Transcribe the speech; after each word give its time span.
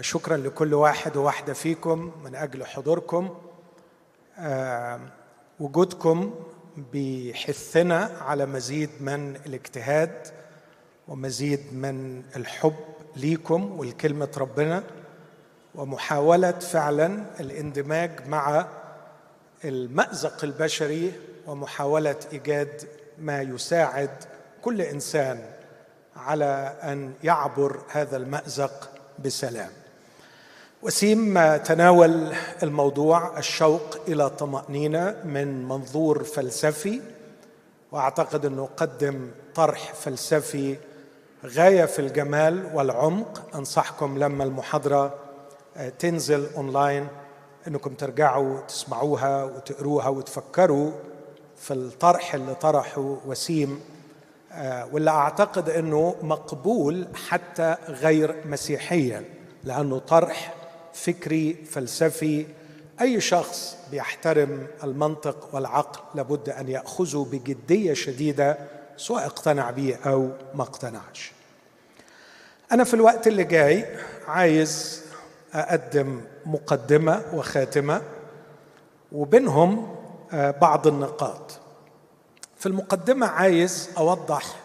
شكرا 0.00 0.36
لكل 0.36 0.74
واحد 0.74 1.16
وواحدة 1.16 1.52
فيكم 1.52 2.12
من 2.24 2.34
أجل 2.34 2.64
حضوركم. 2.64 3.38
وجودكم 5.60 6.34
بيحثنا 6.92 8.10
على 8.20 8.46
مزيد 8.46 8.90
من 9.00 9.36
الاجتهاد 9.36 10.28
ومزيد 11.08 11.60
من 11.72 12.22
الحب 12.36 12.74
ليكم 13.16 13.78
ولكلمه 13.78 14.28
ربنا 14.36 14.82
ومحاولة 15.74 16.50
فعلا 16.50 17.24
الاندماج 17.40 18.26
مع 18.28 18.66
المأزق 19.64 20.44
البشري 20.44 21.12
ومحاولة 21.46 22.16
إيجاد 22.32 22.88
ما 23.18 23.42
يساعد 23.42 24.10
كل 24.62 24.82
إنسان 24.82 25.44
على 26.16 26.76
أن 26.82 27.14
يعبر 27.24 27.80
هذا 27.90 28.16
المأزق 28.16 28.90
بسلام. 29.24 29.70
وسيم 30.82 31.56
تناول 31.56 32.32
الموضوع 32.62 33.38
الشوق 33.38 33.96
إلى 34.08 34.30
طمأنينة 34.30 35.16
من 35.24 35.64
منظور 35.68 36.24
فلسفي 36.24 37.00
وأعتقد 37.92 38.46
أنه 38.46 38.68
قدم 38.76 39.30
طرح 39.54 39.94
فلسفي 39.94 40.76
غاية 41.46 41.84
في 41.84 41.98
الجمال 41.98 42.70
والعمق. 42.74 43.42
أنصحكم 43.54 44.18
لما 44.18 44.44
المحاضرة 44.44 45.14
تنزل 45.98 46.46
أونلاين 46.56 47.08
أنكم 47.68 47.94
ترجعوا 47.94 48.60
تسمعوها 48.60 49.44
وتقروها 49.44 50.08
وتفكروا 50.08 50.90
في 51.56 51.74
الطرح 51.74 52.34
اللي 52.34 52.54
طرحه 52.54 53.16
وسيم 53.26 53.80
واللي 54.92 55.10
أعتقد 55.10 55.68
أنه 55.70 56.14
مقبول 56.22 57.06
حتى 57.28 57.76
غير 57.88 58.36
مسيحيا 58.46 59.24
لأنه 59.64 59.98
طرح 59.98 60.54
فكري 61.02 61.54
فلسفي 61.54 62.46
أي 63.00 63.20
شخص 63.20 63.76
بيحترم 63.90 64.66
المنطق 64.84 65.48
والعقل 65.52 66.00
لابد 66.14 66.48
أن 66.48 66.68
يأخذه 66.68 67.26
بجدية 67.32 67.94
شديدة 67.94 68.58
سواء 68.96 69.26
اقتنع 69.26 69.70
به 69.70 69.96
أو 70.06 70.30
ما 70.54 70.62
اقتنعش. 70.62 71.32
أنا 72.72 72.84
في 72.84 72.94
الوقت 72.94 73.26
اللي 73.26 73.44
جاي 73.44 73.98
عايز 74.26 75.02
أقدم 75.54 76.20
مقدمة 76.46 77.22
وخاتمة 77.34 78.02
وبينهم 79.12 79.96
بعض 80.32 80.86
النقاط. 80.86 81.58
في 82.56 82.66
المقدمة 82.66 83.26
عايز 83.26 83.90
أوضح 83.98 84.56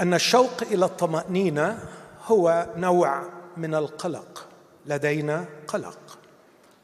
أن 0.00 0.14
الشوق 0.14 0.62
إلى 0.62 0.84
الطمأنينة 0.84 1.78
هو 2.26 2.66
نوع 2.76 3.22
من 3.56 3.74
القلق. 3.74 4.47
لدينا 4.88 5.44
قلق. 5.68 6.18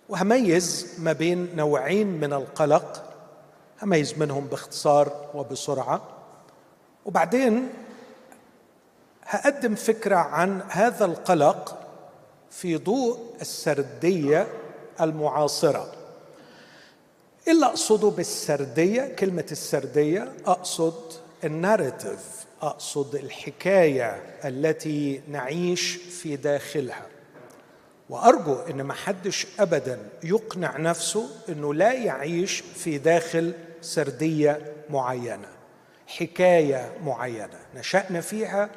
وهميز 0.08 0.86
ما 0.98 1.12
بين 1.12 1.56
نوعين 1.56 2.06
من 2.06 2.32
القلق 2.32 3.10
هميز 3.82 4.18
منهم 4.18 4.46
باختصار 4.46 5.30
وبسرعة. 5.34 6.02
وبعدين 7.04 7.68
هقدم 9.22 9.74
فكرة 9.74 10.16
عن 10.16 10.62
هذا 10.68 11.04
القلق 11.04 11.80
في 12.50 12.76
ضوء 12.76 13.18
السردية 13.40 14.46
المعاصرة. 15.00 15.92
إيه 17.46 17.52
اللي 17.52 17.66
أقصده 17.66 18.08
بالسردية؟ 18.08 19.14
كلمة 19.18 19.46
السردية 19.52 20.32
أقصد 20.46 21.12
الناريتيف 21.44 22.44
أقصد 22.62 23.14
الحكاية 23.14 24.22
التي 24.44 25.20
نعيش 25.28 25.96
في 25.96 26.36
داخلها. 26.36 27.06
وأرجو 28.08 28.54
إن 28.70 28.82
ما 28.82 28.94
حدش 28.94 29.46
ابدا 29.58 29.98
يقنع 30.22 30.76
نفسه 30.76 31.30
إنه 31.48 31.74
لا 31.74 31.92
يعيش 31.92 32.60
في 32.60 32.98
داخل 32.98 33.54
سردية 33.80 34.74
معينة 34.90 35.48
حكاية 36.06 36.92
معينة 37.04 37.58
نشأنا 37.74 38.20
فيها 38.20 38.70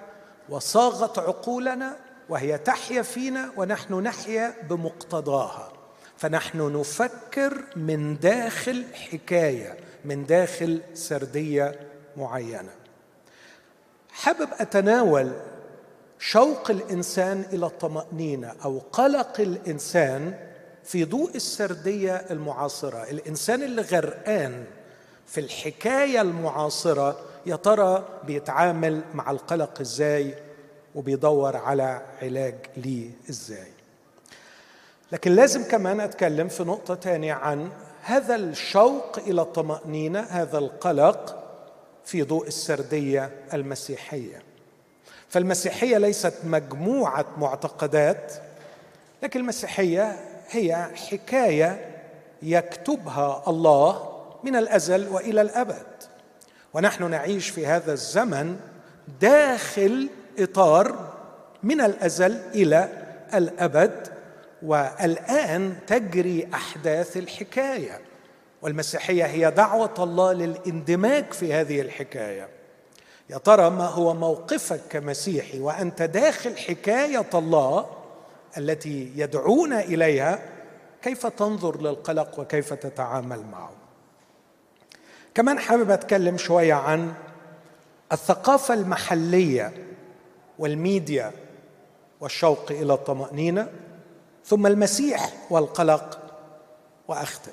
وصاغت 0.49 1.19
عقولنا 1.19 1.97
وهي 2.29 2.57
تحيا 2.57 3.01
فينا 3.01 3.51
ونحن 3.57 3.93
نحيا 3.93 4.53
بمقتضاها. 4.69 5.73
فنحن 6.17 6.79
نفكر 6.79 7.63
من 7.75 8.19
داخل 8.19 8.85
حكاية 8.93 9.77
من 10.05 10.25
داخل 10.25 10.81
سردية 10.93 11.79
معينة. 12.17 12.71
حابب 14.11 14.49
أتناول 14.59 15.31
شوق 16.19 16.71
الإنسان 16.71 17.45
إلى 17.53 17.65
الطمأنينة 17.65 18.53
أو 18.65 18.81
قلق 18.91 19.39
الإنسان 19.39 20.33
في 20.83 21.05
ضوء 21.05 21.35
السردية 21.35 22.15
المعاصرة. 22.15 23.03
الإنسان 23.03 23.63
اللي 23.63 23.81
غرقان 23.81 24.65
في 25.27 25.39
الحكاية 25.39 26.21
المعاصرة 26.21 27.19
يا 27.45 27.55
ترى 27.55 28.05
بيتعامل 28.23 29.01
مع 29.13 29.31
القلق 29.31 29.81
إزاي 29.81 30.35
وبيدور 30.95 31.57
على 31.57 32.01
علاج 32.21 32.55
ليه 32.77 33.09
إزاي. 33.29 33.67
لكن 35.11 35.31
لازم 35.31 35.63
كمان 35.63 35.99
أتكلم 35.99 36.47
في 36.47 36.63
نقطة 36.63 36.95
تانية 36.95 37.33
عن 37.33 37.69
هذا 38.03 38.35
الشوق 38.35 39.19
إلى 39.19 39.41
الطمأنينة 39.41 40.19
هذا 40.19 40.57
القلق 40.57 41.43
في 42.05 42.23
ضوء 42.23 42.47
السردية 42.47 43.31
المسيحية. 43.53 44.46
فالمسيحية 45.29 45.97
ليست 45.97 46.33
مجموعة 46.43 47.25
معتقدات 47.37 48.33
لكن 49.23 49.39
المسيحية 49.39 50.19
هي 50.49 50.87
حكاية 50.95 51.97
يكتبها 52.41 53.43
الله 53.47 54.17
من 54.43 54.55
الأزل 54.55 55.07
وإلى 55.07 55.41
الأبد. 55.41 55.85
ونحن 56.73 57.11
نعيش 57.11 57.49
في 57.49 57.67
هذا 57.67 57.93
الزمن 57.93 58.59
داخل 59.21 60.09
إطار 60.39 61.13
من 61.63 61.81
الأزل 61.81 62.41
إلى 62.55 62.89
الأبد 63.33 64.07
والآن 64.61 65.75
تجري 65.87 66.47
أحداث 66.53 67.17
الحكاية. 67.17 68.01
والمسيحية 68.61 69.25
هي 69.25 69.51
دعوة 69.51 69.93
الله 69.99 70.33
للإندماج 70.33 71.33
في 71.33 71.53
هذه 71.53 71.81
الحكاية. 71.81 72.56
يا 73.29 73.37
ترى 73.37 73.69
ما 73.69 73.85
هو 73.85 74.13
موقفك 74.13 74.81
كمسيحي 74.89 75.59
وأنت 75.59 76.01
داخل 76.01 76.57
حكاية 76.57 77.29
الله 77.33 77.85
التي 78.57 79.11
يدعونا 79.15 79.79
إليها؟ 79.79 80.39
كيف 81.01 81.27
تنظر 81.27 81.81
للقلق 81.81 82.39
وكيف 82.39 82.73
تتعامل 82.73 83.45
معه؟ 83.51 83.71
كمان 85.35 85.59
حابب 85.59 85.91
أتكلم 85.91 86.37
شوية 86.37 86.73
عن 86.73 87.13
الثقافة 88.11 88.73
المحلية 88.73 89.73
والميديا 90.59 91.31
والشوق 92.21 92.71
إلى 92.71 92.93
الطمأنينة 92.93 93.69
ثم 94.45 94.67
المسيح 94.67 95.33
والقلق 95.49 96.19
واختم 97.07 97.51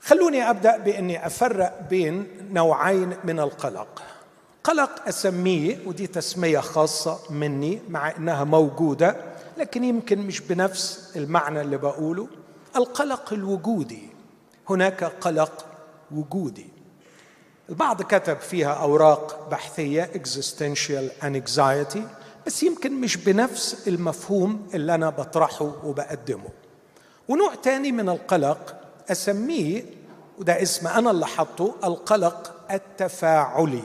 خلوني 0.00 0.50
أبدأ 0.50 0.76
بإني 0.76 1.26
أفرق 1.26 1.80
بين 1.90 2.26
نوعين 2.50 3.16
من 3.24 3.40
القلق. 3.40 4.02
قلق 4.64 5.08
أسميه 5.08 5.78
ودي 5.86 6.06
تسمية 6.06 6.58
خاصة 6.58 7.18
مني 7.30 7.82
مع 7.88 8.16
إنها 8.16 8.44
موجودة 8.44 9.16
لكن 9.58 9.84
يمكن 9.84 10.18
مش 10.18 10.40
بنفس 10.40 11.12
المعنى 11.16 11.60
اللي 11.60 11.76
بقوله. 11.76 12.28
القلق 12.76 13.32
الوجودي. 13.32 14.08
هناك 14.70 15.04
قلق 15.04 15.64
وجودي. 16.10 16.66
البعض 17.68 18.02
كتب 18.02 18.38
فيها 18.38 18.72
أوراق 18.72 19.48
بحثية 19.50 20.10
existential 20.14 21.24
anxiety 21.24 21.98
بس 22.46 22.62
يمكن 22.62 23.00
مش 23.00 23.16
بنفس 23.16 23.88
المفهوم 23.88 24.66
اللي 24.74 24.94
أنا 24.94 25.10
بطرحه 25.10 25.72
وبقدمه. 25.84 26.48
ونوع 27.28 27.54
تاني 27.54 27.92
من 27.92 28.08
القلق 28.08 28.76
أسميه 29.10 29.84
وده 30.38 30.62
اسم 30.62 30.86
أنا 30.86 31.10
اللي 31.10 31.26
حطه 31.26 31.74
القلق 31.84 32.54
التفاعلي. 32.70 33.82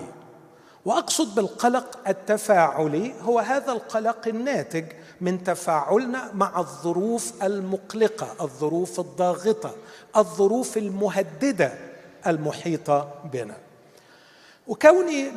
وأقصد 0.86 1.36
بالقلق 1.36 2.00
التفاعلي 2.08 3.14
هو 3.22 3.40
هذا 3.40 3.72
القلق 3.72 4.28
الناتج 4.28 4.86
من 5.22 5.44
تفاعلنا 5.44 6.32
مع 6.34 6.60
الظروف 6.60 7.44
المقلقة 7.44 8.28
الظروف 8.42 9.00
الضاغطة 9.00 9.76
الظروف 10.18 10.78
المهددة 10.78 11.74
المحيطة 12.28 13.10
بنا. 13.34 13.56
وكوني 14.68 15.32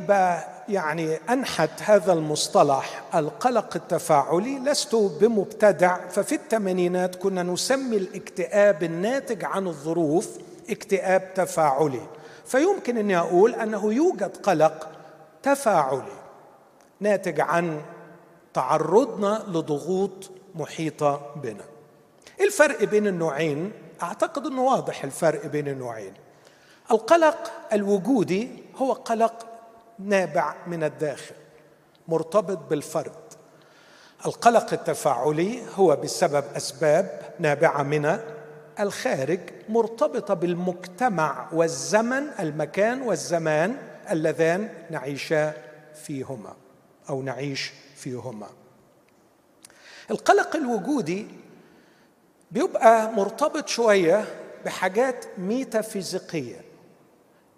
يعني 0.69 1.19
أنحت 1.31 1.83
هذا 1.83 2.13
المصطلح 2.13 3.03
القلق 3.15 3.77
التفاعلي 3.77 4.59
لست 4.59 4.95
بمبتدع 4.95 6.09
ففي 6.09 6.35
الثمانينات 6.35 7.17
كنا 7.17 7.43
نسمي 7.43 7.97
الاكتئاب 7.97 8.83
الناتج 8.83 9.45
عن 9.45 9.67
الظروف 9.67 10.29
اكتئاب 10.71 11.35
تفاعلي. 11.35 12.07
فيمكن 12.47 12.99
أني 12.99 13.19
أقول 13.19 13.55
أنه 13.55 13.93
يوجد 13.93 14.37
قلق 14.37 14.96
تفاعلي 15.47 16.17
ناتج 17.01 17.41
عن 17.41 17.83
تعرضنا 18.55 19.45
لضغوط 19.49 20.31
محيطة 20.55 21.35
بنا. 21.37 21.65
الفرق 22.41 22.85
بين 22.85 23.07
النوعين 23.07 23.73
أعتقد 24.03 24.47
إنه 24.47 24.63
واضح 24.63 25.05
الفرق 25.05 25.47
بين 25.47 25.69
النوعين. 25.69 26.13
القلق 26.91 27.53
الوجودي 27.73 28.49
هو 28.77 28.93
قلق 28.93 29.47
نابع 29.99 30.55
من 30.67 30.85
الداخل 30.85 31.35
مرتبط 32.09 32.59
بالفرد. 32.59 33.13
القلق 34.27 34.73
التفاعلي 34.73 35.63
هو 35.77 35.97
بسبب 35.97 36.45
أسباب 36.57 37.35
نابعة 37.39 37.83
من 37.83 38.19
الخارج 38.81 39.41
مرتبطة 39.69 40.35
بالمجتمع 40.35 41.49
والزمن 41.53 42.29
المكان 42.41 43.03
والزمان 43.03 43.77
اللذان 44.11 44.69
نعيشا 44.91 45.53
فيهما 45.95 46.57
أو 47.09 47.23
نعيش 47.23 47.73
فيهما. 47.97 48.49
القلق 50.11 50.57
الوجودي 50.57 51.27
بيبقى 52.51 53.13
مرتبط 53.13 53.69
شوية 53.69 54.25
بحاجات 54.65 55.25
ميتافيزيقية. 55.39 56.61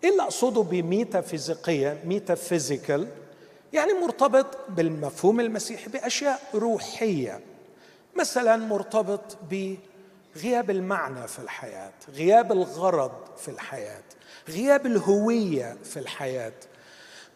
إيه 0.04 0.10
اللي 0.10 0.22
أقصده 0.22 0.62
بميتافيزيقية؟ 0.62 2.02
ميتافيزيكال 2.04 3.08
يعني 3.72 3.92
مرتبط 3.92 4.46
بالمفهوم 4.68 5.40
المسيحي 5.40 5.90
بأشياء 5.90 6.40
روحية. 6.54 7.40
مثلا 8.16 8.56
مرتبط 8.56 9.36
بغياب 9.50 10.70
المعنى 10.70 11.28
في 11.28 11.38
الحياة 11.38 11.92
غياب 12.10 12.52
الغرض 12.52 13.12
في 13.36 13.48
الحياة. 13.48 14.02
غياب 14.48 14.86
الهوية 14.86 15.76
في 15.84 15.98
الحياة 15.98 16.52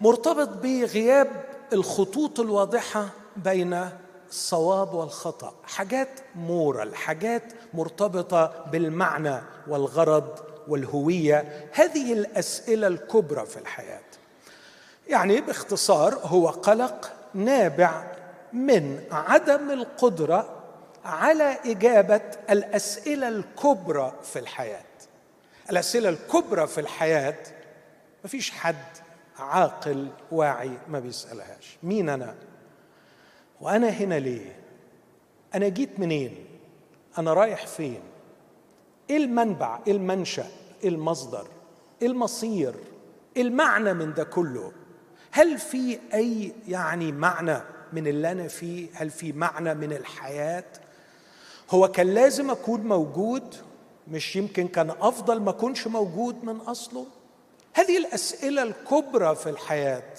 مرتبط 0.00 0.48
بغياب 0.48 1.28
الخطوط 1.72 2.40
الواضحة 2.40 3.08
بين 3.36 3.88
الصواب 4.28 4.94
والخطأ. 4.94 5.54
حاجات 5.64 6.08
مورال 6.34 6.96
حاجات 6.96 7.42
مرتبطة 7.74 8.64
بالمعنى 8.72 9.40
والغرض 9.68 10.38
والهوية. 10.68 11.68
هذه 11.72 12.12
الأسئلة 12.12 12.86
الكبرى 12.86 13.46
في 13.46 13.56
الحياة. 13.56 14.00
يعني 15.08 15.40
باختصار 15.40 16.14
هو 16.22 16.48
قلق 16.48 17.12
نابع 17.34 18.12
من 18.52 19.04
عدم 19.10 19.70
القدرة 19.70 20.62
على 21.04 21.58
إجابة 21.66 22.20
الأسئلة 22.50 23.28
الكبرى 23.28 24.12
في 24.22 24.38
الحياة. 24.38 24.91
الأسئلة 25.70 26.08
الكبرى 26.08 26.66
في 26.66 26.80
الحياة 26.80 27.38
ما 28.24 28.28
فيش 28.28 28.50
حد 28.50 28.84
عاقل 29.38 30.08
واعي 30.30 30.70
ما 30.88 31.00
بيسألهاش. 31.00 31.76
مين 31.82 32.08
أنا؟ 32.08 32.34
وأنا 33.60 33.88
هنا 33.88 34.18
ليه؟ 34.18 34.56
أنا 35.54 35.68
جيت 35.68 36.00
منين؟ 36.00 36.46
أنا 37.18 37.32
رايح 37.32 37.66
فين؟ 37.66 38.00
إيه 39.10 39.16
المنبع؟ 39.16 39.78
إيه 39.86 39.92
المنشأ؟ 39.92 40.46
إيه 40.82 40.88
المصدر؟ 40.88 41.46
إيه 42.02 42.08
المصير؟ 42.08 42.74
إيه 43.36 43.42
المعنى 43.42 43.94
من 43.94 44.14
ده 44.14 44.24
كله؟ 44.24 44.72
هل 45.30 45.58
في 45.58 45.98
أي 46.14 46.52
يعني 46.68 47.12
معنى 47.12 47.58
من 47.92 48.06
اللي 48.06 48.32
أنا 48.32 48.48
فيه؟ 48.48 48.88
هل 48.94 49.10
في 49.10 49.32
معنى 49.32 49.74
من 49.74 49.92
الحياة؟ 49.92 50.64
هو 51.70 51.88
كان 51.88 52.14
لازم 52.14 52.50
أكون 52.50 52.80
موجود 52.80 53.56
مش 54.08 54.36
يمكن 54.36 54.68
كان 54.68 54.90
أفضل 54.90 55.40
ما 55.40 55.50
اكونش 55.50 55.86
موجود 55.86 56.44
من 56.44 56.56
أصله؟ 56.56 57.06
هذه 57.74 57.98
الأسئلة 57.98 58.62
الكبرى 58.62 59.34
في 59.36 59.50
الحياة 59.50 60.14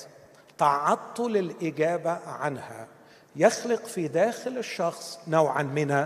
تعطل 0.58 1.38
الإجابة 1.38 2.12
عنها. 2.12 2.88
يخلق 3.36 3.86
في 3.86 4.08
داخل 4.08 4.58
الشخص 4.58 5.20
نوعا 5.28 5.64
من 5.64 6.06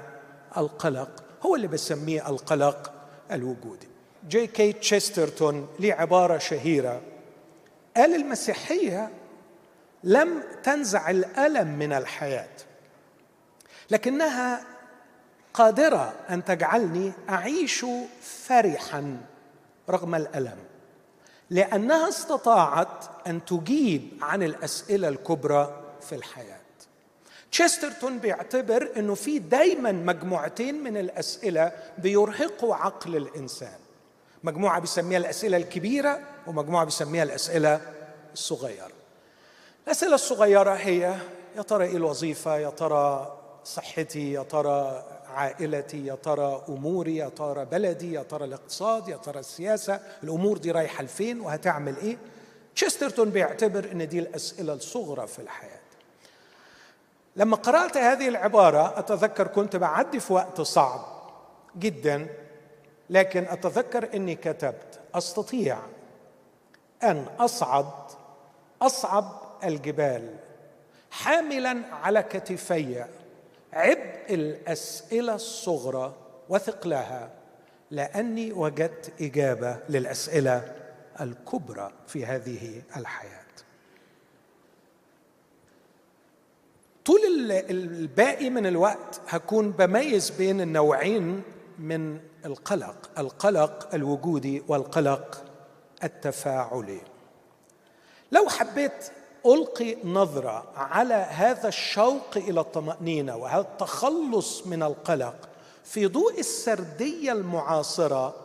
القلق 0.58 1.24
هو 1.46 1.56
اللي 1.56 1.68
بسميه 1.68 2.30
القلق 2.30 2.92
الوجودي. 3.32 3.88
جي 4.28 4.48
كي 4.48 4.74
تشسترتون 4.74 5.68
ليه 5.80 5.94
عبارة 5.94 6.38
شهيرة. 6.38 7.02
قال 7.98 8.16
المسيحية 8.16 9.10
لم 10.04 10.44
تنزع 10.64 11.10
الألم 11.10 11.68
من 11.68 11.94
الحياة 11.94 12.50
لكنها 13.92 14.77
قادرة 15.58 16.14
أن 16.30 16.46
تجعلني 16.46 17.12
أعيش 17.30 17.86
فرحا 18.22 19.18
رغم 19.90 20.16
الألم 20.16 20.58
لأنها 21.50 22.10
استطاعت 22.10 23.06
أن 23.28 23.46
تجيب 23.46 24.10
عن 24.22 24.44
الأسئلة 24.44 25.08
الكبرى 25.08 25.84
في 26.02 26.16
الحياة. 26.16 26.58
تشسترتون 27.52 28.20
بيعتبر 28.20 28.90
إنه 28.98 29.16
في 29.16 29.40
دايما 29.40 29.92
مجموعتين 29.92 30.84
من 30.84 30.98
الأسئلة 30.98 31.72
بيرهقوا 31.98 32.76
عقل 32.76 33.16
الإنسان. 33.16 33.80
مجموعة 34.44 34.80
بيسميها 34.80 35.18
الأسئلة 35.18 35.58
الكبيرة 35.58 36.20
ومجموعة 36.48 36.86
بيسميها 36.86 37.24
الأسئلة 37.24 37.82
الصغيرة. 38.34 38.92
الأسئلة 39.86 40.16
الصغيرة 40.16 40.74
هي 40.74 41.16
يا 41.56 41.62
ترى 41.62 41.86
إيه 41.86 41.98
الوظيفة؟ 41.98 42.58
يا 42.58 42.70
ترى 42.70 43.38
صحتي؟ 43.64 44.34
يا 44.34 44.44
ترى 44.44 45.04
عائلتي 45.36 46.06
يا 46.06 46.16
ترى 46.16 46.64
أموري 46.70 47.16
يا 47.16 47.30
ترى 47.30 47.66
بلدي 47.66 48.14
يا 48.14 48.24
ترى 48.24 48.46
الاقتصاد 48.46 49.08
يا 49.10 49.18
ترى 49.18 49.40
السياسة 49.40 50.00
الأمور 50.24 50.58
دي 50.58 50.72
رايحة 50.72 51.04
لفين 51.04 51.40
وهتعمل 51.42 51.98
إيه؟ 51.98 52.18
تشسترتون 52.76 53.30
بيعتبر 53.30 53.92
إن 53.92 54.08
دي 54.08 54.20
الأسئلة 54.20 54.74
الصغرى 54.74 55.28
في 55.28 55.40
الحياة. 55.40 55.80
لما 57.36 57.56
قرأت 57.56 57.98
هذه 57.98 58.28
العبارة 58.28 59.00
أتذكر 59.00 59.48
كنت 59.48 59.76
بعدي 59.76 60.20
في 60.20 60.34
وقت 60.34 60.62
صعب 60.62 61.06
جدا 61.80 62.28
لكن 63.10 63.44
أتذكر 63.44 64.10
إني 64.14 64.36
كتبت 64.36 65.00
أستطيع 65.16 65.78
أن 67.04 67.26
أصعد 67.40 67.92
أصعب 68.82 69.42
الجبال 69.64 70.36
حاملا 71.12 71.82
على 72.04 72.24
كتفي 72.24 73.06
عبء 73.74 74.34
الأسئلة 74.34 75.36
الصغرى 75.36 76.16
وثقلها 76.50 77.30
لأني 77.92 78.52
وجدت 78.52 79.22
إجابة 79.22 79.80
للأسئلة 79.90 80.76
الكبرى 81.22 81.92
في 82.08 82.26
هذه 82.26 82.82
الحياة. 82.98 83.48
طول 87.06 87.52
الباقي 87.52 88.50
من 88.50 88.66
الوقت 88.66 89.22
هكون 89.28 89.72
بميز 89.72 90.30
بين 90.30 90.62
النوعين 90.62 91.42
من 91.80 92.20
القلق 92.46 93.20
القلق 93.20 93.96
الوجودي 93.96 94.64
والقلق 94.68 95.46
التفاعلي. 96.04 97.02
لو 98.32 98.50
حبيت 98.50 99.12
ألقي 99.48 99.98
نظرة 100.04 100.66
على 100.76 101.14
هذا 101.14 101.68
الشوق 101.68 102.38
إلى 102.38 102.60
الطمأنينة 102.60 103.36
وهذا 103.36 103.62
التخلص 103.62 104.68
من 104.68 104.84
القلق 104.84 105.50
في 105.84 106.08
ضوء 106.08 106.40
السردية 106.40 107.32
المعاصرة. 107.32 108.36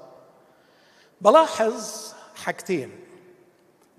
بلاحظ 1.20 2.12
حاجتين. 2.34 3.00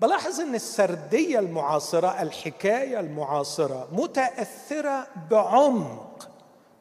بلاحظ 0.00 0.40
إن 0.40 0.54
السردية 0.54 1.38
المعاصرة 1.38 2.22
الحكاية 2.22 3.00
المعاصرة 3.00 3.88
متأثرة 3.92 5.06
بعمق 5.30 6.28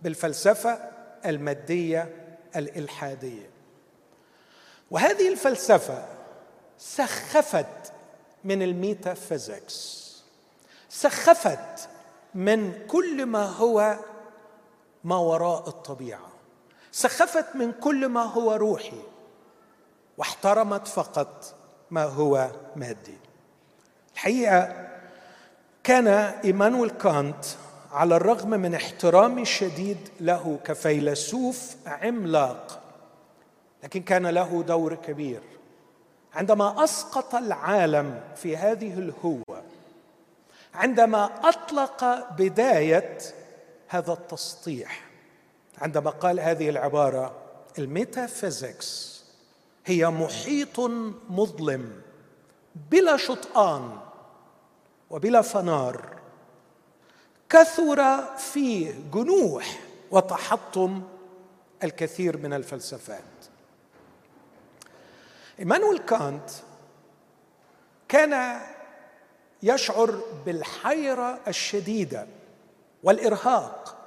بالفلسفة 0.01 0.79
المادية 1.25 2.15
الإلحادية. 2.55 3.49
وهذه 4.91 5.31
الفلسفة 5.31 6.05
سخفت 6.77 7.93
من 8.43 8.61
الميتافيزيكس. 8.61 10.02
سخفت 10.93 11.89
من 12.35 12.88
كل 12.88 13.25
ما 13.25 13.45
هو 13.45 13.97
ما 15.03 15.17
وراء 15.17 15.67
الطبيعة. 15.67 16.29
سخفت 16.91 17.55
من 17.55 17.71
كل 17.71 18.07
ما 18.07 18.23
هو 18.23 18.53
روحي 18.53 19.01
واحترمت 20.17 20.88
فقط 20.88 21.55
ما 21.91 22.03
هو 22.03 22.50
مادي. 22.75 23.17
الحقيقة 24.13 24.89
كان 25.83 26.07
إيمانويل 26.07 26.89
كانت 26.89 27.45
على 27.91 28.15
الرغم 28.15 28.50
من 28.50 28.75
احترامي 28.75 29.41
الشديد 29.41 30.09
له 30.19 30.59
كفيلسوف 30.63 31.75
عملاق 31.85 32.81
لكن 33.83 34.01
كان 34.01 34.27
له 34.27 34.63
دور 34.67 34.95
كبير. 34.95 35.41
عندما 36.33 36.83
أسقط 36.83 37.35
العالم 37.35 38.21
في 38.35 38.57
هذه 38.57 38.93
الهوة 38.93 39.52
عندما 40.73 41.49
أطلق 41.49 42.29
بداية 42.31 43.17
هذا 43.87 44.13
التسطيح 44.13 45.09
عندما 45.77 46.09
قال 46.09 46.39
هذه 46.39 46.69
العبارة 46.69 47.35
الميتافيزيكس 47.79 49.23
هي 49.85 50.09
محيط 50.09 50.79
مظلم 51.29 52.01
بلا 52.91 53.17
شطآن 53.17 53.99
وبلا 55.09 55.41
فنار 55.41 56.19
كثر 57.49 58.23
فيه 58.37 58.93
جنوح 59.13 59.79
وتحطم 60.11 61.03
الكثير 61.83 62.37
من 62.37 62.53
الفلسفات. 62.53 63.23
إيمانويل 65.59 65.97
كانت 65.97 66.49
كان 68.07 68.61
يشعر 69.63 70.20
بالحيرة 70.46 71.39
الشديدة 71.48 72.27
والإرهاق. 73.03 73.98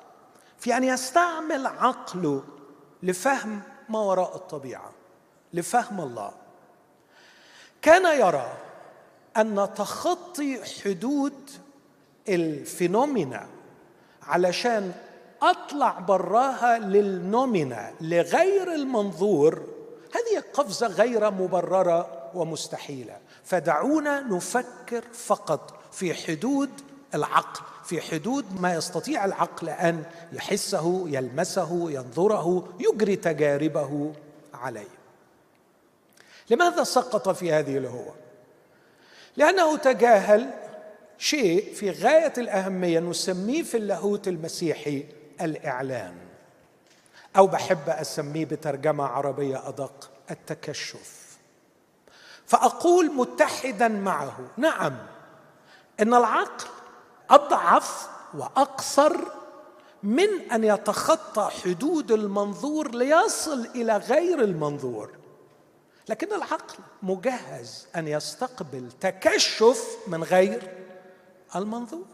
في 0.58 0.76
أن 0.76 0.84
يستعمل 0.84 1.66
عقله 1.66 2.42
لفهم 3.02 3.60
ما 3.88 3.98
وراء 3.98 4.36
الطبيعة 4.36 4.92
لفهم 5.52 6.00
الله. 6.00 6.32
كان 7.82 8.20
يرى 8.20 8.52
أن 9.36 9.68
تخطي 9.76 10.60
حدود 10.84 11.50
الفينومينا 12.28 13.46
علشان 14.22 14.92
أطلع 15.42 15.98
براها 15.98 16.78
للنومينا 16.78 17.94
لغير 18.00 18.72
المنظور. 18.72 19.62
هذه 20.14 20.42
قفزة 20.54 20.86
غير 20.86 21.30
مبررة 21.30 22.25
ومستحيلة. 22.36 23.18
فدعونا 23.44 24.20
نفكر 24.20 25.04
فقط 25.12 25.74
في 25.92 26.14
حدود 26.14 26.70
العقل 27.14 27.60
في 27.84 28.00
حدود 28.00 28.60
ما 28.60 28.74
يستطيع 28.74 29.24
العقل 29.24 29.68
أن 29.68 30.04
يحسه 30.32 31.08
يلمسه 31.08 31.90
ينظره 31.90 32.68
يجري 32.80 33.16
تجاربه 33.16 34.12
عليه. 34.54 34.96
لماذا 36.50 36.84
سقط 36.84 37.28
في 37.28 37.52
هذه 37.52 37.78
الهوه 37.78 38.14
لأنه 39.36 39.76
تجاهل 39.76 40.50
شيء 41.18 41.74
في 41.74 41.90
غاية 41.90 42.32
الأهمية 42.38 43.00
نسميه 43.00 43.62
في 43.62 43.76
اللاهوت 43.76 44.28
المسيحي 44.28 45.06
الإعلان. 45.40 46.14
أو 47.36 47.46
بحب 47.46 47.88
أسميه 47.88 48.44
بترجمة 48.44 49.04
عربية 49.04 49.68
أدق 49.68 50.10
التكشف. 50.30 51.25
فأقول 52.46 53.12
متحدا 53.12 53.88
معه 53.88 54.36
نعم 54.56 54.96
إن 56.00 56.14
العقل 56.14 56.64
أضعف 57.30 58.08
وأقصر 58.34 59.16
من 60.02 60.50
أن 60.52 60.64
يتخطى 60.64 61.50
حدود 61.64 62.12
المنظور 62.12 62.94
ليصل 62.94 63.66
إلى 63.74 63.96
غير 63.96 64.40
المنظور. 64.40 65.10
لكن 66.08 66.32
العقل 66.32 66.74
مجهز 67.02 67.86
أن 67.96 68.08
يستقبل 68.08 68.88
تكشف 69.00 69.98
من 70.06 70.24
غير 70.24 70.72
المنظور. 71.56 72.06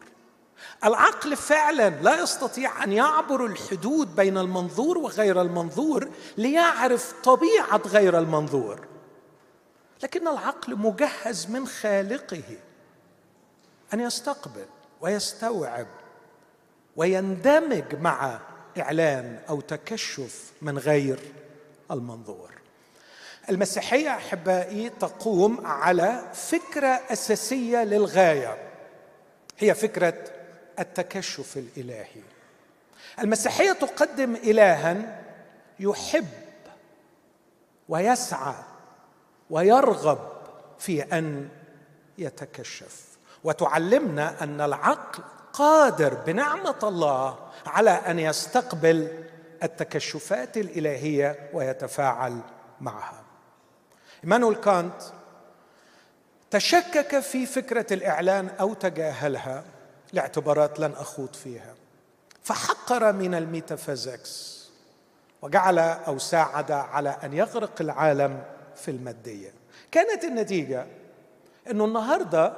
العقل 0.84 1.36
فعلا 1.36 1.90
لا 1.90 2.22
يستطيع 2.22 2.84
أن 2.84 2.92
يعبر 2.92 3.46
الحدود 3.46 4.16
بين 4.16 4.38
المنظور 4.38 4.98
وغير 4.98 5.40
المنظور 5.40 6.08
ليعرف 6.36 7.14
طبيعة 7.24 7.82
غير 7.86 8.18
المنظور. 8.18 8.91
لكن 10.02 10.28
العقل 10.28 10.76
مجهز 10.76 11.46
من 11.50 11.66
خالقه 11.66 12.58
أن 13.94 14.00
يستقبل 14.00 14.66
ويستوعب 15.00 15.86
ويندمج 16.96 17.94
مع 17.94 18.40
إعلان 18.78 19.38
أو 19.48 19.60
تكشف 19.60 20.52
من 20.62 20.78
غير 20.78 21.18
المنظور. 21.90 22.50
المسيحية 23.50 24.14
أحبائي 24.14 24.90
تقوم 24.90 25.66
على 25.66 26.30
فكرة 26.34 27.00
أساسية 27.10 27.84
للغاية 27.84 28.58
هي 29.58 29.74
فكرة 29.74 30.24
التكشف 30.78 31.56
الإلهي. 31.56 32.22
المسيحية 33.20 33.72
تقدم 33.72 34.36
الها 34.36 35.22
يحب 35.80 36.28
ويسعى 37.88 38.54
ويرغب 39.52 40.18
في 40.78 41.02
أن 41.02 41.48
يتكشف. 42.18 43.06
وتعلمنا 43.44 44.42
أن 44.44 44.60
العقل 44.60 45.22
قادر 45.52 46.14
بنعمة 46.14 46.78
الله 46.82 47.38
على 47.66 47.90
أن 47.90 48.18
يستقبل 48.18 49.24
التكشفات 49.62 50.56
الإلهية 50.56 51.50
ويتفاعل 51.52 52.40
معها. 52.80 53.22
إيمانويل 54.24 54.56
كانت 54.56 55.02
تشكك 56.50 57.20
في 57.20 57.46
فكرة 57.46 57.86
الإعلان 57.92 58.48
أو 58.60 58.74
تجاهلها 58.74 59.64
لاعتبارات 60.12 60.80
لن 60.80 60.92
أخوض 60.92 61.34
فيها. 61.34 61.74
فحقر 62.42 63.12
من 63.12 63.34
الميتافيزيكس 63.34 64.62
وجعل 65.42 65.78
أو 65.78 66.18
ساعد 66.18 66.70
على 66.70 67.16
أن 67.24 67.32
يغرق 67.32 67.80
العالم 67.80 68.42
في 68.76 68.90
المادية. 68.90 69.52
كانت 69.90 70.24
النتيجة 70.24 70.86
إنه 71.70 71.84
النهارده 71.84 72.52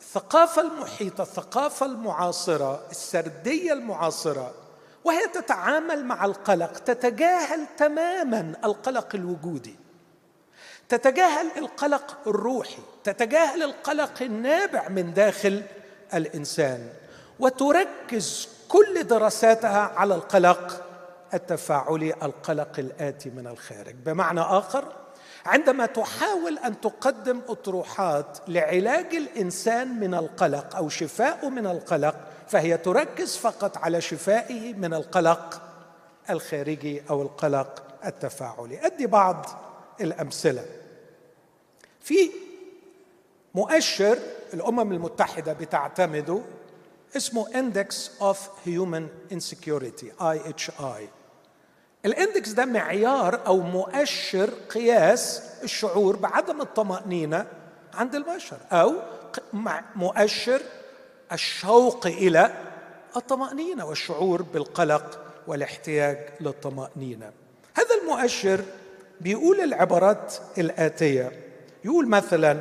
الثقافة 0.00 0.62
المحيطة 0.62 1.22
الثقافة 1.22 1.86
المعاصرة 1.86 2.82
السردية 2.90 3.72
المعاصرة 3.72 4.54
وهي 5.04 5.26
تتعامل 5.26 6.04
مع 6.04 6.24
القلق 6.24 6.72
تتجاهل 6.78 7.66
تماما 7.76 8.54
القلق 8.64 9.14
الوجودي. 9.14 9.76
تتجاهل 10.88 11.46
القلق 11.56 12.16
الروحي 12.26 12.82
تتجاهل 13.04 13.62
القلق 13.62 14.22
النابع 14.22 14.88
من 14.88 15.14
داخل 15.14 15.62
الإنسان 16.14 16.88
وتركز 17.40 18.48
كل 18.68 19.02
دراساتها 19.02 19.92
على 19.96 20.14
القلق 20.14 20.84
التفاعلي 21.34 22.14
القلق 22.14 22.78
الآتي 22.78 23.30
من 23.30 23.46
الخارج. 23.46 23.94
بمعنى 23.94 24.40
آخر 24.40 24.92
عندما 25.48 25.86
تحاول 25.86 26.58
أن 26.58 26.80
تقدم 26.80 27.40
أطروحات 27.48 28.38
لعلاج 28.48 29.14
الإنسان 29.14 30.00
من 30.00 30.14
القلق 30.14 30.76
أو 30.76 30.88
شفائه 30.88 31.48
من 31.48 31.66
القلق 31.66 32.14
فهي 32.48 32.76
تركز 32.76 33.36
فقط 33.36 33.76
على 33.78 34.00
شفائه 34.00 34.74
من 34.74 34.94
القلق 34.94 35.62
الخارجي 36.30 37.02
أو 37.10 37.22
القلق 37.22 37.82
التفاعلي. 38.04 38.86
أدي 38.86 39.06
بعض 39.06 39.46
الأمثلة. 40.00 40.64
في 42.00 42.30
مؤشر 43.54 44.18
الأمم 44.54 44.92
المتحدة 44.92 45.52
بتعتمده 45.52 46.40
اسمه 47.16 47.46
Index 47.46 47.94
of 48.20 48.36
Human 48.66 49.34
Insecurity 49.34 50.06
IHI 50.20 51.17
الإندكس 52.04 52.50
ده 52.50 52.64
معيار 52.64 53.46
أو 53.46 53.60
مؤشر 53.60 54.50
قياس 54.70 55.42
الشعور 55.62 56.16
بعدم 56.16 56.60
الطمأنينة 56.60 57.46
عند 57.94 58.14
البشر 58.14 58.56
أو 58.72 58.94
مؤشر 59.96 60.60
الشوق 61.32 62.06
إلى 62.06 62.50
الطمأنينة 63.16 63.84
والشعور 63.86 64.42
بالقلق 64.42 65.20
والاحتياج 65.46 66.18
للطمأنينة. 66.40 67.30
هذا 67.74 67.94
المؤشر 68.02 68.60
بيقول 69.20 69.60
العبارات 69.60 70.34
الآتية 70.58 71.32
يقول 71.84 72.08
مثلا 72.08 72.60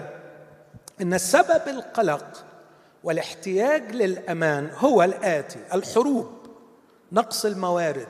إن 1.01 1.13
السبب 1.13 1.61
القلق 1.67 2.43
والاحتياج 3.03 3.91
للأمان 3.91 4.69
هو 4.77 5.03
الآتي 5.03 5.59
الحروب 5.73 6.31
نقص 7.11 7.45
الموارد 7.45 8.07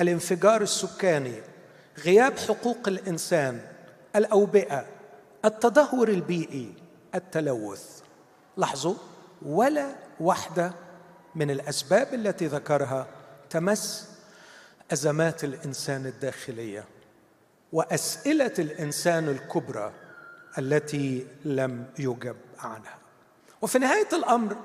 الانفجار 0.00 0.62
السكاني 0.62 1.42
غياب 1.98 2.38
حقوق 2.38 2.88
الإنسان 2.88 3.60
الأوبئة 4.16 4.86
التدهور 5.44 6.08
البيئي 6.08 6.74
التلوث. 7.14 8.00
لاحظوا 8.56 8.94
ولا 9.42 9.94
واحدة 10.20 10.72
من 11.34 11.50
الأسباب 11.50 12.14
التي 12.14 12.46
ذكرها 12.46 13.06
تمس 13.50 14.10
أزمات 14.92 15.44
الإنسان 15.44 16.06
الداخلية 16.06 16.84
وأسئلة 17.72 18.52
الإنسان 18.58 19.28
الكبرى 19.28 19.92
التي 20.58 21.26
لم 21.44 21.84
يجب 21.98 22.36
عنها. 22.58 22.98
وفي 23.62 23.78
نهاية 23.78 24.08
الأمر 24.12 24.56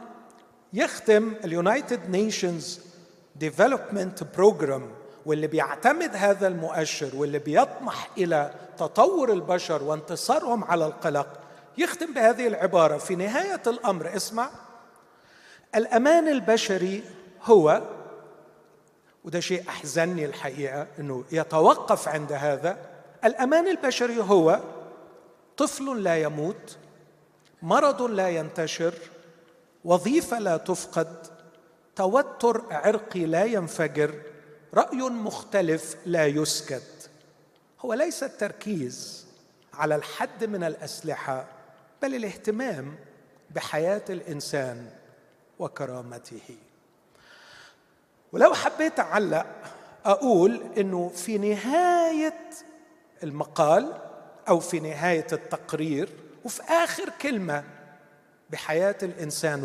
يختم 0.73 1.33
ال 1.43 1.53
United 1.53 2.09
Nations 2.09 2.79
Development 3.35 4.23
Programme 4.23 4.91
واللي 5.25 5.47
بيعتمد 5.47 6.15
هذا 6.15 6.47
المؤشر 6.47 7.09
واللي 7.15 7.39
بيطمح 7.39 8.09
إلى 8.17 8.51
تطور 8.77 9.33
البشر 9.33 9.83
وانتصارهم 9.83 10.63
على 10.63 10.85
القلق 10.85 11.27
يختم 11.77 12.13
بهذه 12.13 12.47
العبارة. 12.47 12.97
في 12.97 13.15
نهاية 13.15 13.61
الأمر 13.67 14.15
اسمع. 14.15 14.49
الأمان 15.75 16.27
البشري 16.27 17.03
هو 17.43 17.81
وده 19.23 19.39
شيء 19.39 19.69
احزنني 19.69 20.25
الحقيقة 20.25 20.87
إنه 20.99 21.23
يتوقف 21.31 22.07
عند 22.07 22.31
هذا. 22.31 22.77
الأمان 23.25 23.67
البشري 23.67 24.19
هو 24.19 24.59
طفل 25.57 26.03
لا 26.03 26.17
يموت 26.21 26.77
مرض 27.61 28.01
لا 28.01 28.29
ينتشر 28.29 28.93
وظيفة 29.85 30.39
لا 30.39 30.57
تفقد 30.57 31.27
توتر 31.95 32.61
عرقي 32.71 33.25
لا 33.25 33.43
ينفجر 33.43 34.13
رأي 34.73 34.97
مختلف 34.97 35.95
لا 36.05 36.25
يسكت. 36.25 37.09
هو 37.79 37.93
ليس 37.93 38.23
التركيز 38.23 39.25
على 39.73 39.95
الحد 39.95 40.43
من 40.43 40.63
الأسلحة 40.63 41.45
بل 42.01 42.15
الاهتمام 42.15 42.95
بحياة 43.51 44.03
الإنسان 44.09 44.89
وكرامته. 45.59 46.57
ولو 48.31 48.53
حبيت 48.53 48.99
أعلق 48.99 49.45
أقول 50.05 50.61
إنه 50.77 51.09
في 51.09 51.37
نهاية 51.37 52.49
المقال 53.23 53.93
أو 54.49 54.59
في 54.59 54.79
نهاية 54.79 55.27
التقرير 55.31 56.09
وفي 56.45 56.61
آخر 56.63 57.09
كلمة 57.21 57.63
بحياة 58.49 58.95
الإنسان 59.03 59.63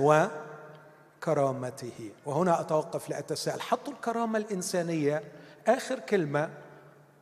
وكرامته 1.18 2.10
وهنا 2.26 2.60
أتوقف 2.60 3.08
لأتساءل. 3.10 3.60
حطوا 3.60 3.92
الكرامة 3.92 4.38
الإنسانية 4.38 5.22
آخر 5.66 5.98
كلمة 5.98 6.50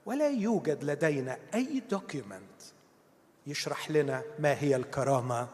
ولا 0.06 0.28
يوجد 0.28 0.84
لدينا 0.84 1.38
أي 1.54 1.82
دوكيومنت 1.90 2.62
يشرح 3.46 3.90
لنا 3.90 4.22
ما 4.38 4.62
هي 4.62 4.76
الكرامة 4.76 5.48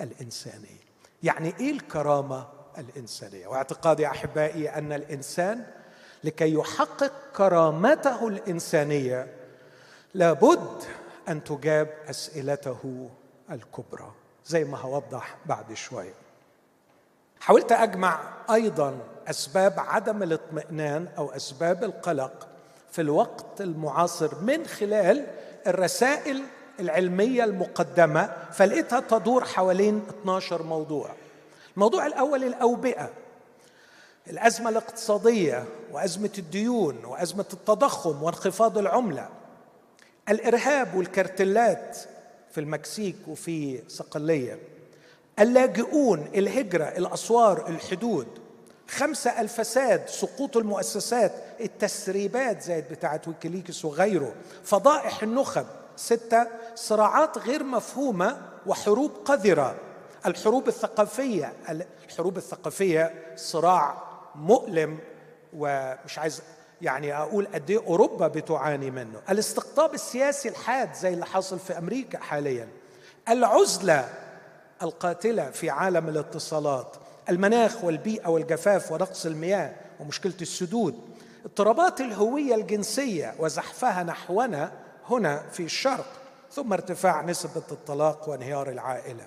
الإنسانية. 0.00 0.82
يعني 1.22 1.54
إيه 1.60 1.70
الكرامة 1.70 2.48
الإنسانية؟ 2.78 3.46
واعتقادي 3.46 4.06
أحبائي 4.06 4.68
أن 4.68 4.92
الإنسان 4.92 5.66
لكي 6.24 6.54
يحقق 6.54 7.12
كرامته 7.36 8.28
الإنسانية 8.28 9.34
لابد 10.14 10.82
أن 11.28 11.44
تجاب 11.44 11.94
أسئلته 12.10 13.10
الكبرى 13.50 14.12
زي 14.46 14.64
ما 14.64 14.78
هوضح 14.78 15.36
بعد 15.46 15.72
شوية. 15.74 16.14
حاولت 17.42 17.72
أجمع 17.72 18.20
أيضا 18.50 18.98
أسباب 19.26 19.74
عدم 19.78 20.22
الاطمئنان 20.22 21.08
أو 21.18 21.30
أسباب 21.30 21.84
القلق 21.84 22.48
في 22.92 23.02
الوقت 23.02 23.60
المعاصر 23.60 24.40
من 24.40 24.66
خلال 24.66 25.26
الرسائل 25.66 26.42
العلمية 26.80 27.44
المقدمة 27.44 28.32
فلقيتها 28.52 29.00
تدور 29.00 29.44
حوالين 29.44 30.02
12 30.22 30.62
موضوع. 30.62 31.10
الموضوع 31.74 32.06
الأول 32.06 32.44
الأوبئة. 32.44 33.10
الأزمة 34.30 34.68
الاقتصادية 34.68 35.64
وأزمة 35.92 36.32
الديون 36.38 37.04
وأزمة 37.04 37.46
التضخم 37.52 38.22
وانخفاض 38.22 38.78
العملة. 38.78 39.28
الإرهاب 40.28 40.94
والكرتلات 40.94 41.98
في 42.52 42.60
المكسيك 42.60 43.16
وفي 43.28 43.82
صقلية. 43.88 44.58
اللاجئون 45.38 46.26
الهجرة 46.34 46.84
الأسوار 46.84 47.68
الحدود. 47.68 48.26
خمسة 48.88 49.40
الفساد 49.40 50.08
سقوط 50.08 50.56
المؤسسات 50.56 51.32
التسريبات 51.60 52.62
زي 52.62 52.80
بتاعة 52.80 53.20
ويكيليكس 53.26 53.84
وغيره. 53.84 54.34
فضائح 54.64 55.22
النخب. 55.22 55.66
ستة 55.96 56.46
صراعات 56.74 57.38
غير 57.38 57.64
مفهومة 57.64 58.42
وحروب 58.66 59.10
قذرة. 59.24 59.76
الحروب 60.26 60.68
الثقافية. 60.68 61.52
الحروب 62.08 62.36
الثقافية 62.36 63.14
صراع 63.36 64.02
مؤلم 64.34 64.98
ومش 65.56 66.18
عايز 66.18 66.42
يعني 66.82 67.16
أقول 67.16 67.48
قد 67.54 67.70
إيه 67.70 67.78
أوروبا 67.78 68.28
بتعاني 68.28 68.90
منه. 68.90 69.20
الاستقطاب 69.30 69.94
السياسي 69.94 70.48
الحاد 70.48 70.94
زي 70.94 71.14
اللي 71.14 71.26
حاصل 71.26 71.58
في 71.58 71.78
أمريكا 71.78 72.18
حاليا. 72.18 72.68
العزلة. 73.28 74.08
القاتلة 74.82 75.50
في 75.50 75.70
عالم 75.70 76.08
الاتصالات. 76.08 76.96
المناخ 77.28 77.84
والبيئة 77.84 78.28
والجفاف 78.28 78.92
ونقص 78.92 79.26
المياه 79.26 79.74
ومشكلة 80.00 80.34
السدود. 80.40 81.00
اضطرابات 81.44 82.00
الهوية 82.00 82.54
الجنسية 82.54 83.34
وزحفها 83.38 84.02
نحونا 84.02 84.72
هنا 85.10 85.48
في 85.52 85.62
الشرق 85.62 86.06
ثم 86.50 86.72
ارتفاع 86.72 87.22
نسبة 87.22 87.62
الطلاق 87.72 88.28
وانهيار 88.28 88.70
العائلة. 88.70 89.26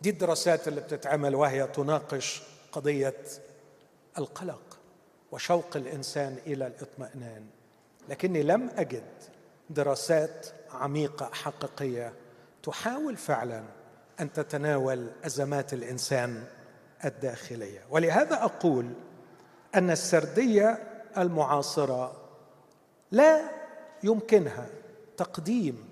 دي 0.00 0.10
الدراسات 0.10 0.68
اللي 0.68 0.80
بتتعمل 0.80 1.34
وهي 1.34 1.66
تناقش 1.66 2.42
قضية 2.72 3.16
القلق 4.18 4.78
وشوق 5.32 5.76
الإنسان 5.76 6.36
إلى 6.46 6.66
الاطمئنان. 6.66 7.46
لكني 8.08 8.42
لم 8.42 8.70
أجد 8.76 9.04
دراسات 9.70 10.46
عميقة 10.70 11.30
حقيقية 11.32 12.12
تحاول 12.62 13.16
فعلا 13.16 13.62
أن 14.20 14.32
تتناول 14.32 15.10
أزمات 15.26 15.72
الإنسان 15.72 16.44
الداخلية. 17.04 17.80
ولهذا 17.90 18.44
أقول 18.44 18.90
أن 19.74 19.90
السردية 19.90 20.78
المعاصرة 21.18 22.16
لا 23.10 23.40
يمكنها 24.02 24.66
تقديم 25.16 25.88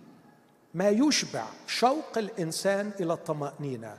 ما 0.74 0.88
يشبع 0.88 1.44
شوق 1.66 2.18
الإنسان 2.18 2.90
إلى 3.00 3.12
الطمأنينة 3.12 3.96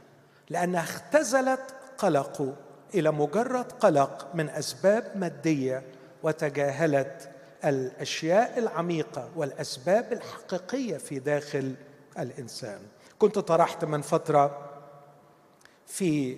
لأنها 0.49 0.81
اختزلت 0.81 1.75
قلقه 1.97 2.55
إلى 2.95 3.11
مجرد 3.11 3.71
قلق 3.71 4.27
من 4.33 4.49
أسباب 4.49 5.11
مادية 5.15 5.83
وتجاهلت 6.23 7.29
الأشياء 7.65 8.59
العميقة 8.59 9.29
والأسباب 9.35 10.13
الحقيقية 10.13 10.97
في 10.97 11.19
داخل 11.19 11.75
الإنسان. 12.19 12.79
كنت 13.19 13.39
طرحت 13.39 13.85
من 13.85 14.01
فترة 14.01 14.69
في 15.87 16.37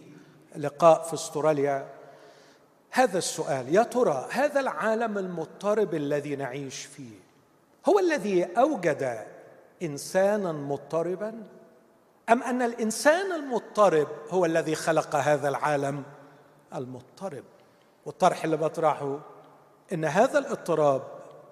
لقاء 0.56 1.04
في 1.04 1.14
أستراليا 1.14 1.90
هذا 2.92 3.18
السؤال 3.18 3.76
يا 3.76 3.84
ترى 3.84 4.28
هذا 4.32 4.60
العالم 4.60 5.18
المضطرب 5.18 5.96
الذي 5.96 6.36
نعيش 6.36 6.86
فيه 6.86 7.20
هو 7.90 8.00
الذي 8.00 8.44
أوجد 8.44 9.26
إنسانا 9.84 10.52
مضطربا؟ 10.52 11.44
أم 12.30 12.44
أن 12.44 12.62
الإنسان 12.62 13.32
المضطرب 13.32 14.08
هو 14.30 14.46
الذي 14.46 14.76
خلق 14.76 15.16
هذا 15.16 15.50
العالم 15.50 16.04
المضطرب؟ 16.76 17.44
والطرح 18.06 18.44
اللي 18.44 18.58
بطرحه 18.58 19.20
إن 19.94 20.06
هذا 20.06 20.40
الاضطراب 20.40 21.02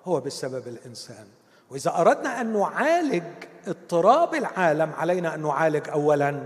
هو 0.06 0.20
بسبب 0.20 0.68
الإنسان. 0.68 1.28
وإذا 1.70 1.98
أردنا 1.98 2.42
أن 2.42 2.60
نعالج 2.60 3.24
اضطراب 3.68 4.36
العالم 4.36 4.92
علينا 4.98 5.36
أن 5.36 5.42
نعالج 5.42 5.90
اولا 5.90 6.44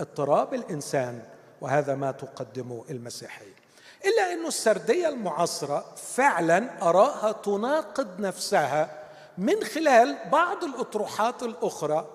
اضطراب 0.00 0.54
الإنسان 0.54 1.22
وهذا 1.60 1.94
ما 1.94 2.10
تقدمه 2.10 2.84
المسيحية. 2.90 3.58
إلا 4.06 4.32
أن 4.32 4.46
السردية 4.46 5.08
المعاصرة 5.08 5.84
فعلا 5.96 6.82
أراها 6.82 7.32
تناقض 7.32 8.20
نفسها 8.20 8.90
من 9.38 9.64
خلال 9.64 10.16
بعض 10.32 10.64
الأطروحات 10.64 11.42
الأخرى 11.42 12.06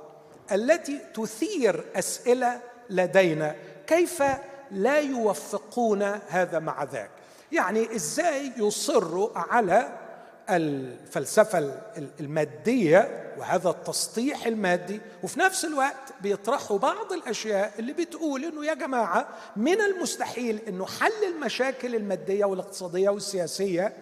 التي 0.52 1.00
تثير 1.14 1.86
أسئلة 1.96 2.62
لدينا 2.90 3.56
كيف 3.88 4.24
لا 4.72 5.00
يوفقون 5.00 6.02
هذا 6.28 6.60
مع 6.60 6.84
ذاك. 6.84 7.10
يعني 7.52 7.96
إزاي 7.96 8.52
يصروا 8.58 9.30
على 9.36 10.03
الفلسفة 10.50 11.82
المادية 12.20 13.34
وهذا 13.38 13.70
التسطيح 13.70 14.46
المادي 14.46 15.02
وفي 15.24 15.40
نفس 15.40 15.66
الوقت 15.66 16.14
بيطرحوا 16.22 16.78
بعض 16.78 17.14
الأشياء 17.14 17.74
اللي 17.80 17.94
بتقول 17.94 18.46
إنه 18.46 18.66
يا 18.66 18.74
جماعة 18.74 19.28
من 19.56 19.82
المستحيل 19.82 20.60
إنه 20.68 20.86
حل 20.86 21.24
المشاكل 21.36 21.96
المادية 21.96 22.46
والاقتصادية 22.46 23.10
والسياسية 23.10 23.94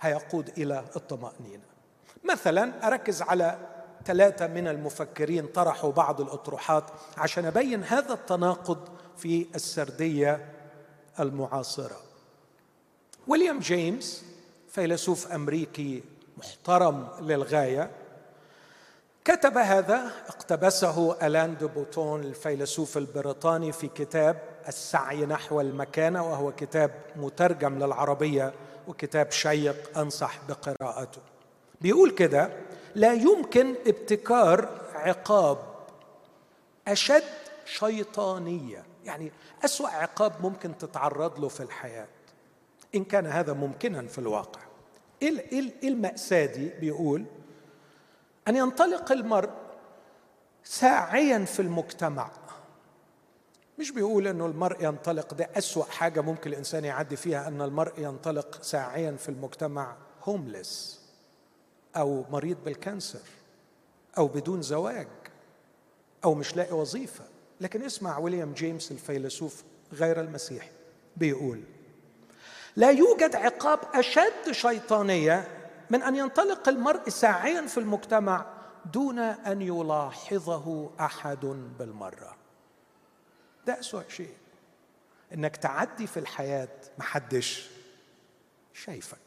هيقود 0.00 0.48
إلى 0.58 0.84
الطمأنينة. 0.96 1.62
مثلا 2.24 2.86
أركز 2.86 3.22
على 3.22 3.58
ثلاثة 4.04 4.46
من 4.46 4.68
المفكرين 4.68 5.46
طرحوا 5.46 5.92
بعض 5.92 6.20
الأطروحات 6.20 6.84
عشان 7.18 7.44
أبين 7.44 7.84
هذا 7.84 8.12
التناقض 8.12 8.88
في 9.16 9.46
السردية 9.54 10.48
المعاصرة. 11.20 11.96
ويليام 13.28 13.58
جيمس 13.58 14.24
فيلسوف 14.72 15.32
أمريكي 15.32 16.02
محترم 16.38 17.08
للغاية 17.20 17.90
كتب 19.24 19.56
هذا 19.58 20.10
اقتبسه 20.28 21.26
ألان 21.26 21.56
دو 21.56 21.68
بوتون 21.68 22.20
الفيلسوف 22.20 22.96
البريطاني 22.96 23.72
في 23.72 23.88
كتاب 23.88 24.42
السعي 24.68 25.26
نحو 25.26 25.60
المكانة 25.60 26.30
وهو 26.30 26.52
كتاب 26.52 26.90
مترجم 27.16 27.78
للعربية 27.78 28.52
وكتاب 28.88 29.30
شيق 29.30 29.98
أنصح 29.98 30.38
بقراءته. 30.48 31.20
بيقول 31.80 32.10
كده 32.10 32.50
لا 32.94 33.12
يمكن 33.12 33.74
ابتكار 33.86 34.68
عقاب 34.94 35.58
أشد 36.88 37.24
شيطانية. 37.64 38.84
يعني 39.04 39.32
أسوأ 39.64 39.88
عقاب 39.88 40.32
ممكن 40.40 40.78
تتعرض 40.78 41.40
له 41.40 41.48
في 41.48 41.62
الحياة. 41.62 42.06
إن 42.94 43.04
كان 43.04 43.26
هذا 43.26 43.52
ممكنا 43.52 44.02
في 44.02 44.18
الواقع. 44.18 44.60
إيه, 45.22 45.38
إيه, 45.38 45.72
إيه 45.82 45.88
المأساة 45.88 46.46
دي؟ 46.46 46.68
بيقول 46.80 47.24
أن 48.48 48.56
ينطلق 48.56 49.12
المرء 49.12 49.50
ساعيا 50.64 51.44
في 51.44 51.60
المجتمع. 51.62 52.30
مش 53.78 53.90
بيقول 53.90 54.26
إنه 54.26 54.46
المرء 54.46 54.84
ينطلق 54.84 55.34
ده 55.34 55.48
أسوأ 55.54 55.84
حاجة 55.84 56.20
ممكن 56.20 56.50
الإنسان 56.50 56.84
يعدي 56.84 57.16
فيها 57.16 57.48
أن 57.48 57.62
المرء 57.62 57.92
ينطلق 57.98 58.62
ساعيا 58.62 59.12
في 59.12 59.28
المجتمع 59.28 59.96
هومليس 60.24 61.00
أو 61.96 62.24
مريض 62.30 62.56
بالكانسر 62.64 63.20
أو 64.18 64.26
بدون 64.28 64.62
زواج 64.62 65.08
أو 66.24 66.34
مش 66.34 66.56
لاقي 66.56 66.72
وظيفة. 66.72 67.24
لكن 67.60 67.82
اسمع 67.82 68.18
ويليام 68.18 68.52
جيمس 68.52 68.92
الفيلسوف 68.92 69.64
غير 69.92 70.20
المسيحي 70.20 70.70
بيقول 71.16 71.62
لا 72.76 72.90
يوجد 72.90 73.36
عقاب 73.36 73.78
أشد 73.94 74.52
شيطانية 74.52 75.48
من 75.90 76.02
أن 76.02 76.16
ينطلق 76.16 76.68
المرء 76.68 77.08
ساعيا 77.08 77.66
في 77.66 77.80
المجتمع 77.80 78.46
دون 78.92 79.18
أن 79.18 79.62
يلاحظه 79.62 80.90
أحد 81.00 81.46
بالمرة. 81.78 82.36
ده 83.66 83.80
أسوأ 83.80 84.02
شيء. 84.08 84.34
إنك 85.34 85.56
تعدي 85.56 86.06
في 86.06 86.16
الحياة 86.16 86.68
محدش 86.98 87.70
شايفك. 88.74 89.18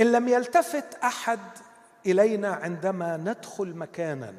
إن 0.00 0.12
لم 0.12 0.28
يلتفت 0.28 0.94
أحد 0.94 1.40
إلينا 2.06 2.48
عندما 2.48 3.16
ندخل 3.16 3.74
مكانا 3.76 4.34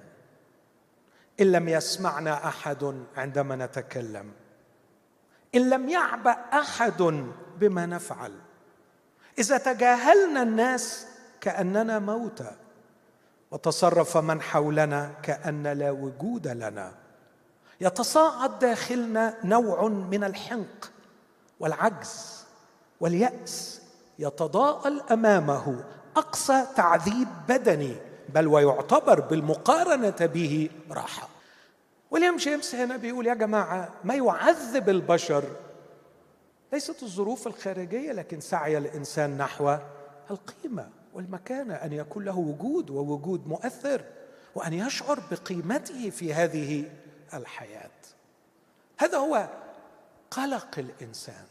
إن 1.39 1.51
لم 1.51 1.69
يسمعنا 1.69 2.47
أحد 2.47 3.05
عندما 3.17 3.55
نتكلم 3.55 4.31
إن 5.55 5.69
لم 5.69 5.89
يعبا 5.89 6.31
أحد 6.31 7.23
بما 7.57 7.85
نفعل. 7.85 8.33
إذا 9.39 9.57
تجاهلنا 9.57 10.43
الناس 10.43 11.07
كأننا 11.41 11.99
موتى 11.99 12.51
وتصرف 13.51 14.17
من 14.17 14.41
حولنا 14.41 15.11
كأن 15.23 15.67
لا 15.67 15.91
وجود 15.91 16.47
لنا. 16.47 16.91
يتصاعد 17.81 18.59
داخلنا 18.59 19.33
نوع 19.43 19.87
من 19.87 20.23
الحنق 20.23 20.91
والعجز 21.59 22.45
واليأس 22.99 23.81
يتضاءل 24.19 25.01
أمامه 25.11 25.83
أقصى 26.17 26.65
تعذيب 26.75 27.27
بدني 27.47 27.95
بل 28.29 28.47
ويعتبر 28.47 29.19
بالمقارنة 29.19 30.15
به 30.19 30.69
راحة. 30.91 31.38
ويليام 32.11 32.35
جيمس 32.37 32.75
هنا 32.75 32.97
بيقول 32.97 33.27
يا 33.27 33.33
جماعة 33.33 33.93
ما 34.03 34.15
يعذب 34.15 34.89
البشر. 34.89 35.43
ليست 36.73 37.03
الظروف 37.03 37.47
الخارجية 37.47 38.11
لكن 38.11 38.39
سعي 38.39 38.77
الإنسان 38.77 39.37
نحو 39.37 39.77
القيمة 40.31 40.89
والمكانة 41.13 41.73
أن 41.73 41.93
يكون 41.93 42.25
له 42.25 42.37
وجود 42.37 42.89
ووجود 42.89 43.47
مؤثر 43.47 44.01
وأن 44.55 44.73
يشعر 44.73 45.19
بقيمته 45.31 46.09
في 46.09 46.33
هذه 46.33 46.91
الحياة. 47.33 47.89
هذا 48.97 49.17
هو 49.17 49.49
قلق 50.31 50.79
الإنسان 50.79 51.45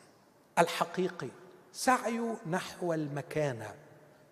الحقيقي 0.58 1.28
سعي 1.72 2.20
نحو 2.50 2.92
المكانة 2.92 3.74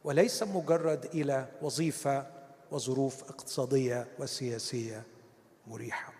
وليس 0.04 0.42
مجرد 0.42 1.04
إلى 1.04 1.46
وظيفة 1.62 2.26
وظروف 2.70 3.22
اقتصادية 3.22 4.06
وسياسية 4.18 5.02
مريحة. 5.66 6.15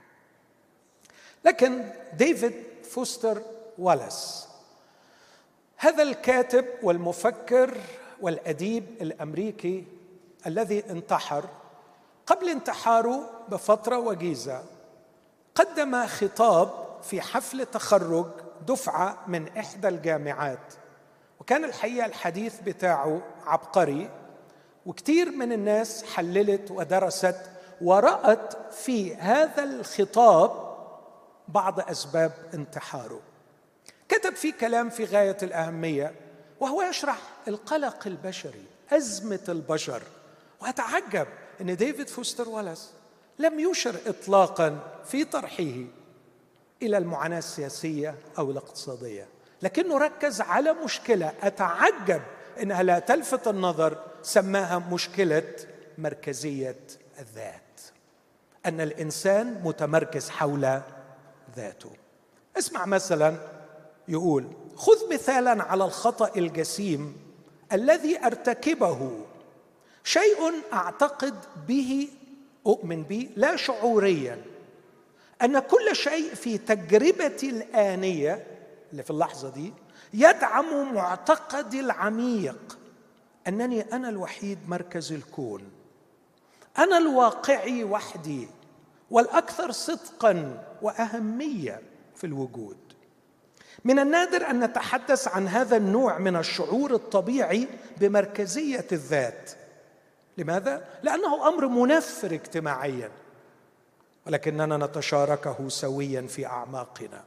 لكن 1.46 1.84
ديفيد 2.12 2.52
فوستر 2.90 3.42
والاس 3.78 4.48
هذا 5.76 6.02
الكاتب 6.02 6.64
والمفكر 6.82 7.76
والأديب 8.20 8.84
الأمريكي 9.00 9.84
الذي 10.46 10.84
انتحر 10.90 11.44
قبل 12.26 12.48
انتحاره 12.48 13.30
بفترة 13.48 13.98
وجيزة 13.98 14.62
قدم 15.54 16.06
خطاب 16.06 16.70
في 17.02 17.20
حفل 17.20 17.66
تخرج 17.66 18.26
دفعة 18.66 19.18
من 19.26 19.48
إحدى 19.58 19.88
الجامعات 19.88 20.74
وكان 21.40 21.64
الحقيقة 21.64 22.06
الحديث 22.06 22.60
بتاعه 22.60 23.22
عبقري 23.44 24.10
وكثير 24.86 25.30
من 25.30 25.52
الناس 25.52 26.04
حللت 26.04 26.70
ودرست 26.70 27.36
ورأت 27.80 28.72
في 28.72 29.14
هذا 29.16 29.64
الخطاب 29.64 30.65
بعض 31.48 31.80
أسباب 31.80 32.32
انتحاره. 32.54 33.20
كتب 34.08 34.34
فيه 34.34 34.52
كلام 34.52 34.90
في 34.90 35.04
غاية 35.04 35.36
الأهمية 35.42 36.14
وهو 36.60 36.82
يشرح 36.82 37.18
القلق 37.48 38.06
البشري 38.06 38.64
أزمة 38.92 39.44
البشر. 39.48 40.02
وأتعجب 40.60 41.26
أن 41.60 41.76
ديفيد 41.76 42.08
فوستر 42.08 42.48
والاس 42.48 42.90
لم 43.38 43.60
يشر 43.60 43.96
إطلاقا 44.06 44.78
في 45.04 45.24
طرحه 45.24 45.74
إلى 46.82 46.98
المعاناة 46.98 47.38
السياسية 47.38 48.14
أو 48.38 48.50
الاقتصادية. 48.50 49.28
لكنه 49.62 49.98
ركز 49.98 50.40
على 50.40 50.72
مشكلة 50.72 51.32
أتعجب 51.42 52.22
إنها 52.62 52.82
لا 52.82 52.98
تلفت 52.98 53.48
النظر 53.48 53.98
سماها 54.22 54.78
مشكلة 54.78 55.54
مركزية 55.98 56.80
الذات. 57.18 57.80
أن 58.66 58.80
الإنسان 58.80 59.60
متمركز 59.64 60.30
حول 60.30 60.80
ذاته. 61.56 61.90
اسمع 62.58 62.86
مثلا 62.86 63.36
يقول 64.08 64.46
خذ 64.76 65.12
مثالا 65.12 65.62
على 65.62 65.84
الخطأ 65.84 66.30
الجسيم 66.36 67.16
الذي 67.72 68.24
أرتكبه. 68.26 69.10
شيء 70.04 70.52
أعتقد 70.72 71.34
به 71.68 72.08
أؤمن 72.66 73.02
به 73.02 73.28
لا 73.36 73.56
شعوريا. 73.56 74.42
أن 75.42 75.58
كل 75.58 75.96
شيء 75.96 76.34
في 76.34 76.58
تجربتي 76.58 77.50
الآنية 77.50 78.46
اللي 78.92 79.02
في 79.02 79.10
اللحظة 79.10 79.48
دي 79.48 79.72
يدعم 80.14 80.94
معتقدي 80.94 81.80
العميق. 81.80 82.78
أنني 83.48 83.80
أنا 83.80 84.08
الوحيد 84.08 84.58
مركز 84.68 85.12
الكون. 85.12 85.62
أنا 86.78 86.98
الواقعي 86.98 87.84
وحدي. 87.84 88.48
والأكثر 89.10 89.72
صدقا 89.72 90.64
وأهمية 90.82 91.82
في 92.16 92.24
الوجود. 92.24 92.76
من 93.84 93.98
النادر 93.98 94.50
أن 94.50 94.64
نتحدث 94.64 95.28
عن 95.28 95.48
هذا 95.48 95.76
النوع 95.76 96.18
من 96.18 96.36
الشعور 96.36 96.94
الطبيعي 96.94 97.68
بمركزية 97.96 98.86
الذات. 98.92 99.50
لماذا؟ 100.38 100.88
لأنه 101.02 101.48
أمر 101.48 101.68
منفر 101.68 102.34
اجتماعيا. 102.34 103.10
ولكننا 104.26 104.86
نتشاركه 104.86 105.68
سويا 105.68 106.22
في 106.22 106.46
أعماقنا. 106.46 107.24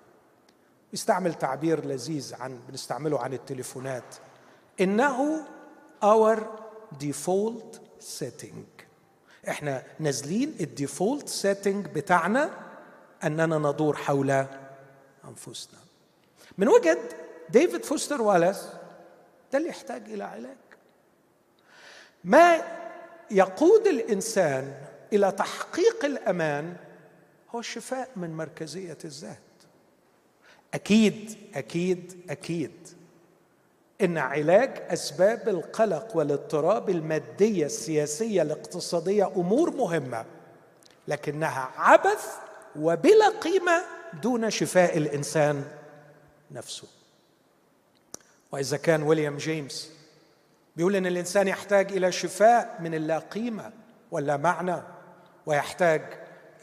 يستعمل 0.94 1.34
تعبير 1.34 1.86
لذيذ 1.86 2.36
عن 2.36 2.60
بنستعمله 2.70 3.20
عن 3.20 3.34
التليفونات. 3.34 4.15
إنه 4.82 5.46
our 6.04 6.38
default 7.00 7.80
setting. 8.00 8.79
إحنا 9.49 9.83
نازلين 9.99 10.55
ال 10.60 10.68
default 10.68 11.30
setting 11.30 11.86
بتاعنا 11.85 12.49
اننا 13.23 13.57
ندور 13.57 13.95
حول 13.95 14.45
انفسنا. 15.27 15.79
من 16.57 16.67
وجهه 16.67 16.97
ديفيد 17.49 17.85
فوستر 17.85 18.21
والاس 18.21 18.67
ده 19.51 19.57
اللي 19.57 19.69
يحتاج 19.69 20.12
إلى 20.12 20.23
علاج. 20.23 20.57
ما 22.23 22.62
يقود 23.31 23.88
الإنسان 23.88 24.73
إلى 25.13 25.31
تحقيق 25.31 26.05
الأمان 26.05 26.75
هو 27.55 27.59
الشفاء 27.59 28.09
من 28.15 28.38
مركزية 28.38 28.97
الذات. 29.05 29.39
أكيد 30.73 31.38
أكيد 31.55 32.21
أكيد. 32.29 32.98
إن 34.01 34.17
علاج 34.17 34.83
أسباب 34.89 35.49
القلق 35.49 36.17
والاضطراب 36.17 36.89
المادية 36.89 37.65
السياسية 37.65 38.41
الاقتصادية 38.41 39.27
أمور 39.27 39.71
مهمة 39.71 40.25
لكنها 41.07 41.71
عبث 41.75 42.35
وبلا 42.75 43.29
قيمة 43.29 43.83
دون 44.23 44.49
شفاء 44.49 44.97
الإنسان 44.97 45.63
نفسه. 46.51 46.88
وإذا 48.51 48.77
كان 48.77 49.03
ويليام 49.03 49.38
جيمس 49.38 49.91
بيقول 50.75 50.95
إن 50.95 51.05
الإنسان 51.05 51.47
يحتاج 51.47 51.91
إلى 51.91 52.12
شفاء 52.12 52.77
من 52.81 52.93
اللا 52.93 53.19
قيمة 53.19 53.71
واللا 54.12 54.38
معنى 54.38 54.81
ويحتاج 55.45 56.01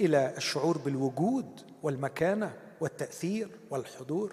إلى 0.01 0.35
الشعور 0.37 0.79
بالوجود 0.79 1.61
والمكانة 1.83 2.57
والتأثير 2.81 3.49
والحضور. 3.71 4.33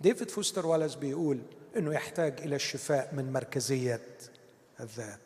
ديفيد 0.00 0.30
فوستر 0.30 0.66
والاس 0.66 0.94
بيقول 0.94 1.38
إنه 1.76 1.94
يحتاج 1.94 2.34
إلى 2.40 2.56
الشفاء 2.56 3.08
من 3.12 3.32
مركزية 3.32 4.00
الذات. 4.80 5.18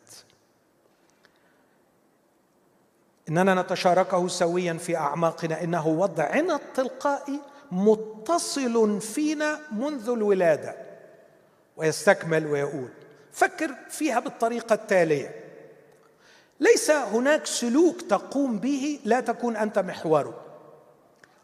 إننا 3.29 3.61
نتشاركه 3.61 4.27
سويا 4.27 4.73
في 4.73 4.97
أعماقنا. 4.97 5.63
إنه 5.63 5.87
وضعنا 5.87 6.55
التلقائي 6.55 7.39
متصل 7.71 9.01
فينا 9.01 9.59
منذ 9.71 10.09
الولادة. 10.09 10.75
ويستكمل 11.77 12.45
ويقول 12.45 12.89
فكر 13.31 13.75
فيها 13.89 14.19
بالطريقة 14.19 14.73
التالية. 14.73 15.35
ليس 16.59 16.91
هناك 16.91 17.45
سلوك 17.45 18.01
تقوم 18.01 18.59
به 18.59 18.99
لا 19.05 19.19
تكون 19.19 19.55
أنت 19.55 19.79
محوره 19.79 20.41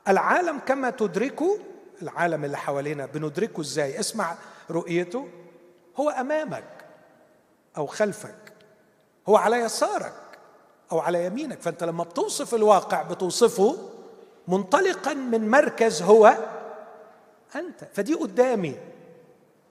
العالم 0.07 0.59
كما 0.59 0.89
تدركه 0.89 1.59
العالم 2.01 2.45
اللي 2.45 2.57
حوالينا 2.57 3.05
بندركه 3.05 3.61
إزاي؟ 3.61 3.99
اسمع 3.99 4.35
رؤيته 4.71 5.27
هو 5.99 6.09
أمامك 6.09 6.85
أو 7.77 7.85
خلفك 7.85 8.53
هو 9.29 9.35
على 9.35 9.57
يسارك 9.57 10.13
أو 10.91 10.99
على 10.99 11.25
يمينك. 11.25 11.61
فأنت 11.61 11.83
لما 11.83 12.03
بتوصف 12.03 12.55
الواقع 12.55 13.01
بتوصفه 13.01 13.77
منطلقا 14.47 15.13
من 15.13 15.49
مركز 15.49 16.01
هو 16.01 16.37
أنت. 17.55 17.83
فدي 17.93 18.13
قدامي 18.13 18.75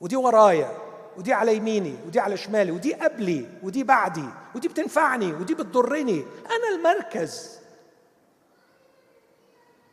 ودي 0.00 0.16
ورايا 0.16 0.78
ودي 1.16 1.32
على 1.32 1.56
يميني 1.56 1.96
ودي 2.06 2.20
على 2.20 2.37
شمالي 2.37 2.72
ودي 2.72 2.94
قبلي 2.94 3.46
ودي 3.62 3.85
بعدي 3.85 4.28
ودي 4.54 4.68
بتنفعني 4.68 5.32
ودي 5.32 5.54
بتضرني. 5.54 6.24
أنا 6.46 6.76
المركز. 6.76 7.59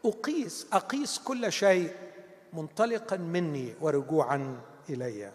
أقيس 0.05 0.67
أقيس 0.73 1.19
كل 1.19 1.51
شيء 1.51 1.91
منطلقا 2.53 3.17
مني 3.17 3.73
ورجوعا 3.81 4.57
إلي. 4.89 5.31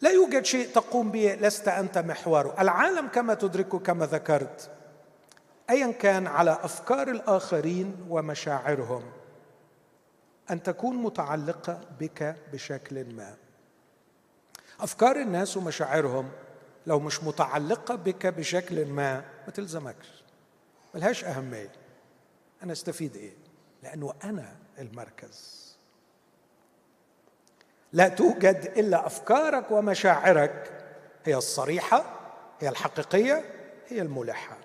لا 0.00 0.10
يوجد 0.10 0.44
شيء 0.44 0.68
تقوم 0.74 1.10
به 1.10 1.34
لست 1.34 1.68
أنت 1.68 1.98
محوره 1.98 2.56
العالم 2.58 3.08
كما 3.08 3.34
تدركه 3.34 3.78
كما 3.78 4.06
ذكرت. 4.06 4.70
ايا 5.70 5.92
كان 5.92 6.26
على 6.26 6.58
أفكار 6.62 7.10
الآخرين 7.10 8.06
ومشاعرهم. 8.08 9.02
أن 10.50 10.62
تكون 10.62 10.96
متعلقة 10.96 11.80
بك 12.00 12.36
بشكل 12.52 13.14
ما. 13.14 13.36
أفكار 14.80 15.16
الناس 15.16 15.56
ومشاعرهم 15.56 16.30
لو 16.86 17.00
مش 17.00 17.22
متعلقة 17.22 17.94
بك 17.94 18.26
بشكل 18.26 18.86
ما 18.86 19.14
ما 19.46 19.52
تلزمكش. 19.54 20.24
ملهاش 20.94 21.24
أهمية. 21.24 21.72
أنا 22.62 22.72
أستفيد 22.72 23.16
إيه؟ 23.16 23.32
لأنه 23.82 24.14
أنا 24.24 24.56
المركز. 24.78 25.62
لا 27.92 28.08
توجد 28.08 28.72
إلا 28.76 29.06
أفكارك 29.06 29.70
ومشاعرك. 29.70 30.84
هي 31.24 31.34
الصريحة 31.34 32.04
هي 32.60 32.68
الحقيقية 32.68 33.44
هي 33.88 34.02
الملحة. 34.02 34.56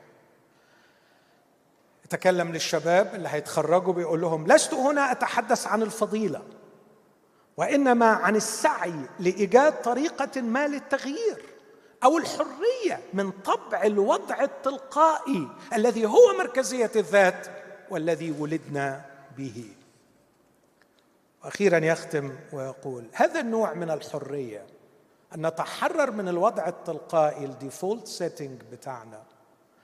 يتكلم 2.05 2.51
للشباب 2.51 3.15
اللي 3.15 3.29
هيتخرجوا 3.29 3.93
بيقول 3.93 4.21
لهم 4.21 4.47
لست 4.47 4.73
هنا 4.73 5.11
أتحدث 5.11 5.67
عن 5.67 5.81
الفضيلة 5.81 6.43
وإنما 7.57 8.05
عن 8.05 8.35
السعي 8.35 8.93
لإيجاد 9.19 9.81
طريقة 9.81 10.41
ما 10.41 10.67
للتغيير 10.67 11.45
أو 12.03 12.17
الحرية 12.17 12.99
من 13.13 13.31
طبع 13.31 13.83
الوضع 13.83 14.41
التلقائي 14.41 15.47
الذي 15.73 16.05
هو 16.05 16.37
مركزية 16.37 16.91
الذات 16.95 17.47
والذي 17.89 18.31
ولدنا 18.31 19.05
به. 19.37 19.65
وأخيرا 21.43 21.77
يختم 21.77 22.35
ويقول 22.53 23.05
هذا 23.13 23.39
النوع 23.39 23.73
من 23.73 23.89
الحرية 23.89 24.65
أن 25.35 25.47
نتحرر 25.47 26.11
من 26.11 26.27
الوضع 26.27 26.67
التلقائي 26.67 27.45
ال 27.45 27.53
default 27.53 28.07
setting 28.07 28.61
بتاعنا 28.71 29.23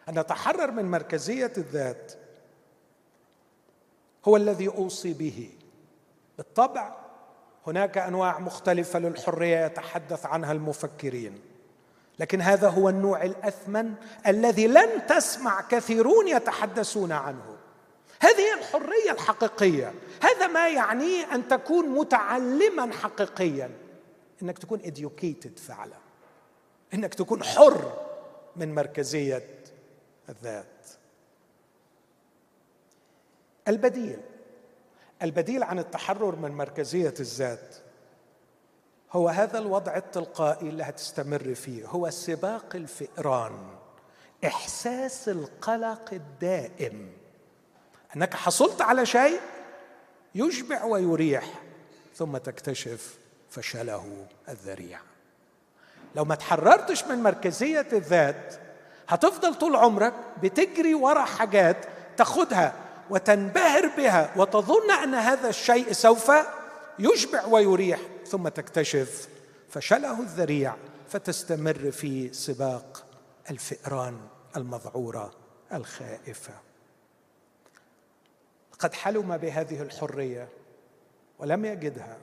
أن 0.09 0.19
نتحرر 0.19 0.71
من 0.71 0.91
مركزية 0.91 1.53
الذات 1.57 2.13
هو 4.25 4.37
الذي 4.37 4.67
أوصي 4.67 5.13
به. 5.13 5.49
بالطبع 6.37 6.95
هناك 7.67 7.97
أنواع 7.97 8.39
مختلفة 8.39 8.99
للحرية 8.99 9.65
يتحدث 9.65 10.25
عنها 10.25 10.51
المفكرين 10.51 11.39
لكن 12.19 12.41
هذا 12.41 12.69
هو 12.69 12.89
النوع 12.89 13.23
الأثمن 13.23 13.93
الذي 14.27 14.67
لن 14.67 15.07
تسمع 15.07 15.61
كثيرون 15.61 16.27
يتحدثون 16.27 17.11
عنه. 17.11 17.52
هذه 18.23 18.53
الحرية 18.59 19.11
الحقيقية. 19.11 19.93
هذا 20.21 20.47
ما 20.47 20.69
يعنيه 20.69 21.35
أن 21.35 21.47
تكون 21.47 21.89
متعلما 21.89 22.93
حقيقيا. 22.93 23.71
إنك 24.41 24.59
تكون 24.59 24.79
educated 24.79 25.59
فعلا. 25.59 25.97
إنك 26.93 27.13
تكون 27.13 27.43
حر 27.43 27.93
من 28.55 28.75
مركزية 28.75 29.49
الذات. 30.29 30.89
البديل. 33.67 34.19
البديل 35.21 35.63
عن 35.63 35.79
التحرر 35.79 36.35
من 36.35 36.51
مركزية 36.51 37.13
الذات 37.19 37.75
هو 39.11 39.29
هذا 39.29 39.59
الوضع 39.59 39.97
التلقائي 39.97 40.69
اللي 40.69 40.83
هتستمر 40.83 41.55
فيه. 41.55 41.85
هو 41.85 42.09
سباق 42.09 42.75
الفئران. 42.75 43.75
إحساس 44.45 45.29
القلق 45.29 46.13
الدائم. 46.13 47.22
أنك 48.15 48.33
حصلت 48.33 48.81
على 48.81 49.05
شيء 49.05 49.39
يشبع 50.35 50.83
ويريح 50.83 51.45
ثم 52.15 52.37
تكتشف 52.37 53.15
فشله 53.49 54.27
الذريع. 54.49 54.99
لو 56.15 56.25
ما 56.25 56.35
تحررتش 56.35 57.03
من 57.03 57.23
مركزية 57.23 57.87
الذات 57.93 58.55
هتفضل 59.07 59.55
طول 59.55 59.75
عمرك 59.75 60.13
بتجري 60.43 60.93
ورا 60.93 61.25
حاجات 61.25 61.85
تاخدها 62.17 62.73
وتنبهر 63.09 63.87
بها 63.87 64.33
وتظن 64.35 64.91
أن 64.91 65.13
هذا 65.13 65.49
الشيء 65.49 65.91
سوف 65.91 66.31
يشبع 66.99 67.45
ويريح 67.45 67.99
ثم 68.27 68.47
تكتشف 68.47 69.27
فشله 69.69 70.19
الذريع 70.19 70.75
فتستمر 71.09 71.91
في 71.91 72.33
سباق 72.33 73.05
الفئران 73.49 74.17
المذعورة 74.57 75.31
الخائفة. 75.73 76.53
قد 78.83 78.93
حلم 78.93 79.37
بهذه 79.37 79.81
الحرية 79.81 80.47
ولم 81.39 81.65
يجدها 81.65 82.17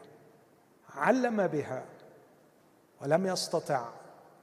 علم 0.94 1.46
بها 1.46 1.84
ولم 3.00 3.26
يستطع 3.26 3.88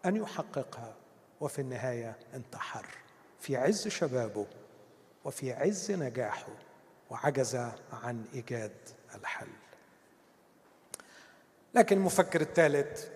أن 0.05 0.15
يحققها 0.15 0.93
وفي 1.41 1.59
النهاية 1.61 2.15
انتحر. 2.33 2.85
في 3.39 3.57
عز 3.57 3.87
شبابه 3.87 4.45
وفي 5.25 5.53
عز 5.53 5.91
نجاحه 5.91 6.47
وعجز 7.09 7.55
عن 8.03 8.25
إيجاد 8.33 8.75
الحل. 9.15 9.47
لكن 11.75 11.97
المفكر 11.97 12.41
الثالث 12.41 13.07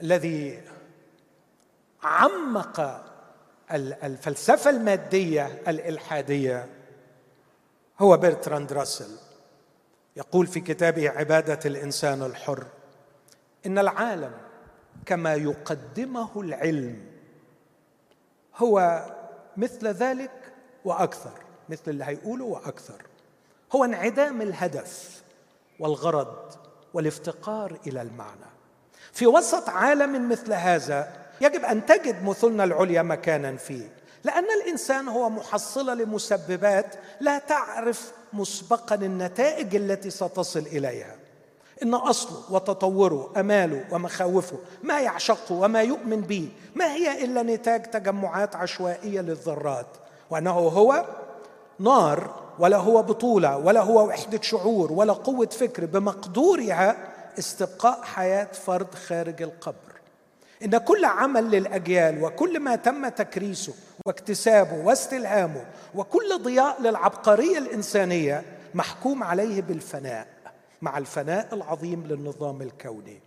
الذي 0.00 0.62
عمق 2.02 3.04
الفلسفة 3.72 4.70
المادية 4.70 5.62
الإلحادية 5.68 6.81
هو 7.98 8.16
برتراند 8.16 8.72
راسل 8.72 9.18
يقول 10.16 10.46
في 10.46 10.60
كتابه 10.60 11.10
عبادة 11.10 11.58
الإنسان 11.64 12.22
الحر 12.22 12.64
إن 13.66 13.78
العالم 13.78 14.32
كما 15.06 15.34
يقدمه 15.34 16.40
العلم 16.40 17.06
هو 18.56 19.04
مثل 19.56 19.88
ذلك 19.88 20.52
وأكثر 20.84 21.32
مثل 21.68 21.82
اللي 21.88 22.04
هيقوله 22.04 22.44
وأكثر. 22.44 23.02
هو 23.72 23.84
انعدام 23.84 24.42
الهدف 24.42 25.22
والغرض 25.80 26.52
والافتقار 26.94 27.78
إلى 27.86 28.02
المعنى. 28.02 28.52
في 29.12 29.26
وسط 29.26 29.68
عالم 29.68 30.28
مثل 30.28 30.52
هذا 30.52 31.12
يجب 31.40 31.64
أن 31.64 31.86
تجد 31.86 32.24
مثلنا 32.24 32.64
العليا 32.64 33.02
مكانا 33.02 33.56
فيه. 33.56 33.88
لأن 34.24 34.44
الإنسان 34.62 35.08
هو 35.08 35.30
محصله 35.30 35.94
لمسببات 35.94 36.94
لا 37.20 37.38
تعرف 37.38 38.12
مسبقا 38.32 38.94
النتائج 38.94 39.76
التي 39.76 40.10
ستصل 40.10 40.60
إليها. 40.60 41.16
إن 41.82 41.94
أصله 41.94 42.38
وتطوره 42.50 43.32
أماله 43.36 43.84
ومخاوفه 43.90 44.58
ما 44.82 45.00
يعشقه 45.00 45.54
وما 45.54 45.82
يؤمن 45.82 46.20
به 46.20 46.48
ما 46.74 46.92
هي 46.92 47.24
إلا 47.24 47.42
نتاج 47.42 47.82
تجمعات 47.82 48.56
عشوائية 48.56 49.20
للذرات. 49.20 49.86
وأنه 50.30 50.50
هو 50.50 51.04
نار 51.78 52.34
ولا 52.58 52.76
هو 52.76 53.02
بطولة 53.02 53.56
ولا 53.56 53.80
هو 53.80 54.06
وحدة 54.06 54.42
شعور 54.42 54.92
ولا 54.92 55.12
قوة 55.12 55.46
فكر 55.46 55.84
بمقدورها 55.84 56.96
استبقاء 57.38 58.02
حياة 58.02 58.48
فرد 58.52 58.94
خارج 58.94 59.42
القبر. 59.42 59.91
إن 60.64 60.78
كل 60.78 61.04
عمل 61.04 61.50
للأجيال 61.50 62.24
وكل 62.24 62.60
ما 62.60 62.76
تم 62.76 63.08
تكريسه 63.08 63.74
واكتسابه 64.06 64.74
واستلهامه 64.74 65.64
وكل 65.94 66.38
ضياء 66.42 66.82
للعبقرية 66.82 67.58
الإنسانية 67.58 68.42
محكوم 68.74 69.22
عليه 69.22 69.62
بالفناء 69.62 70.26
مع 70.82 70.98
الفناء 70.98 71.54
العظيم 71.54 72.06
للنظام 72.06 72.62
الكوني. 72.62 73.20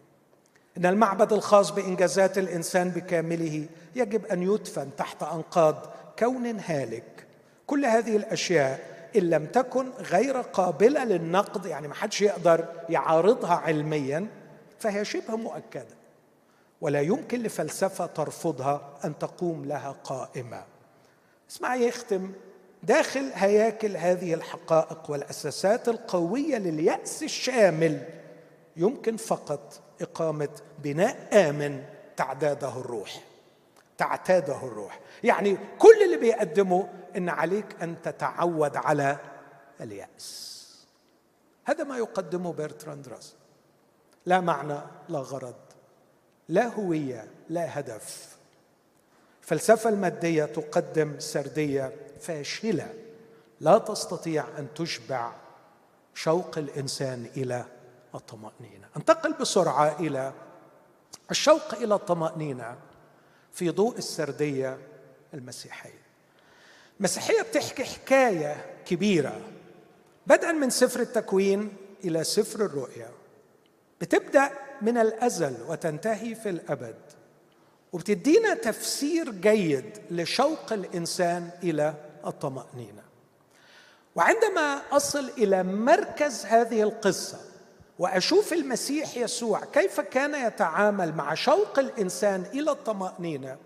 إن 0.77 0.85
المعبد 0.85 1.33
الخاص 1.33 1.71
بإنجازات 1.71 2.37
الإنسان 2.37 2.89
بكامله 2.89 3.65
يجب 3.95 4.25
أن 4.25 4.43
يدفن 4.43 4.95
تحت 4.97 5.23
أنقاض 5.23 5.93
كون 6.19 6.59
هالك. 6.59 7.25
كل 7.67 7.85
هذه 7.85 8.15
الأشياء 8.15 8.79
إن 9.15 9.29
لم 9.29 9.45
تكن 9.45 9.89
غير 9.89 10.41
قابلة 10.41 11.03
للنقد 11.03 11.65
يعني 11.65 11.87
ما 11.87 11.93
حدش 11.93 12.21
يقدر 12.21 12.65
يعارضها 12.89 13.55
علميا 13.55 14.27
فهي 14.79 15.05
شبه 15.05 15.35
مؤكدة. 15.35 15.94
ولا 16.85 17.01
يمكن 17.01 17.43
لفلسفة 17.43 18.05
ترفضها 18.05 18.99
أن 19.05 19.17
تقوم 19.17 19.65
لها 19.65 19.91
قائمة. 20.03 20.63
اسمع 21.49 21.75
يختم 21.75 22.31
داخل 22.83 23.31
هياكل 23.33 23.97
هذه 23.97 24.33
الحقائق 24.33 25.11
والأساسات 25.11 25.89
القوية 25.89 26.57
لليأس 26.57 27.23
الشامل 27.23 28.09
يمكن 28.75 29.17
فقط 29.17 29.81
إقامة 30.01 30.49
بناء 30.83 31.49
آمن 31.49 31.83
تعداده 32.17 32.69
الروح. 32.69 33.21
تعتاده 33.97 34.57
الروح. 34.57 34.99
يعني 35.23 35.57
كل 35.79 36.03
اللي 36.05 36.17
بيقدمه 36.17 36.89
إن 37.17 37.29
عليك 37.29 37.81
أن 37.81 38.01
تتعود 38.01 38.77
على 38.77 39.17
اليأس. 39.81 40.55
هذا 41.65 41.83
ما 41.83 41.97
يقدمه 41.97 42.53
بيرتراند 42.53 43.07
راس 43.07 43.35
لا 44.25 44.41
معنى 44.41 44.79
لا 45.09 45.19
غرض. 45.19 45.64
لا 46.49 46.65
هوية 46.67 47.27
لا 47.49 47.79
هدف. 47.79 48.35
الفلسفه 49.41 49.89
المادية 49.89 50.45
تقدم 50.45 51.19
سردية 51.19 51.93
فاشلة. 52.21 52.93
لا 53.59 53.77
تستطيع 53.77 54.45
أن 54.57 54.67
تشبع 54.75 55.31
شوق 56.13 56.57
الإنسان 56.57 57.29
إلى 57.37 57.65
الطمأنينة. 58.15 58.87
انتقل 58.97 59.33
بسرعة 59.33 59.99
إلى 59.99 60.33
الشوق 61.31 61.73
إلى 61.73 61.95
الطمأنينة 61.95 62.77
في 63.53 63.69
ضوء 63.69 63.97
السردية 63.97 64.77
المسيحية. 65.33 66.05
المسيحيه 66.99 67.41
بتحكي 67.41 67.83
حكاية 67.83 68.65
كبيرة. 68.85 69.41
بدءا 70.27 70.51
من 70.51 70.69
سفر 70.69 70.99
التكوين 70.99 71.73
إلى 72.03 72.23
سفر 72.23 72.65
الرؤيا 72.65 73.09
بتبدأ 74.01 74.51
من 74.81 74.97
الأزل 74.97 75.55
وتنتهي 75.67 76.35
في 76.35 76.49
الأبد. 76.49 76.95
وبتدينا 77.93 78.53
تفسير 78.53 79.31
جيد 79.31 79.97
لشوق 80.11 80.73
الإنسان 80.73 81.49
إلى 81.63 81.93
الطمأنينة. 82.25 83.01
وعندما 84.15 84.81
أصل 84.91 85.29
إلى 85.37 85.63
مركز 85.63 86.45
هذه 86.45 86.81
القصة 86.81 87.37
وأشوف 87.99 88.53
المسيح 88.53 89.17
يسوع 89.17 89.65
كيف 89.65 89.99
كان 89.99 90.47
يتعامل 90.47 91.13
مع 91.15 91.33
شوق 91.33 91.79
الإنسان 91.79 92.45
إلى 92.53 92.71
الطمأنينة 92.71 93.57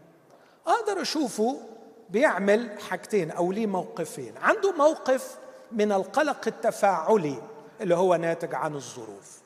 أقدر 0.67 1.01
أشوفه 1.01 1.61
بيعمل 2.09 2.79
حاجتين 2.89 3.31
أو 3.31 3.51
ليه 3.51 3.67
موقفين. 3.67 4.33
عنده 4.37 4.71
موقف 4.71 5.37
من 5.71 5.91
القلق 5.91 6.47
التفاعلي 6.47 7.41
اللي 7.81 7.95
هو 7.95 8.15
ناتج 8.15 8.55
عن 8.55 8.75
الظروف. 8.75 9.39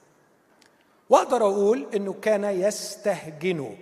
واقدر 1.09 1.41
أقول 1.41 1.87
انه 1.95 2.13
كان 2.13 2.43
يستهجنه 2.43 3.77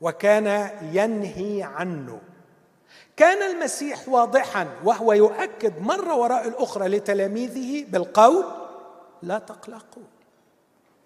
وكان 0.00 0.70
ينهي 0.92 1.62
عنه. 1.62 2.20
كان 3.16 3.50
المسيح 3.50 4.08
واضحا 4.08 4.68
وهو 4.84 5.12
يؤكد 5.12 5.82
مرة 5.82 6.14
وراء 6.14 6.48
الأخرى 6.48 6.88
لتلاميذه 6.88 7.84
بالقول 7.88 8.44
لا 9.22 9.38
تقلقوا 9.38 10.02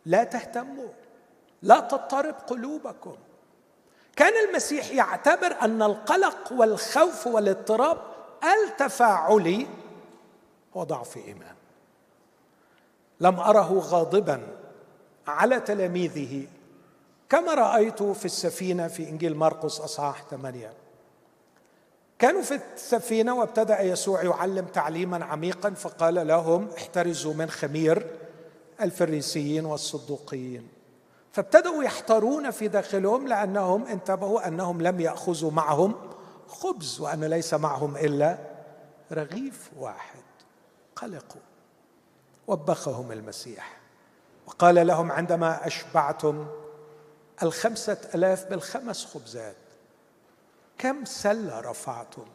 لا 0.06 0.24
تهتموا 0.24 0.88
لا 1.62 1.80
تضطرب 1.80 2.34
قلوبكم. 2.34 3.16
كان 4.16 4.48
المسيح 4.48 4.90
يعتبر 4.90 5.56
أن 5.62 5.82
القلق 5.82 6.52
والخوف 6.52 7.26
والاضطراب 7.26 7.98
التفاعلي 8.44 9.66
هو 10.76 10.82
ضعف 10.82 11.16
إيمان. 11.16 11.54
لم 13.20 13.40
أره 13.40 13.78
غاضبا 13.78 14.61
على 15.26 15.60
تلاميذه. 15.60 16.46
كما 17.28 17.54
رايته 17.54 18.12
في 18.12 18.24
السفينة 18.24 18.88
في 18.88 19.08
إنجيل 19.08 19.36
مرقس 19.36 19.80
أصحاح 19.80 20.24
ثمانية. 20.30 20.72
كانوا 22.18 22.42
في 22.42 22.60
السفينة 22.74 23.34
وابتدأ 23.34 23.80
يسوع 23.80 24.22
يعلم 24.22 24.66
تعليما 24.66 25.24
عميقا 25.24 25.70
فقال 25.70 26.26
لهم 26.26 26.68
احترزوا 26.76 27.34
من 27.34 27.50
خمير 27.50 28.06
الفريسيين 28.80 29.64
والصدوقيين. 29.64 30.68
فابتدأوا 31.32 31.84
يحترون 31.84 32.50
في 32.50 32.68
داخلهم 32.68 33.28
لأنهم 33.28 33.86
انتبهوا 33.86 34.48
أنهم 34.48 34.82
لم 34.82 35.00
يأخذوا 35.00 35.50
معهم 35.50 35.94
خبز 36.48 37.00
وأن 37.00 37.24
ليس 37.24 37.54
معهم 37.54 37.96
إلا 37.96 38.38
رغيف 39.12 39.70
واحد. 39.78 40.22
قلقوا. 40.96 41.42
وبخهم 42.46 43.12
المسيح. 43.12 43.81
وقال 44.46 44.86
لهم 44.86 45.12
عندما 45.12 45.66
أشبعتم 45.66 46.46
الخمسة 47.42 47.98
ألاف 48.14 48.44
بالخمس 48.44 49.04
خبزات 49.04 49.56
كم 50.78 51.04
سلة 51.04 51.60
رفعتم؟ 51.60 52.26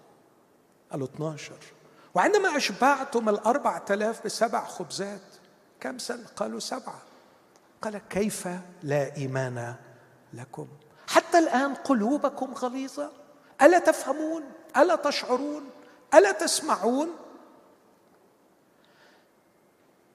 قالوا 0.92 1.08
12 1.08 1.54
وعندما 2.16 2.58
أشبعتم 2.58 3.30
الأربعة 3.30 3.86
ألاف 3.90 4.26
بسبع 4.26 4.66
خبزات 4.66 5.22
كم 5.80 5.98
سلة 5.98 6.26
قالوا 6.36 6.60
سبعة. 6.60 7.02
قال 7.82 7.98
كيف 7.98 8.48
لا 8.84 9.16
إيمان 9.16 9.76
لكم؟ 10.34 10.68
حتى 11.08 11.40
الآن 11.40 11.74
قلوبكم 11.74 12.54
غليظة؟ 12.54 13.12
ألا 13.62 13.80
تفهمون؟ 13.80 14.44
ألا 14.78 14.96
تشعرون؟ 14.96 15.70
ألا 16.14 16.32
تسمعون؟ 16.32 17.10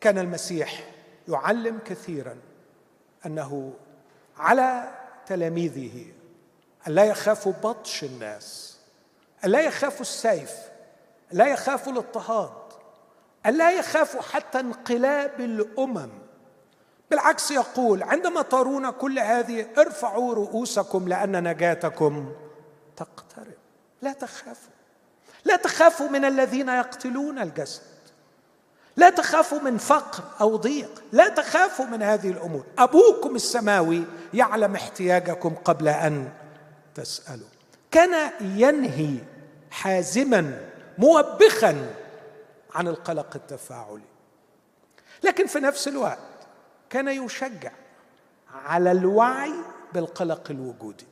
كان 0.00 0.18
المسيح 0.18 0.91
يعلم 1.28 1.78
كثيرا 1.84 2.36
أنه 3.26 3.72
على 4.36 4.88
تلاميذه 5.26 6.06
أن 6.86 6.92
لا 6.92 7.04
يخافوا 7.04 7.52
بطش 7.52 8.04
الناس 8.04 8.78
أن 9.44 9.50
لا 9.50 9.60
يخافوا 9.60 10.00
السيف 10.00 10.52
لا 11.32 11.46
يخافوا 11.46 11.92
الاضطهاد 11.92 12.62
أن 13.46 13.58
لا 13.58 13.70
يخافوا 13.70 14.22
حتى 14.22 14.60
انقلاب 14.60 15.40
الأمم. 15.40 16.08
بالعكس 17.10 17.50
يقول 17.50 18.02
عندما 18.02 18.42
ترون 18.42 18.90
كل 18.90 19.18
هذه 19.18 19.66
ارفعوا 19.78 20.34
رؤوسكم 20.34 21.08
لأن 21.08 21.48
نجاتكم 21.48 22.32
تقترب. 22.96 23.54
لا 24.02 24.12
تخافوا. 24.12 24.72
لا 25.44 25.56
تخافوا 25.56 26.08
من 26.08 26.24
الذين 26.24 26.68
يقتلون 26.68 27.38
الجسد. 27.38 27.91
لا 28.96 29.10
تخافوا 29.10 29.58
من 29.58 29.78
فقر 29.78 30.24
أو 30.40 30.56
ضيق 30.56 31.02
لا 31.12 31.28
تخافوا 31.28 31.84
من 31.84 32.02
هذه 32.02 32.30
الأمور. 32.30 32.64
أبوكم 32.78 33.36
السماوي 33.36 34.04
يعلم 34.34 34.74
احتياجكم 34.74 35.54
قبل 35.54 35.88
أن 35.88 36.32
تسألوا. 36.94 37.48
كان 37.90 38.30
ينهي 38.40 39.18
حازما 39.70 40.60
موبخا 40.98 41.94
عن 42.74 42.88
القلق 42.88 43.30
التفاعلي. 43.34 44.12
لكن 45.22 45.46
في 45.46 45.60
نفس 45.60 45.88
الوقت 45.88 46.18
كان 46.90 47.08
يشجع 47.08 47.72
على 48.64 48.92
الوعي 48.92 49.52
بالقلق 49.92 50.50
الوجودي 50.50 51.06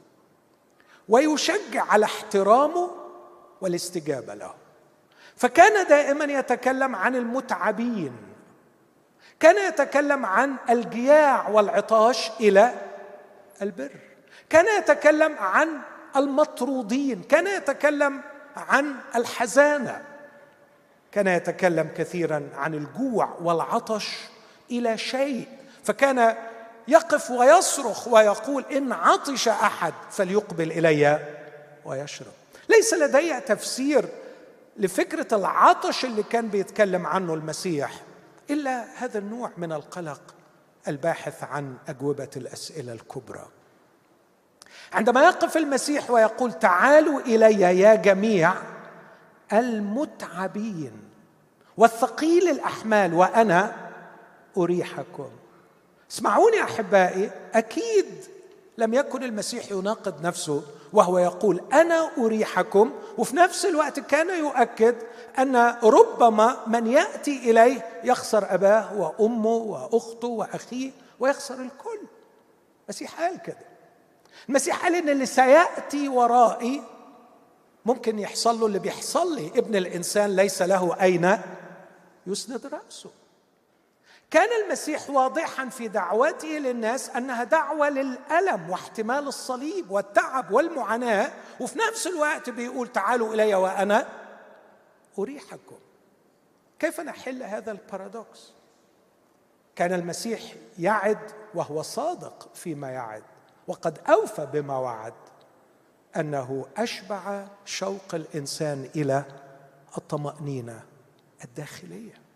ويشجع 1.08 1.84
على 1.84 2.04
احترامه 2.04 2.90
والاستجابة 3.60 4.34
له. 4.34 4.54
فكان 5.40 5.86
دائما 5.86 6.24
يتكلم 6.24 6.96
عن 6.96 7.16
المتعبين. 7.16 8.12
كان 9.40 9.68
يتكلم 9.68 10.26
عن 10.26 10.56
الجياع 10.70 11.48
والعطاش 11.48 12.30
إلى 12.40 12.74
البر. 13.62 13.90
كان 14.50 14.78
يتكلم 14.78 15.36
عن 15.38 15.68
المطرودين. 16.16 17.22
كان 17.22 17.46
يتكلم 17.46 18.20
عن 18.56 18.94
الحزانة. 19.16 20.02
كان 21.12 21.26
يتكلم 21.26 21.88
كثيرا 21.96 22.48
عن 22.56 22.74
الجوع 22.74 23.36
والعطش 23.42 24.08
إلى 24.70 24.98
شيء. 24.98 25.48
فكان 25.84 26.36
يقف 26.88 27.30
ويصرخ 27.30 28.08
ويقول 28.08 28.64
إن 28.72 28.92
عطش 28.92 29.48
أحد 29.48 29.94
فليقبل 30.10 30.72
إلي 30.72 31.20
ويشرب. 31.84 32.32
ليس 32.68 32.94
لدي 32.94 33.40
تفسير 33.40 34.08
لفكرة 34.80 35.26
العطش 35.36 36.04
اللي 36.04 36.22
كان 36.22 36.48
بيتكلم 36.48 37.06
عنه 37.06 37.34
المسيح 37.34 37.92
إلا 38.50 38.84
هذا 38.96 39.18
النوع 39.18 39.50
من 39.56 39.72
القلق 39.72 40.20
الباحث 40.88 41.44
عن 41.44 41.76
أجوبة 41.88 42.28
الأسئلة 42.36 42.92
الكبرى. 42.92 43.48
عندما 44.92 45.24
يقف 45.24 45.56
المسيح 45.56 46.10
ويقول 46.10 46.52
تعالوا 46.52 47.20
إلي 47.20 47.60
يا 47.60 47.94
جميع 47.94 48.54
المتعبين 49.52 50.92
والثقيل 51.76 52.48
الأحمال 52.48 53.14
وأنا 53.14 53.76
أريحكم. 54.56 55.30
اسمعوني 56.10 56.62
أحبائي 56.62 57.30
أكيد 57.54 58.24
لم 58.80 58.94
يكن 58.94 59.22
المسيح 59.22 59.70
يناقض 59.70 60.26
نفسه 60.26 60.62
وهو 60.92 61.18
يقول 61.18 61.60
أنا 61.72 62.10
أريحكم 62.18 62.92
وفي 63.18 63.36
نفس 63.36 63.66
الوقت 63.66 64.00
كان 64.00 64.38
يؤكد 64.38 64.96
أن 65.38 65.56
ربما 65.82 66.56
من 66.66 66.86
يأتي 66.86 67.50
إليه 67.50 68.00
يخسر 68.04 68.54
أباه 68.54 68.94
وأمه 69.00 69.48
وأخته 69.56 70.28
وأخيه 70.28 70.90
ويخسر 71.20 71.54
الكل. 71.54 72.00
المسيح 72.84 73.20
قال 73.20 73.42
كده. 73.42 73.66
المسيح 74.48 74.82
قال 74.84 74.94
إن 74.94 75.08
اللي 75.08 75.26
سيأتي 75.26 76.08
ورائي 76.08 76.82
ممكن 77.86 78.18
يحصل 78.18 78.60
له 78.60 78.66
اللي 78.66 78.78
بيحصل 78.78 79.34
لي. 79.34 79.46
ابن 79.46 79.76
الإنسان 79.76 80.36
ليس 80.36 80.62
له 80.62 80.96
أين 81.02 81.38
يسند 82.26 82.66
رأسه. 82.66 83.10
كان 84.30 84.48
المسيح 84.64 85.10
واضحا 85.10 85.68
في 85.68 85.88
دعوته 85.88 86.48
للناس 86.48 87.10
أنها 87.10 87.44
دعوة 87.44 87.88
للألم 87.88 88.70
واحتمال 88.70 89.28
الصليب 89.28 89.90
والتعب 89.90 90.52
والمعاناة 90.52 91.32
وفي 91.60 91.78
نفس 91.78 92.06
الوقت 92.06 92.50
بيقول 92.50 92.88
تعالوا 92.88 93.34
إلي 93.34 93.54
وأنا 93.54 94.08
أريحكم. 95.18 95.78
كيف 96.78 97.00
نحل 97.00 97.42
هذا 97.42 97.72
البارادوكس؟ 97.72 98.52
كان 99.76 99.92
المسيح 99.92 100.40
يعد 100.78 101.32
وهو 101.54 101.82
صادق 101.82 102.48
فيما 102.54 102.90
يعد 102.90 103.22
وقد 103.68 103.98
أوفى 104.08 104.46
بما 104.52 104.78
وعد 104.78 105.14
أنه 106.16 106.66
أشبع 106.76 107.46
شوق 107.64 108.14
الإنسان 108.14 108.90
إلى 108.96 109.24
الطمأنينة 109.98 110.82
الداخلية. 111.44 112.29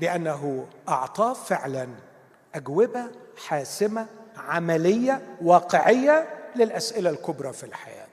بأنه 0.00 0.66
اعطاه 0.88 1.32
فعلا 1.32 1.88
أجوبة 2.54 3.04
حاسمة 3.46 4.06
عملية 4.36 5.22
واقعية 5.42 6.28
للأسئلة 6.56 7.10
الكبرى 7.10 7.52
في 7.52 7.64
الحياة. 7.64 8.06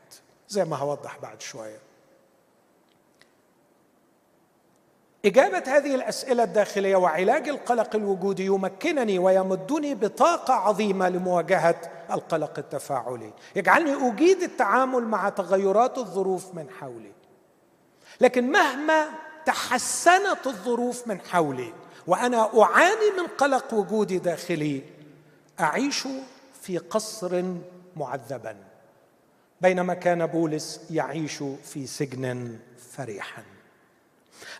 زي 0.49 0.65
ما 0.65 0.75
هوضح 0.75 1.17
بعد 1.21 1.41
شوية. 1.41 1.79
إجابة 5.25 5.63
هذه 5.67 5.95
الأسئلة 5.95 6.43
الداخلية 6.43 6.95
وعلاج 6.95 7.49
القلق 7.49 7.95
الوجودي 7.95 8.45
يمكنني 8.45 9.19
ويمدني 9.19 9.95
بطاقة 9.95 10.53
عظيمة 10.53 11.09
لمواجهة 11.09 11.81
القلق 12.11 12.59
التفاعلي، 12.59 13.33
يجعلني 13.55 14.09
أجيد 14.09 14.41
التعامل 14.41 15.03
مع 15.03 15.29
تغيرات 15.29 15.97
الظروف 15.97 16.55
من 16.55 16.69
حولي. 16.69 17.11
لكن 18.21 18.51
مهما 18.51 19.07
تحسنت 19.47 20.47
الظروف 20.47 21.07
من 21.07 21.21
حولي 21.21 21.73
وأنا 22.07 22.61
أعاني 22.61 23.11
من 23.17 23.27
قلق 23.27 23.73
وجودي 23.73 24.19
داخلي. 24.19 24.83
أعيش 25.59 26.07
في 26.61 26.77
قصر 26.77 27.43
معذبا 27.95 28.57
بينما 29.61 29.93
كان 29.93 30.25
بولس 30.25 30.81
يعيش 30.89 31.43
في 31.63 31.87
سجن 31.87 32.59
فرحا 32.91 33.43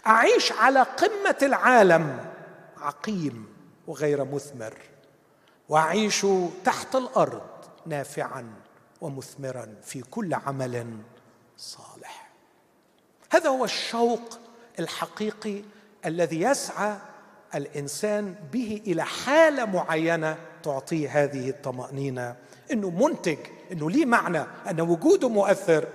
أعيش 0.07 0.51
على 0.51 0.81
قمة 0.81 1.37
العالم 1.41 2.25
عقيم 2.77 3.47
وغير 3.87 4.25
مثمر 4.25 4.73
وأعيش 5.69 6.25
تحت 6.65 6.95
الأرض 6.95 7.49
نافعا 7.85 8.53
ومثمرا 9.01 9.75
في 9.83 10.01
كل 10.01 10.33
عمل 10.33 10.97
صالح. 11.57 12.29
هذا 13.31 13.49
هو 13.49 13.65
الشوق 13.65 14.46
الحقيقي 14.79 15.61
الذي 16.05 16.41
يسعى 16.41 16.97
الإنسان 17.55 18.35
به 18.53 18.81
إلى 18.87 19.05
حالة 19.05 19.65
معينة 19.65 20.37
تعطيه 20.63 21.23
هذه 21.23 21.49
الطمأنينة. 21.49 22.35
إنه 22.71 22.89
منتج 22.89 23.37
إنه 23.71 23.89
ليه 23.89 24.05
معنى 24.05 24.43
أن 24.69 24.81
وجوده 24.81 25.29
مؤثر. 25.29 25.87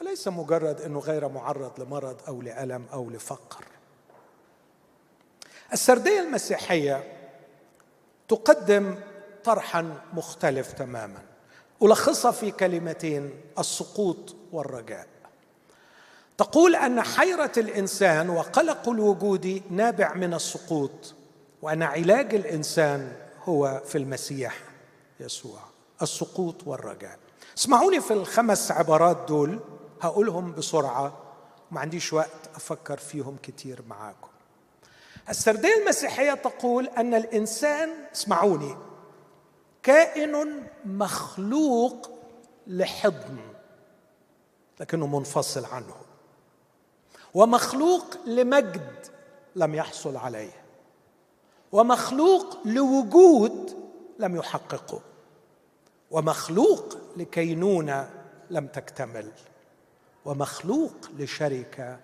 وليس 0.00 0.28
مجرد 0.28 0.80
إنه 0.80 0.98
غير 0.98 1.28
معرض 1.28 1.80
لمرض 1.80 2.16
أو 2.28 2.42
لألم 2.42 2.86
أو 2.92 3.10
لفقر. 3.10 3.64
السردية 5.72 6.20
المسيحية 6.20 7.04
تقدم 8.28 8.94
طرحا 9.44 10.00
مختلف 10.12 10.72
تماما. 10.72 11.22
الخصها 11.82 12.30
في 12.30 12.50
كلمتين 12.50 13.30
السقوط 13.58 14.36
والرجاء. 14.52 15.06
تقول 16.40 16.76
أن 16.76 17.02
حيرة 17.02 17.52
الإنسان 17.56 18.30
وقلق 18.30 18.88
الوجود 18.88 19.62
نابع 19.70 20.14
من 20.14 20.34
السقوط 20.34 21.14
وأن 21.62 21.82
علاج 21.82 22.34
الإنسان 22.34 23.12
هو 23.44 23.82
في 23.86 23.98
المسيح 23.98 24.58
يسوع 25.20 25.58
السقوط 26.02 26.66
والرجاء. 26.66 27.18
اسمعوني 27.58 28.00
في 28.00 28.12
الخمس 28.12 28.70
عبارات 28.70 29.16
دول 29.28 29.60
هقولهم 30.00 30.52
بسرعة 30.52 31.18
ما 31.70 31.80
عنديش 31.80 32.12
وقت 32.12 32.50
أفكر 32.54 32.96
فيهم 32.96 33.36
كتير 33.42 33.82
معاكم. 33.88 34.28
السردية 35.28 35.82
المسيحية 35.82 36.34
تقول 36.34 36.86
أن 36.86 37.14
الإنسان 37.14 37.88
اسمعوني 38.14 38.76
كائن 39.82 40.62
مخلوق 40.84 42.10
لحضن 42.66 43.36
لكنه 44.80 45.06
منفصل 45.06 45.64
عنه. 45.64 46.09
ومخلوق 47.34 48.16
لمجد 48.26 49.06
لم 49.56 49.74
يحصل 49.74 50.16
عليه. 50.16 50.52
ومخلوق 51.72 52.58
لوجود 52.66 53.76
لم 54.18 54.36
يحققه. 54.36 55.00
ومخلوق 56.10 56.98
لكينونة 57.16 58.10
لم 58.50 58.66
تكتمل. 58.66 59.30
ومخلوق 60.24 60.94
لشركة 61.18 61.98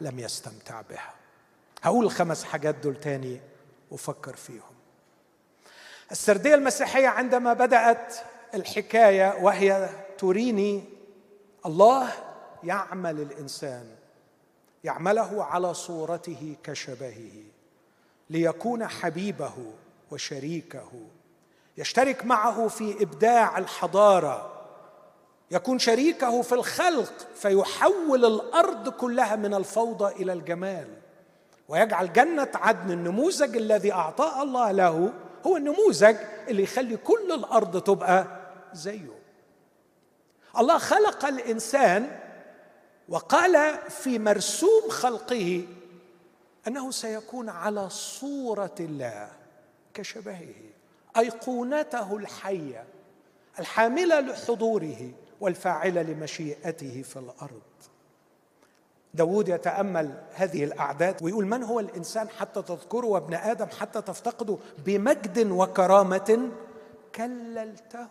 لم 0.00 0.18
يستمتع 0.18 0.80
بها. 0.80 1.14
هقول 1.82 2.04
الخمس 2.04 2.44
حاجات 2.44 2.74
دول 2.74 3.00
تاني 3.00 3.40
وفكر 3.90 4.36
فيهم. 4.36 4.74
السردية 6.10 6.54
المسيحية 6.54 7.08
عندما 7.08 7.52
بدأت 7.52 8.16
الحكاية 8.54 9.38
وهي 9.42 9.88
تريني 10.18 10.84
الله 11.66 12.12
يعمل 12.64 13.20
الإنسان 13.20 13.99
يعمله 14.84 15.44
على 15.44 15.74
صورته 15.74 16.56
كشبهه 16.64 17.32
ليكون 18.30 18.86
حبيبه 18.86 19.52
وشريكه. 20.10 20.90
يشترك 21.78 22.24
معه 22.24 22.68
في 22.68 23.02
إبداع 23.02 23.58
الحضارة. 23.58 24.52
يكون 25.50 25.78
شريكه 25.78 26.42
في 26.42 26.54
الخلق 26.54 27.12
فيحول 27.34 28.24
الأرض 28.24 28.88
كلها 28.88 29.36
من 29.36 29.54
الفوضى 29.54 30.22
إلى 30.22 30.32
الجمال. 30.32 30.88
ويجعل 31.68 32.12
جنة 32.12 32.50
عدن 32.54 32.90
النموذج 32.90 33.56
الذي 33.56 33.92
اعطاه 33.92 34.42
الله 34.42 34.70
له 34.70 35.12
هو 35.46 35.56
النموذج 35.56 36.16
اللي 36.48 36.62
يخلي 36.62 36.96
كل 36.96 37.32
الأرض 37.32 37.82
تبقى 37.82 38.26
زيه. 38.72 39.20
الله 40.58 40.78
خلق 40.78 41.26
الإنسان 41.26 42.19
وقال 43.10 43.78
في 43.88 44.18
مرسوم 44.18 44.90
خلقه 44.90 45.66
أنه 46.68 46.90
سيكون 46.90 47.48
على 47.48 47.90
صورة 47.90 48.74
الله 48.80 49.28
كشبهه 49.94 50.54
ايقونته 51.16 52.16
الحية 52.16 52.84
الحاملة 53.58 54.20
لحضوره 54.20 55.10
والفاعلة 55.40 56.02
لمشيئته 56.02 57.02
في 57.02 57.16
الأرض. 57.16 57.62
داود 59.14 59.48
يتأمل 59.48 60.22
هذه 60.34 60.64
الأعداد 60.64 61.22
ويقول 61.22 61.46
من 61.46 61.62
هو 61.62 61.80
الإنسان 61.80 62.28
حتى 62.28 62.62
تذكره 62.62 63.06
وابن 63.06 63.34
آدم 63.34 63.66
حتى 63.66 64.02
تفتقده 64.02 64.58
بمجد 64.86 65.50
وكرامة؟ 65.50 66.50
كللته. 67.14 68.08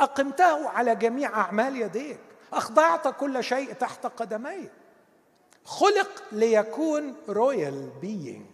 أقمته 0.00 0.68
على 0.68 0.96
جميع 0.96 1.40
أعمال 1.40 1.76
يديك. 1.76 2.18
أخضعت 2.52 3.08
كل 3.08 3.44
شيء 3.44 3.72
تحت 3.72 4.06
قدميه. 4.06 4.72
خلق 5.64 6.22
ليكون 6.32 7.14
رويال 7.28 7.90
بينج 8.00 8.46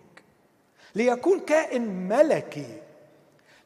ليكون 0.94 1.40
كائن 1.40 2.09
ملكي 2.09 2.82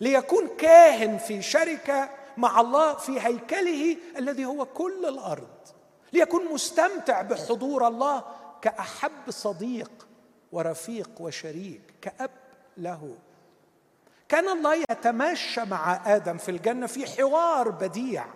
ليكون 0.00 0.48
كاهن 0.58 1.18
في 1.18 1.42
شركة 1.42 2.10
مع 2.36 2.60
الله 2.60 2.94
في 2.94 3.20
هيكله 3.20 3.96
الذي 4.16 4.44
هو 4.44 4.64
كل 4.64 5.06
الأرض. 5.06 5.48
ليكون 6.12 6.52
مستمتع 6.52 7.22
بحضور 7.22 7.88
الله 7.88 8.24
كأحب 8.62 9.30
صديق 9.30 9.90
ورفيق 10.52 11.10
وشريك 11.20 11.82
كأب 12.02 12.30
له. 12.76 13.14
كان 14.28 14.48
الله 14.48 14.74
يتماشى 14.74 15.64
مع 15.64 16.14
آدم 16.16 16.38
في 16.38 16.50
الجنة 16.50 16.86
في 16.86 17.06
حوار 17.06 17.68
بديع. 17.68 18.26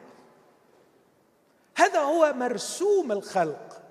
هذا 1.77 2.01
هو 2.01 2.33
مرسوم 2.37 3.13
الخلق 3.13 3.83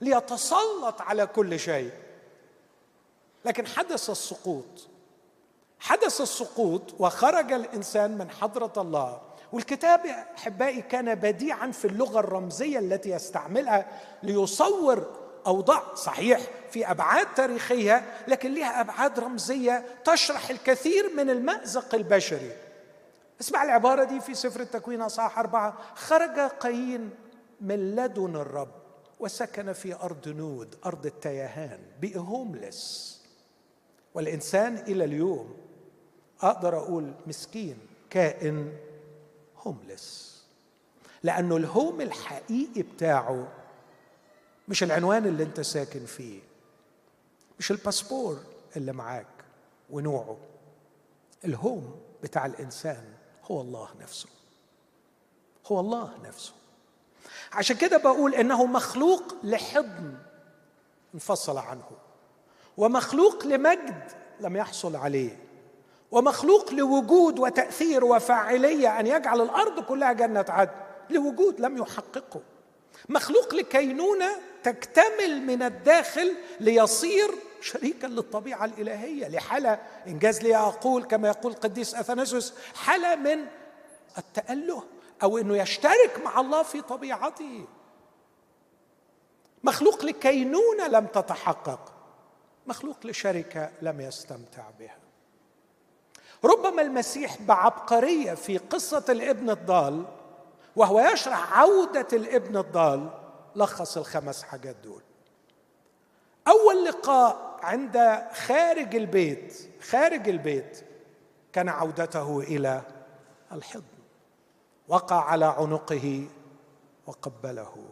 ليتسلط 0.00 1.00
على 1.00 1.26
كل 1.26 1.58
شيء. 1.58 1.90
لكن 3.44 3.66
حدث 3.66 4.10
السقوط. 4.10 4.88
حدث 5.80 6.20
السقوط 6.20 6.94
وخرج 6.98 7.52
الإنسان 7.52 8.18
من 8.18 8.30
حضرة 8.30 8.72
الله. 8.76 9.20
والكتاب 9.52 10.06
أحبائي 10.38 10.82
كان 10.82 11.14
بديعا 11.14 11.70
في 11.70 11.84
اللغة 11.84 12.20
الرمزية 12.20 12.78
التي 12.78 13.10
يستعملها 13.10 13.86
ليصور 14.22 15.06
أوضاع 15.46 15.94
صحيح 15.94 16.40
في 16.70 16.90
أبعاد 16.90 17.34
تاريخية 17.34 18.04
لكن 18.28 18.54
لها 18.54 18.80
أبعاد 18.80 19.20
رمزية 19.20 19.84
تشرح 20.04 20.50
الكثير 20.50 21.14
من 21.16 21.30
المأزق 21.30 21.94
البشري. 21.94 22.52
اسمع 23.40 23.62
العبارة 23.62 24.04
دي 24.04 24.20
في 24.20 24.34
سفر 24.34 24.60
التكوين 24.60 25.02
أصحاح 25.02 25.38
أربعة. 25.38 25.78
خرج 25.94 26.38
قايين 26.38 27.10
من 27.60 27.96
لدن 27.96 28.36
الرب 28.36 28.72
وسكن 29.20 29.72
في 29.72 29.94
أرض 29.94 30.28
نود 30.28 30.74
أرض 30.84 31.06
التيهان 31.06 31.80
بقي 32.02 32.18
والإنسان 34.14 34.76
إلى 34.76 35.04
اليوم 35.04 35.56
أقدر 36.40 36.76
أقول 36.78 37.12
مسكين 37.26 37.78
كائن 38.10 38.72
هوملس 39.58 40.30
لأنه 41.22 41.56
الهوم 41.56 42.00
الحقيقي 42.00 42.82
بتاعه 42.82 43.48
مش 44.68 44.82
العنوان 44.82 45.26
اللي 45.26 45.42
أنت 45.42 45.60
ساكن 45.60 46.06
فيه 46.06 46.40
مش 47.58 47.70
الباسبور 47.70 48.40
اللي 48.76 48.92
معاك 48.92 49.26
ونوعه. 49.90 50.36
الهوم 51.44 52.00
بتاع 52.22 52.46
الإنسان 52.46 53.04
هو 53.44 53.60
الله 53.60 53.88
نفسه. 54.00 54.28
هو 55.66 55.80
الله 55.80 56.18
نفسه. 56.24 56.52
عشان 57.52 57.76
كده 57.76 57.96
بقول 57.96 58.34
إنه 58.34 58.64
مخلوق 58.66 59.34
لحضن 59.44 60.14
انفصل 61.14 61.58
عنه 61.58 61.90
ومخلوق 62.76 63.46
لمجد 63.46 64.12
لم 64.40 64.56
يحصل 64.56 64.96
عليه 64.96 65.38
ومخلوق 66.10 66.72
لوجود 66.72 67.38
وتأثير 67.38 68.04
وفاعلية 68.04 69.00
أن 69.00 69.06
يجعل 69.06 69.40
الأرض 69.40 69.80
كلها 69.80 70.12
جنة 70.12 70.44
عدن 70.48 70.72
لوجود 71.10 71.60
لم 71.60 71.78
يحققه. 71.78 72.40
مخلوق 73.08 73.54
لكينونة 73.54 74.30
تكتمل 74.62 75.42
من 75.42 75.62
الداخل 75.62 76.36
ليصير 76.60 77.30
شريكا 77.60 78.06
للطبيعة 78.06 78.64
الإلهية 78.64 79.28
لحالة 79.28 79.78
إنجاز 80.06 80.40
لي 80.40 80.56
أقول 80.56 81.04
كما 81.04 81.28
يقول 81.28 81.52
القديس 81.52 81.94
اثناسوس 81.94 82.54
حالة 82.74 83.16
من 83.16 83.46
التأله. 84.18 84.82
أو 85.22 85.38
إنه 85.38 85.56
يشترك 85.56 86.20
مع 86.24 86.40
الله 86.40 86.62
في 86.62 86.80
طبيعته. 86.80 87.66
مخلوق 89.64 90.04
لكينونة 90.04 90.86
لم 90.86 91.06
تتحقق. 91.06 91.92
مخلوق 92.66 93.06
لشركة 93.06 93.70
لم 93.82 94.00
يستمتع 94.00 94.70
بها. 94.78 94.96
ربما 96.44 96.82
المسيح 96.82 97.42
بعبقرية 97.42 98.34
في 98.34 98.58
قصة 98.58 99.04
الابن 99.08 99.50
الضال 99.50 100.04
وهو 100.76 101.00
يشرح 101.00 101.58
عودة 101.58 102.06
الابن 102.12 102.56
الضال 102.56 103.10
لخص 103.56 103.96
الخمس 103.96 104.42
حاجات 104.42 104.76
دول. 104.76 105.02
أول 106.48 106.84
لقاء 106.84 107.58
عند 107.62 108.26
خارج 108.32 108.96
البيت 108.96 109.68
خارج 109.82 110.28
البيت 110.28 110.84
كان 111.52 111.68
عودته 111.68 112.40
إلى 112.40 112.82
الحضن. 113.52 113.89
وقع 114.90 115.24
على 115.24 115.44
عنقه 115.44 116.26
وقبله. 117.06 117.86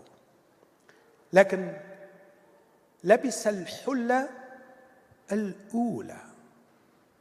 لكن 1.32 1.76
لبس 3.04 3.46
الحلة 3.46 4.28
الأولى 5.32 6.16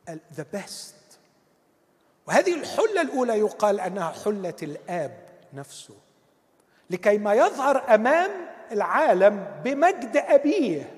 ذا 0.09 0.45
بيست 0.53 0.95
وهذه 2.27 2.53
الحلة 2.53 3.01
الأولى 3.01 3.39
يقال 3.39 3.79
أنها 3.79 4.11
حلة 4.11 4.55
الآب 4.63 5.27
نفسه 5.53 5.95
لكي 6.89 7.17
ما 7.17 7.33
يظهر 7.33 7.95
أمام 7.95 8.31
العالم 8.71 9.61
بمجد 9.63 10.17
أبيه 10.17 10.93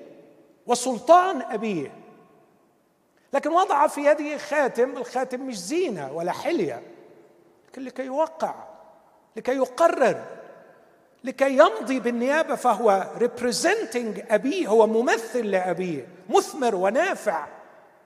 وسلطان 0.66 1.42
أبيه. 1.42 1.92
لكن 3.32 3.50
وضع 3.50 3.86
في 3.86 4.00
يده 4.04 4.38
خاتم 4.38 4.96
الخاتم 4.96 5.46
مش 5.46 5.58
زينة 5.58 6.12
ولا 6.12 6.32
حلية 6.32 6.82
لكن 7.68 7.82
لكي 7.82 8.02
يوقع 8.04 8.69
لكي 9.36 9.56
يقرر 9.56 10.24
لكي 11.24 11.58
يمضي 11.58 12.00
بالنيابة 12.00 12.54
فهو 12.54 13.12
representing 13.16 14.22
أبيه 14.28 14.68
هو 14.68 14.86
ممثل 14.86 15.46
لأبيه 15.46 16.08
مثمر 16.28 16.74
ونافع 16.74 17.46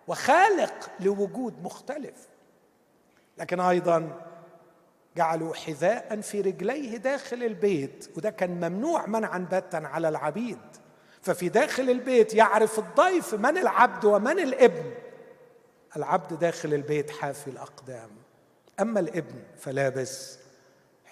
وخالق 0.09 0.91
لوجود 1.01 1.63
مختلف. 1.63 2.29
لكن 3.39 3.61
أيضا 3.61 4.21
جعلوا 5.17 5.55
حذاء 5.55 6.21
في 6.21 6.41
رجليه 6.41 6.97
داخل 6.97 7.43
البيت 7.43 8.11
وده 8.17 8.31
كان 8.31 8.51
ممنوع 8.51 9.07
منعا 9.07 9.39
باتا 9.39 9.77
على 9.77 10.09
العبيد. 10.09 10.59
ففي 11.23 11.49
داخل 11.49 11.91
البيت 11.91 12.35
يعرف 12.35 12.79
الضيف 12.79 13.35
من 13.35 13.59
العبد 13.59 14.05
ومن 14.05 14.39
الابن. 14.39 14.95
العبد 15.97 16.39
داخل 16.39 16.75
البيت 16.75 17.11
حافي 17.11 17.51
الأقدام. 17.51 18.11
أما 18.81 19.01
الابن 19.01 19.35
فلابس 19.59 20.44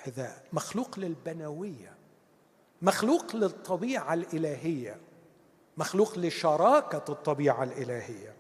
حذاء 0.04 0.42
مخلوق 0.52 0.98
للبنوية 0.98 1.92
مخلوق 2.82 3.36
للطبيعة 3.36 4.14
الإلهية 4.14 4.96
مخلوق 5.76 6.18
لشراكة 6.18 7.12
الطبيعة 7.12 7.62
الإلهية. 7.64 8.34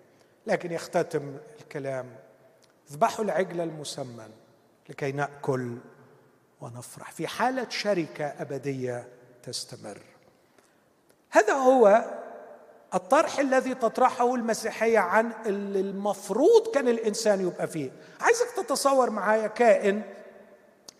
لكن 0.46 0.72
يختتم 0.72 1.36
الكلام 1.60 2.16
اذبحوا 2.90 3.24
العجل 3.24 3.60
المسمن 3.60 4.30
لكي 4.88 5.12
نأكل 5.12 5.76
ونفرح. 6.60 7.12
في 7.12 7.26
حالة 7.26 7.68
شركة 7.68 8.24
أبدية 8.24 9.08
تستمر. 9.42 9.98
هذا 11.30 11.52
هو 11.52 12.04
الطرح 12.94 13.38
الذي 13.38 13.74
تطرحه 13.74 14.34
المسيحية 14.34 14.98
عن 14.98 15.32
اللي 15.46 15.80
المفروض 15.80 16.68
كان 16.74 16.88
الإنسان 16.88 17.40
يبقى 17.40 17.66
فيه. 17.68 17.90
عايزك 18.20 18.46
تتصور 18.56 19.10
معايا 19.10 19.46
كائن 19.46 20.02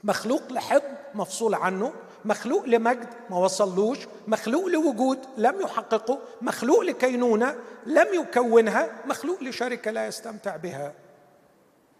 مخلوق 0.04 0.52
لحضن 0.52 0.94
مفصول 1.14 1.54
عنه 1.54 1.92
مخلوق 2.24 2.64
لمجد 2.64 3.08
ما 3.30 3.38
وصلوش 3.38 3.98
مخلوق 4.26 4.66
لوجود 4.66 5.18
لم 5.36 5.60
يحققه 5.60 6.18
مخلوق 6.42 6.80
لكينونة 6.80 7.56
لم 7.86 8.06
يكونها 8.14 8.90
مخلوق 9.06 9.42
لشركة 9.42 9.90
لا 9.90 10.06
يستمتع 10.06 10.56
بها. 10.56 10.94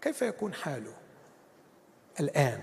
كيف 0.01 0.21
يكون 0.21 0.53
حاله؟ 0.53 0.93
الآن. 2.19 2.61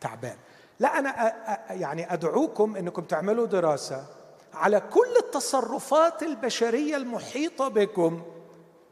تعبان. 0.00 0.36
لا 0.80 0.98
أنا 0.98 1.36
يعني 1.70 2.12
أدعوكم 2.12 2.76
إنكم 2.76 3.02
تعملوا 3.02 3.46
دراسة 3.46 4.06
على 4.54 4.80
كل 4.80 5.16
التصرفات 5.16 6.22
البشرية 6.22 6.96
المحيطة 6.96 7.68
بكم 7.68 8.22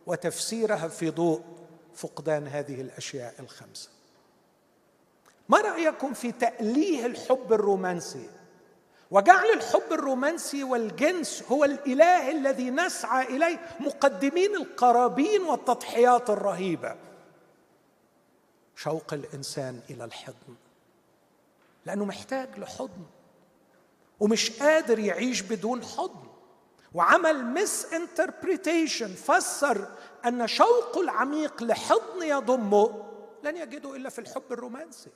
وتفسيرها 0.07 0.89
في 0.89 1.11
ضوء 1.11 1.43
فقدان 1.95 2.47
هذه 2.47 2.81
الأشياء 2.81 3.35
الخمسة. 3.41 3.89
ما 5.49 5.61
رأيكم 5.61 6.15
في 6.15 6.33
تأليه 6.33 7.07
الحب 7.07 7.53
الرومانسي؟ 7.53 8.31
وجعل 9.11 9.51
الحب 9.51 9.93
الرومانسي 9.93 10.65
والجنس 10.65 11.43
هو 11.43 11.65
الإله 11.65 12.31
الذي 12.31 12.71
نسعى 12.71 13.37
إليه 13.37 13.61
مقدمين 13.81 14.57
القرابين 14.57 15.43
والتضحيات 15.43 16.31
الرهيبة. 16.31 16.97
شوق 18.77 19.15
الإنسان 19.15 19.81
إلى 19.91 20.05
الحضن. 20.05 20.55
لأنه 21.87 22.05
محتاج 22.05 22.59
لحضن. 22.59 23.07
ومش 24.21 24.63
قادر 24.63 24.99
يعيش 24.99 25.41
بدون 25.41 25.85
حضن. 25.85 26.25
وعمل 26.95 27.45
misinterpretation 27.45 29.15
فسر 29.15 29.89
أن 30.27 30.47
شوقه 30.47 31.01
العميق 31.01 31.63
لحضن 31.63 32.23
يضمه 32.23 33.05
لن 33.43 33.57
يجده 33.57 33.97
إلا 33.97 34.11
في 34.11 34.19
الحب 34.19 34.53
الرومانسي. 34.53 35.11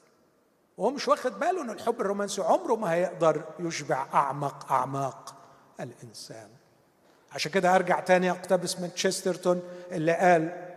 وهو 0.79 0.91
مش 0.91 1.09
واخد 1.09 1.39
باله 1.39 1.63
ان 1.63 1.71
الحب 1.71 2.01
الرومانسي 2.01 2.43
عمره 2.43 2.75
ما 2.77 2.93
هيقدر 2.93 3.45
يشبع 3.59 4.07
أعمق 4.15 4.73
أعماق 4.73 5.35
الإنسان. 5.81 6.49
عشان 7.33 7.53
كده 7.53 7.75
أرجع 7.75 8.01
تاني 8.01 8.31
أقتبس 8.31 8.81
من 8.81 8.95
تشسترتون 8.95 9.63
اللي 9.93 10.13
قال 10.13 10.75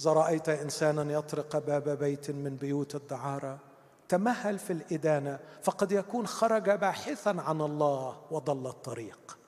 إذا 0.00 0.12
رأيت 0.12 0.48
إنسانا 0.48 1.12
يطرق 1.12 1.58
باب 1.58 1.88
بيت 1.88 2.30
من 2.30 2.56
بيوت 2.56 2.94
الدعارة 2.94 3.58
تمهل 4.08 4.58
في 4.58 4.72
الإدانة 4.72 5.38
فقد 5.62 5.92
يكون 5.92 6.26
خرج 6.26 6.70
باحثا 6.70 7.36
عن 7.46 7.60
الله 7.60 8.20
وضل 8.30 8.66
الطريق. 8.66 9.38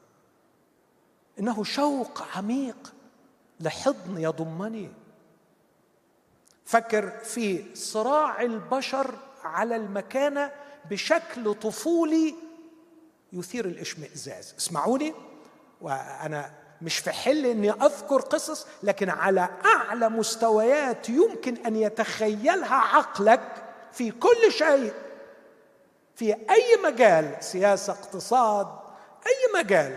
إنه 1.38 1.64
شوق 1.64 2.22
عميق 2.36 2.92
لحضن 3.60 4.18
يضمني 4.18 4.92
فكر 6.72 7.10
في 7.10 7.64
صراع 7.74 8.42
البشر 8.42 9.14
على 9.44 9.76
المكانة 9.76 10.50
بشكل 10.90 11.54
طفولي 11.54 12.34
يثير 13.32 13.64
الإشمئزاز. 13.64 14.54
اسمعوني 14.58 15.14
وأنا 15.80 16.50
مش 16.82 16.98
في 16.98 17.10
حل 17.10 17.46
إني 17.46 17.70
أذكر 17.70 18.20
قصص 18.20 18.66
لكن 18.82 19.10
على 19.10 19.48
أعلى 19.64 20.08
مستويات 20.08 21.08
يمكن 21.08 21.56
أن 21.56 21.76
يتخيلها 21.76 22.74
عقلك 22.74 23.64
في 23.92 24.10
كل 24.10 24.52
شيء. 24.52 24.92
في 26.14 26.32
أي 26.32 26.76
مجال 26.84 27.36
سياسة 27.40 27.92
اقتصاد 27.92 28.66
أي 29.26 29.60
مجال 29.60 29.96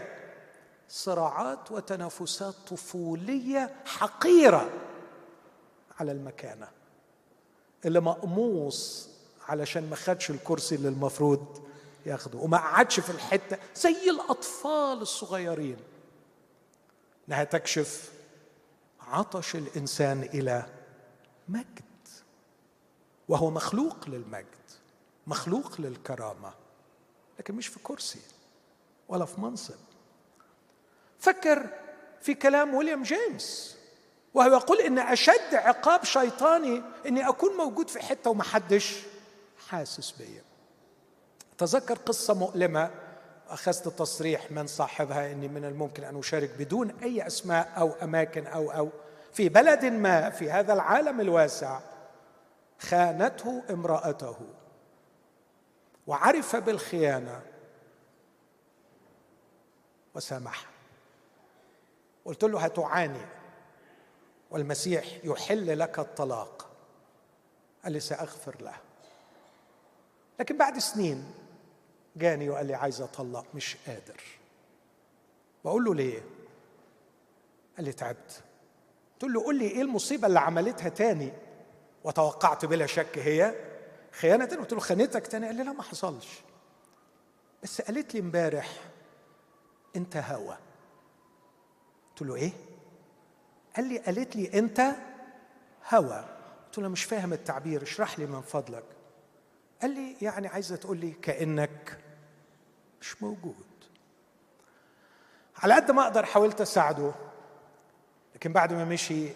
صراعات 0.89 1.71
وتنافسات 1.71 2.55
طفولية 2.69 3.69
حقيرة. 3.85 4.69
على 5.99 6.11
المكانة. 6.11 6.67
اللي 7.85 7.99
مقموص 7.99 9.09
علشان 9.47 9.89
ما 9.89 9.95
خدش 9.95 10.29
الكرسي 10.29 10.75
اللي 10.75 10.87
المفروض 10.87 11.65
ياخده 12.05 12.39
وما 12.39 12.57
قعدش 12.57 12.99
في 12.99 13.09
الحتة 13.09 13.57
زي 13.75 14.09
الأطفال 14.09 15.01
الصغيرين. 15.01 15.77
إنها 17.27 17.43
تكشف 17.43 18.11
عطش 19.01 19.55
الإنسان 19.55 20.21
إلى 20.21 20.65
مجد. 21.49 21.85
وهو 23.27 23.49
مخلوق 23.49 24.09
للمجد 24.09 24.45
مخلوق 25.27 25.81
للكرامة 25.81 26.53
لكن 27.39 27.55
مش 27.55 27.67
في 27.67 27.79
كرسي 27.83 28.19
ولا 29.07 29.25
في 29.25 29.41
منصب. 29.41 29.75
فكر 31.19 31.69
في 32.21 32.33
كلام 32.33 32.73
ويليام 32.73 33.03
جيمس. 33.03 33.74
وهو 34.35 34.53
يقول 34.53 34.79
إن 34.79 34.99
أشد 34.99 35.53
عقاب 35.53 36.03
شيطاني 36.03 36.83
إني 37.05 37.29
أكون 37.29 37.57
موجود 37.57 37.89
في 37.89 37.99
حتة 37.99 38.29
ومحدش 38.29 39.03
حاسس 39.67 40.11
بيا 40.11 40.41
تذكر 41.57 41.97
قصة 41.97 42.33
مؤلمة 42.33 42.91
أخذت 43.49 43.87
تصريح 43.87 44.51
من 44.51 44.67
صاحبها 44.67 45.31
إني 45.31 45.47
من 45.47 45.65
الممكن 45.65 46.03
أن 46.03 46.19
أشارك 46.19 46.49
بدون 46.59 46.91
أي 47.03 47.27
أسماء 47.27 47.73
أو 47.77 47.91
أماكن 48.03 48.47
أو 48.47 48.71
أو. 48.71 48.89
في 49.33 49.49
بلد 49.49 49.85
ما 49.85 50.29
في 50.29 50.51
هذا 50.51 50.73
العالم 50.73 51.21
الواسع 51.21 51.79
خانته 52.79 53.63
امرأته. 53.69 54.37
وعرف 56.07 56.55
بالخيانة. 56.55 57.41
وسامحها. 60.15 60.69
قلت 62.25 62.43
له 62.43 62.59
هتعاني. 62.59 63.34
والمسيح 64.51 65.05
يحل 65.23 65.79
لك 65.79 65.99
الطلاق. 65.99 66.69
قال 67.83 67.93
لي 67.93 67.99
سأغفر 67.99 68.55
له. 68.61 68.75
لكن 70.39 70.57
بعد 70.57 70.77
سنين 70.77 71.33
جاني 72.15 72.49
وقال 72.49 72.65
لي 72.65 72.73
عايز 72.73 73.01
أطلق 73.01 73.45
مش 73.53 73.77
قادر. 73.87 74.21
بقول 75.65 75.83
له 75.83 75.95
ليه؟ 75.95 76.23
قال 77.77 77.85
لي 77.85 77.93
تعبت. 77.93 78.43
قلت 79.13 79.31
له 79.31 79.43
قول 79.43 79.59
لي 79.59 79.67
إيه 79.67 79.81
المصيبة 79.81 80.27
اللي 80.27 80.39
عملتها 80.39 80.89
تاني؟ 80.89 81.33
وتوقعت 82.03 82.65
بلا 82.65 82.85
شك 82.85 83.17
هي 83.17 83.55
خيانة. 84.11 84.45
قلت 84.45 84.73
له 84.73 84.79
خانتك 84.79 85.27
تاني؟ 85.27 85.45
قال 85.45 85.55
لي 85.55 85.63
لا 85.63 85.71
ما 85.71 85.83
حصلش. 85.83 86.27
بس 87.63 87.81
قالت 87.81 88.13
لي 88.13 88.19
امبارح 88.19 88.79
انت 89.95 90.17
هوى 90.17 90.57
قلت 92.09 92.21
له 92.21 92.35
إيه؟ 92.35 92.51
قال 93.75 93.85
لي 93.85 93.97
قالت 93.97 94.35
لي 94.35 94.59
أنت 94.59 94.81
هوى 95.93 96.25
قلت 96.65 96.77
له 96.77 96.87
مش 96.87 97.03
فاهم 97.03 97.33
التعبير 97.33 97.83
اشرح 97.83 98.19
لي 98.19 98.25
من 98.25 98.41
فضلك. 98.41 98.83
قال 99.81 99.91
لي 99.91 100.15
يعني 100.21 100.47
عايزة 100.47 100.75
تقول 100.75 100.97
لي 100.97 101.11
كأنك 101.11 101.99
مش 103.01 103.23
موجود. 103.23 103.65
على 105.57 105.73
قد 105.73 105.91
ما 105.91 106.03
أقدر 106.03 106.25
حاولت 106.25 106.61
أساعده 106.61 107.11
لكن 108.35 108.53
بعد 108.53 108.73
ما 108.73 108.85
مشي 108.85 109.29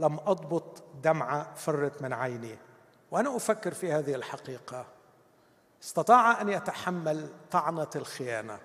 لم 0.00 0.18
أضبط 0.26 0.82
دمعة 1.02 1.54
فرت 1.54 2.02
من 2.02 2.12
عيني 2.12 2.58
وأنا 3.10 3.36
أفكر 3.36 3.74
في 3.74 3.92
هذه 3.92 4.14
الحقيقة. 4.14 4.86
استطاع 5.82 6.40
أن 6.40 6.48
يتحمل 6.48 7.28
طعنة 7.50 7.90
الخيانة 7.96 8.58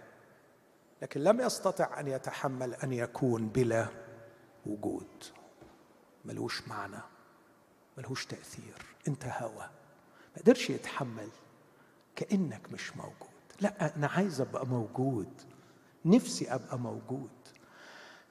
لكن 1.02 1.22
لم 1.24 1.42
يستطع 1.42 2.00
أن 2.00 2.08
يتحمل 2.08 2.74
أن 2.74 2.94
يكون 2.94 3.48
بلا 3.48 3.88
وجود. 4.66 5.24
ملوش 6.26 6.68
معنى 6.68 7.02
ملهوش 7.98 8.26
تأثير. 8.26 8.86
انت 9.08 9.26
هوى 9.26 9.70
ما 10.36 10.42
قدرش 10.42 10.70
يتحمل 10.70 11.30
كأنك 12.16 12.72
مش 12.72 12.98
موجود. 12.98 13.30
لا 13.62 13.96
أنا 13.96 14.08
عايز 14.08 14.42
أبقى 14.42 14.68
موجود. 14.68 15.42
نفسي 16.06 16.54
أبقى 16.54 16.80
موجود. 16.80 17.30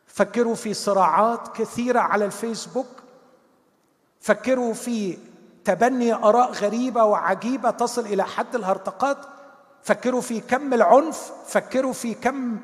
فكروا 0.06 0.54
في 0.54 0.74
صراعات 0.74 1.56
كثيرة 1.56 2.00
على 2.00 2.24
الفيسبوك. 2.24 3.02
فكروا 4.20 4.74
في 4.74 5.18
تبني 5.64 6.14
آراء 6.14 6.52
غريبة 6.52 7.04
وعجيبة 7.04 7.70
تصل 7.70 8.06
إلى 8.06 8.24
حد 8.24 8.54
الهرطقات. 8.54 9.18
فكروا 9.82 10.20
في 10.20 10.40
كم 10.40 10.74
العنف. 10.74 11.32
فكروا 11.46 11.92
في 11.92 12.14
كم 12.14 12.58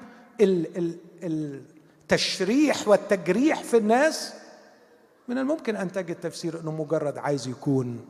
التشريح 2.13 2.89
والتجريح 2.89 3.63
في 3.63 3.77
الناس 3.77 4.35
من 5.29 5.39
الممكن 5.39 5.77
أن 5.77 5.93
تجد 5.93 6.21
تفسير 6.21 6.61
إنه 6.61 6.73
مجرد 6.73 7.19
عايز 7.19 7.49
يكون 7.49 8.07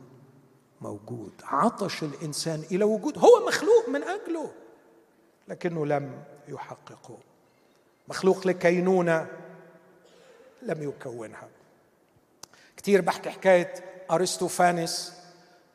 موجود. 0.81 1.31
عطش 1.43 2.03
الإنسان 2.03 2.63
إلى 2.71 2.83
وجود 2.83 3.17
هو 3.17 3.47
مخلوق 3.47 3.89
من 3.89 4.03
أجله 4.03 4.51
لكنه 5.47 5.85
لم 5.85 6.23
يحققه. 6.47 7.17
مخلوق 8.07 8.47
لكينونة 8.47 9.27
لم 10.61 10.83
يكونها. 10.83 11.49
كثير 12.77 13.01
بحكي 13.01 13.29
حكاية 13.29 13.73
ارسطوفانس 14.11 15.13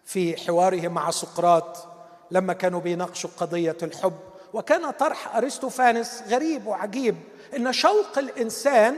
في 0.04 0.36
حواره 0.36 0.88
مع 0.88 1.10
سقراط 1.10 1.88
لما 2.30 2.52
كانوا 2.52 2.80
بيناقشوا 2.80 3.30
قضية 3.36 3.76
الحب 3.82 4.18
وكان 4.54 4.90
طرح 4.90 5.36
ارسطوفانس 5.36 6.22
غريب 6.28 6.66
وعجيب. 6.66 7.16
إن 7.56 7.72
شوق 7.72 8.18
الإنسان 8.18 8.96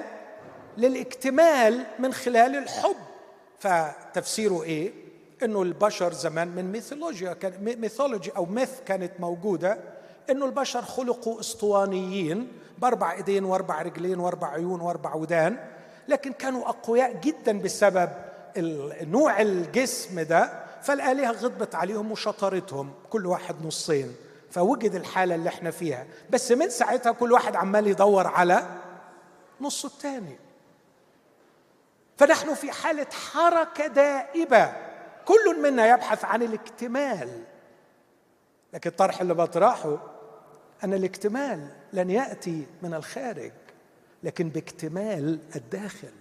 للاكتمال 0.79 1.85
من 1.99 2.13
خلال 2.13 2.57
الحب. 2.57 2.97
فتفسيره 3.59 4.63
إيه؟ 4.63 4.93
إنه 5.43 5.63
البشر 5.63 6.13
زمان 6.13 6.49
من 6.49 6.73
ميثولوجيا 6.73 7.33
كان 7.33 7.77
mythology 7.81 8.31
أو 8.37 8.45
myth 8.45 8.71
كانت 8.87 9.13
موجودة. 9.19 9.79
إنه 10.31 10.47
البشر 10.47 10.83
خلقوا 10.83 11.41
أسطوانيين 11.41 12.53
بأربع 12.79 13.13
إيدين 13.13 13.45
وأربع 13.45 13.83
رجلين 13.83 14.19
وأربع 14.19 14.49
عيون 14.49 14.81
وأربع 14.81 15.15
ودان. 15.15 15.57
لكن 16.09 16.33
كانوا 16.33 16.69
أقوياء 16.69 17.21
جدا 17.21 17.59
بسبب 17.59 18.11
نوع 19.03 19.41
الجسم 19.41 20.21
ده. 20.21 20.69
فالآلهة 20.83 21.31
غضبت 21.31 21.75
عليهم 21.75 22.13
وشطرتهم 22.13 22.91
كل 23.11 23.27
واحد 23.27 23.67
نصين. 23.67 24.15
فوجد 24.51 24.95
الحالة 24.95 25.35
اللي 25.35 25.49
إحنا 25.49 25.71
فيها. 25.71 26.07
بس 26.31 26.53
من 26.53 26.71
ساعتها 26.71 27.13
كل 27.13 27.33
واحد 27.33 27.57
عمال 27.57 27.87
يدور 27.87 28.27
على 28.27 28.67
نصه 29.61 29.87
الثاني 29.87 30.39
فنحن 32.17 32.55
في 32.55 32.73
حالة 32.73 33.07
حركة 33.33 33.87
دائبة. 33.87 34.73
كل 35.25 35.63
منا 35.63 35.87
يبحث 35.87 36.25
عن 36.25 36.43
الاكتمال. 36.43 37.45
لكن 38.73 38.91
الطرح 38.91 39.21
اللي 39.21 39.35
بطرحه 39.35 39.99
أن 40.85 40.95
الاكتمال 40.95 41.69
لن 41.93 42.11
يأتي 42.11 42.67
من 42.83 42.95
الخارج 42.95 43.53
لكن 44.23 44.49
باكتمال 44.49 45.39
الداخل. 45.57 46.13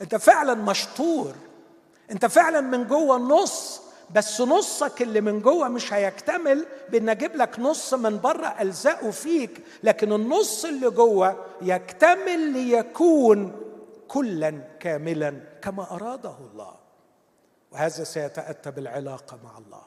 أنت 0.00 0.16
فعلا 0.16 0.54
مشطور. 0.54 1.34
أنت 2.10 2.26
فعلا 2.26 2.60
من 2.60 2.86
جوه 2.86 3.16
النص 3.16 3.82
بس 4.14 4.40
نصك 4.40 5.02
اللي 5.02 5.20
من 5.20 5.40
جوه 5.40 5.68
مش 5.68 5.92
هيكتمل 5.92 6.66
بان 6.88 7.08
أجيب 7.08 7.36
لك 7.36 7.58
نص 7.58 7.94
من 7.94 8.20
بره 8.20 8.46
ألزقه 8.60 9.10
فيك 9.10 9.62
لكن 9.82 10.12
النص 10.12 10.64
اللي 10.64 10.90
جوه 10.90 11.46
يكتمل 11.62 12.52
ليكون 12.52 13.60
كلا 14.08 14.50
كاملا 14.80 15.40
كما 15.62 15.90
أراده 15.90 16.34
الله. 16.50 16.74
وهذا 17.70 18.04
سيتأتى 18.04 18.70
بالعلاقة 18.70 19.38
مع 19.44 19.58
الله. 19.58 19.82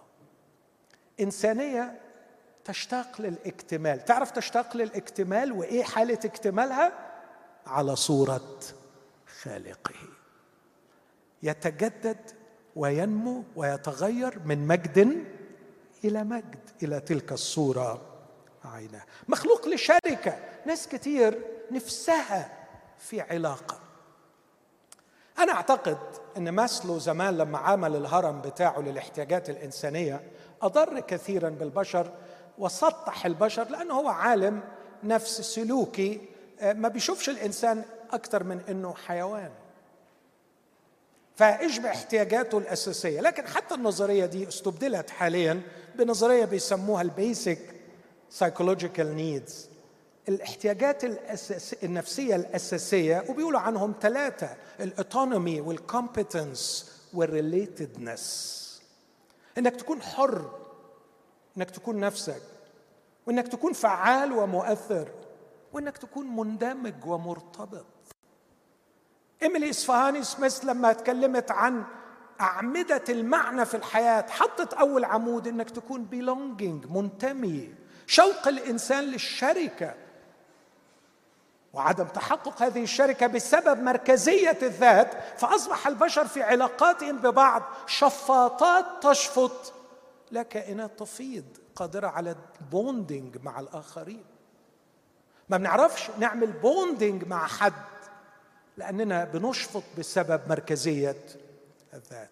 إنسانية 1.20 2.00
تشتاق 2.66 3.22
للاكتمال. 3.22 4.06
تعرف 4.06 4.32
تشتاق 4.32 4.78
للاكتمال 4.78 5.52
وإيه 5.52 5.84
حالة 5.84 6.20
اكتمالها؟ 6.26 6.94
على 7.68 7.96
صورة 7.96 8.60
خالقه. 9.42 9.94
يتجدد 11.44 12.32
وينمو 12.76 13.44
ويتغير 13.56 14.40
من 14.46 14.68
مجد 14.68 15.26
إلى 16.06 16.24
مجد 16.24 16.60
إلى 16.84 17.00
تلك 17.00 17.32
الصورة 17.32 18.02
عيناه. 18.66 19.04
مخلوق 19.28 19.68
لشركة 19.68 20.40
ناس 20.66 20.88
كتير 20.88 21.40
نفسها 21.72 22.68
في 22.98 23.22
علاقة. 23.22 23.80
أنا 25.40 25.52
أعتقد 25.54 25.98
إن 26.38 26.50
ماسلو 26.50 27.00
زمان 27.00 27.38
لما 27.38 27.58
عمل 27.58 27.96
الهرم 27.96 28.42
بتاعه 28.42 28.80
للاحتياجات 28.80 29.50
الإنسانية 29.50 30.22
أضر 30.62 31.00
كثيرا 31.00 31.50
بالبشر 31.50 32.12
وسطح 32.58 33.26
البشر 33.26 33.70
لأنه 33.70 33.94
هو 33.94 34.08
عالم 34.08 34.62
نفس 35.04 35.42
سلوكي 35.42 36.22
آه، 36.60 36.74
ما 36.74 36.88
بيشوفش 36.88 37.30
الإنسان 37.30 37.84
أكثر 38.12 38.44
من 38.44 38.62
إنه 38.70 38.94
حيوان. 38.94 39.52
فاشبع 41.36 41.90
احتياجاته 41.90 42.58
الأساسية. 42.58 43.22
لكن 43.22 43.48
حتى 43.48 43.76
النظرية 43.76 44.26
دي 44.26 44.48
استبدلت 44.48 45.10
حاليا 45.10 45.62
بنظرية 45.96 46.46
بيسموها 46.46 47.02
ال 47.02 47.11
basic 47.11 47.60
psychological 48.30 49.16
needs 49.16 49.70
الاحتياجات 50.30 51.04
الأساس 51.04 51.76
النفسية 51.84 52.36
الأساسية 52.36 53.24
وبيقولوا 53.30 53.60
عنهم 53.60 53.94
ثلاثة 54.02 54.50
ال 54.80 54.89
autonomy 54.89 55.62
وال 55.62 55.84
competence 55.84 56.92
وال 57.14 57.37
relatedness 57.37 58.64
إنك 59.58 59.76
تكون 59.76 60.02
حر 60.02 60.52
إنك 61.58 61.72
تكون 61.72 62.00
نفسك 62.00 62.42
وإنك 63.28 63.48
تكون 63.48 63.74
فعال 63.74 64.32
ومؤثر 64.34 65.12
وإنك 65.74 65.98
تكون 65.98 66.36
مندمج 66.36 67.06
ومرتبط. 67.06 67.86
إيميلي 69.44 69.70
اصفهاني 69.70 70.24
سميث 70.24 70.66
لما 70.66 70.94
تكلمت 70.94 71.52
عن 71.52 71.84
أعمدة 72.42 73.04
المعنى 73.10 73.66
في 73.66 73.78
الحياة 73.78 74.26
حطت 74.30 74.74
أول 74.74 75.06
عمود 75.06 75.48
إنك 75.48 75.70
تكون 75.70 76.06
belonging 76.06 76.86
منتمي 76.86 77.76
شوق 78.08 78.48
الإنسان 78.48 79.04
للشركة. 79.04 79.94
وعدم 81.74 82.06
تحقق 82.06 82.62
هذه 82.62 82.84
الشركة 82.84 83.28
بسبب 83.28 83.84
مركزية 83.84 84.58
الذات 84.62 85.14
فأصبح 85.38 85.88
البشر 85.88 86.28
في 86.28 86.44
علاقاتهم 86.44 87.18
ببعض 87.18 87.64
شفاطات 87.88 88.86
تشفط. 89.02 89.74
لا 90.32 90.44
كائنات 90.44 91.00
تفيض 91.00 91.46
قادرة 91.76 92.08
على 92.08 92.36
bonding 92.72 93.38
مع 93.44 93.60
الآخرين. 93.60 94.26
ما 95.50 95.58
بنعرفش 95.58 96.10
نعمل 96.20 96.52
bonding 96.52 97.28
مع 97.28 97.48
حد. 97.48 97.74
لأننا 98.78 99.24
بنشفط 99.24 99.84
بسبب 99.98 100.42
مركزية 100.50 101.16
الذات. 101.94 102.30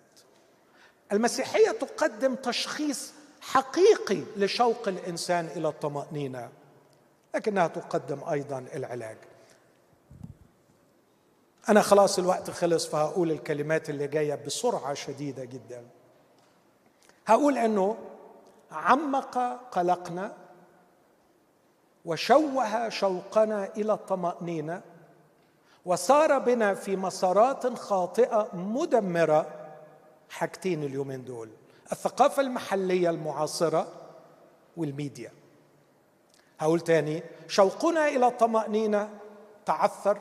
المسيحية 1.12 1.72
تقدم 1.72 2.36
تشخيص 2.36 3.12
حقيقي 3.42 4.24
لشوق 4.38 4.88
الإنسان 4.88 5.46
إلى 5.46 5.68
الطمأنينة 5.68 6.50
لكنها 7.36 7.68
تقدم 7.68 8.24
أيضا 8.24 8.66
العلاج. 8.76 9.18
أنا 11.70 11.82
خلاص 11.82 12.20
الوقت 12.20 12.50
خلص 12.50 12.88
فهقول 12.88 13.32
الكلمات 13.32 13.89
اللي 13.89 14.08
جاية 14.08 14.36
بسرعة 14.36 14.94
شديدة 14.94 15.46
جدا. 15.46 15.86
هقول 17.28 17.58
إنه 17.58 17.98
عمق 18.72 19.38
قلقنا 19.72 20.38
وشوه 22.06 22.89
شوقنا 22.89 23.70
إلى 23.78 23.94
الطمأنينة 23.94 24.82
وصار 25.86 26.40
بنا 26.40 26.74
في 26.74 26.96
مسارات 26.96 27.78
خاطئة 27.78 28.48
مدمرة 28.54 29.48
حاجتين 30.30 30.84
اليومين 30.84 31.26
دول 31.26 31.50
الثقافة 31.92 32.42
المحلية 32.42 33.10
المعاصرة 33.10 33.88
والميديا. 34.78 35.32
هقول 36.60 36.80
تاني 36.80 37.24
شوقنا 37.48 38.08
إلى 38.08 38.28
الطمانينه 38.28 39.10
تعثر 39.66 40.18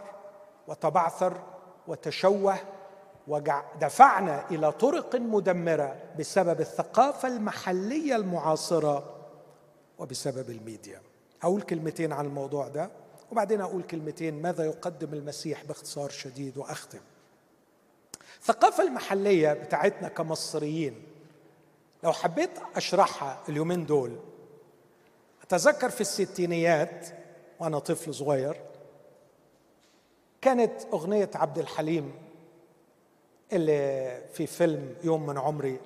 وتبعثر 0.69 1.41
وتشوه 1.89 2.57
ودفعنا 3.29 4.45
إلى 4.51 4.73
طرق 4.73 5.17
مدمرة 5.17 5.97
بسبب 6.19 6.61
الثقافة 6.61 7.29
المحلية 7.29 8.17
المعاصرة 8.17 9.17
وبسبب 9.99 10.51
الميديا. 10.51 11.01
هقول 11.41 11.63
كلمتين 11.63 12.13
عن 12.13 12.27
الموضوع 12.27 12.69
ده. 12.69 12.91
وبعدين 13.31 13.61
أقول 13.61 13.83
كلمتين 13.83 14.43
ماذا 14.43 14.65
يقدم 14.65 15.15
المسيح 15.15 15.65
باختصار 15.65 16.11
شديد 16.11 16.59
وأختم. 16.59 17.01
الثقافة 18.41 18.83
المحلية 18.85 19.53
بتاعتنا 19.53 20.09
كمصريين 20.09 21.03
لو 22.05 22.13
حبيت 22.13 22.51
أشرحها 22.77 23.43
اليومين 23.49 23.87
دول 23.87 24.17
أتذكر 25.43 25.91
في 25.91 26.01
الستينيات 26.01 27.07
وأنا 27.61 27.79
طفل 27.79 28.15
صغير 28.15 28.61
كانت 30.41 30.73
أغنية 30.93 31.31
عبد 31.35 31.59
الحليم 31.59 32.15
اللي 33.53 34.23
في 34.33 34.47
فيلم 34.47 34.97
يوم 35.05 35.27
من 35.27 35.39
عمري 35.39 35.81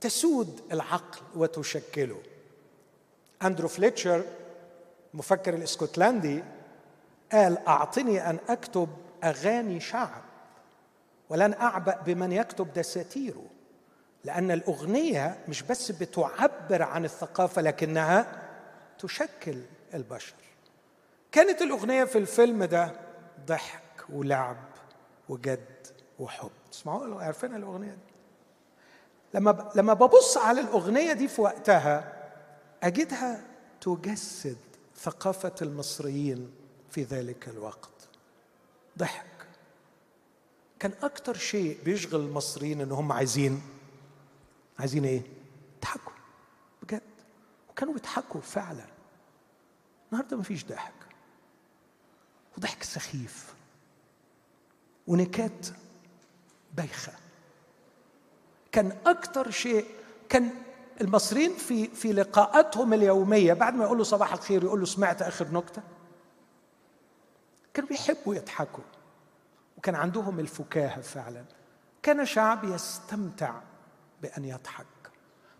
تسود 0.00 0.60
العقل 0.72 1.20
وتشكله. 1.36 2.22
أندرو 3.42 3.68
فليتشر 3.68 4.24
المفكر 5.18 5.54
الإسكتلندي 5.54 6.44
قال 7.32 7.66
أعطني 7.66 8.30
أن 8.30 8.38
أكتب 8.48 8.88
أغاني 9.24 9.80
شعب 9.80 10.22
ولن 11.28 11.54
أعبأ 11.54 12.00
بمن 12.06 12.32
يكتب 12.32 12.72
دساتيره 12.72 13.44
لأن 14.24 14.50
الأغنية 14.50 15.38
مش 15.48 15.62
بس 15.62 15.92
بتعبر 15.92 16.82
عن 16.82 17.04
الثقافة 17.04 17.62
لكنها 17.62 18.42
تشكل 18.98 19.62
البشر. 19.94 20.34
كانت 21.32 21.62
الأغنية 21.62 22.04
في 22.04 22.18
الفيلم 22.18 22.64
ده 22.64 22.92
ضحك 23.46 24.04
ولعب 24.12 24.56
وجد 25.28 25.86
وحب. 26.18 26.50
تسمعوا 26.72 27.22
عارفين 27.22 27.54
الأغنية 27.54 27.90
دي؟ 27.90 28.12
لما 29.34 29.70
لما 29.74 29.94
ببص 29.94 30.36
على 30.36 30.60
الأغنية 30.60 31.12
دي 31.12 31.28
في 31.28 31.40
وقتها 31.42 32.12
أجدها 32.82 33.40
تجسد 33.80 34.67
ثقافة 34.98 35.54
المصريين 35.62 36.50
في 36.90 37.02
ذلك 37.02 37.48
الوقت. 37.48 38.08
ضحك. 38.98 39.26
كان 40.78 40.92
أكتر 41.02 41.36
شيء 41.36 41.78
بيشغل 41.84 42.20
المصريين 42.20 42.80
إن 42.80 42.92
هم 42.92 43.12
عايزين 43.12 43.62
عايزين 44.78 45.04
إيه؟ 45.04 45.22
يضحكوا 45.78 46.12
بجد. 46.82 47.02
وكانوا 47.70 47.94
بيضحكوا 47.94 48.40
فعلا. 48.40 48.84
النهارده 50.12 50.36
مفيش 50.36 50.64
ضحك. 50.64 50.92
وضحك 52.58 52.82
سخيف. 52.82 53.54
ونكات 55.06 55.66
بايخة. 56.74 57.12
كان 58.72 58.98
أكتر 59.06 59.50
شيء 59.50 59.86
كان 60.28 60.50
المصريين 61.00 61.54
في 61.54 61.86
في 61.86 62.12
لقاءاتهم 62.12 62.94
اليومية 62.94 63.52
بعد 63.52 63.74
ما 63.74 63.84
يقولوا 63.84 64.04
صباح 64.04 64.32
الخير 64.32 64.64
يقولوا 64.64 64.86
سمعت 64.86 65.22
آخر 65.22 65.48
نكتة. 65.52 65.82
كانوا 67.74 67.88
بيحبوا 67.88 68.34
يضحكوا 68.34 68.84
وكان 69.76 69.94
عندهم 69.94 70.40
الفكاهة 70.40 71.00
فعلا. 71.00 71.44
كان 72.02 72.24
شعب 72.26 72.64
يستمتع 72.64 73.54
بأن 74.22 74.44
يضحك. 74.44 74.86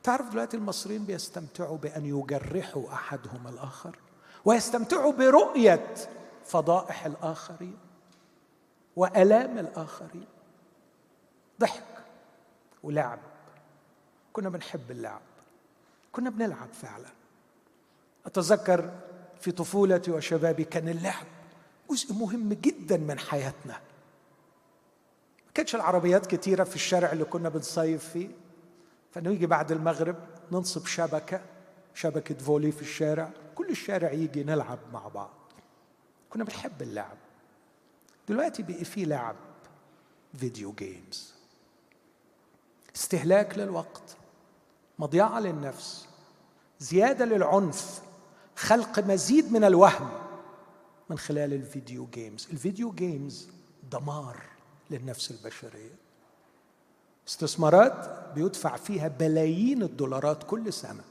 تعرف 0.02 0.28
دلوقتي 0.28 0.56
المصريين 0.56 1.04
بيستمتعوا 1.04 1.78
بأن 1.78 2.06
يجرحوا 2.06 2.92
أحدهم 2.92 3.48
الآخر 3.48 3.98
ويستمتعوا 4.44 5.12
برؤية 5.12 5.94
فضائح 6.44 7.06
الآخرين 7.06 7.78
وألام 8.96 9.58
الآخرين. 9.58 10.26
ضحك 11.60 12.04
ولعب. 12.82 13.18
كنا 14.32 14.48
بنحب 14.48 14.90
اللعب. 14.90 15.20
كنا 16.12 16.30
بنلعب 16.30 16.72
فعلا. 16.72 17.08
أتذكر 18.26 18.90
في 19.40 19.50
طفولتي 19.52 20.10
وشبابي 20.10 20.64
كان 20.64 20.88
اللعب 20.88 21.26
جزء 21.90 22.14
مهم 22.14 22.52
جدا 22.52 22.96
من 22.96 23.18
حياتنا. 23.18 23.72
ما 25.46 25.52
كانتش 25.54 25.74
العربيات 25.74 26.26
كتيرة 26.26 26.64
في 26.64 26.74
الشارع 26.74 27.12
اللي 27.12 27.24
كنا 27.24 27.48
بنصيف 27.48 28.08
فيه. 28.08 28.28
فنيجي 29.12 29.46
بعد 29.46 29.72
المغرب 29.72 30.16
ننصب 30.52 30.86
شبكة 30.86 31.40
شبكة 31.94 32.34
volley 32.34 32.72
في 32.72 32.82
الشارع. 32.82 33.30
كل 33.54 33.68
الشارع 33.68 34.12
يجي 34.12 34.44
نلعب 34.44 34.78
مع 34.92 35.08
بعض. 35.08 35.30
كنا 36.30 36.44
بنحب 36.44 36.82
اللعب. 36.82 37.16
دلوقتي 38.28 38.62
بقي 38.62 38.84
في 38.84 39.04
لعب 39.04 39.36
video 40.38 40.72
games 40.72 41.34
استهلاك 42.96 43.58
للوقت. 43.58 43.97
مضيعة 44.98 45.40
للنفس 45.40 46.08
زيادة 46.80 47.24
للعنف 47.24 48.02
خلق 48.56 48.98
مزيد 48.98 49.52
من 49.52 49.64
الوهم 49.64 50.10
من 51.10 51.18
خلال 51.18 51.52
ال 51.52 51.61
video 51.61 52.06
games 52.06 52.48
ال 52.52 52.59
video 52.59 52.92
games 52.92 53.48
دمار 53.92 54.42
للنفس 54.90 55.30
البشرية. 55.30 55.94
استثمارات 57.28 58.32
بيدفع 58.34 58.76
فيها 58.76 59.08
بلايين 59.08 59.82
الدولارات 59.82 60.42
كل 60.42 60.72
سنة. 60.72 61.04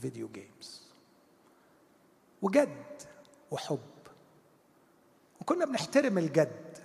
فيديو 0.00 0.28
جيمز 0.28 0.82
وجد 2.42 3.02
وحب. 3.50 3.78
وكنا 5.40 5.64
بنحترم 5.64 6.18
الجد. 6.18 6.78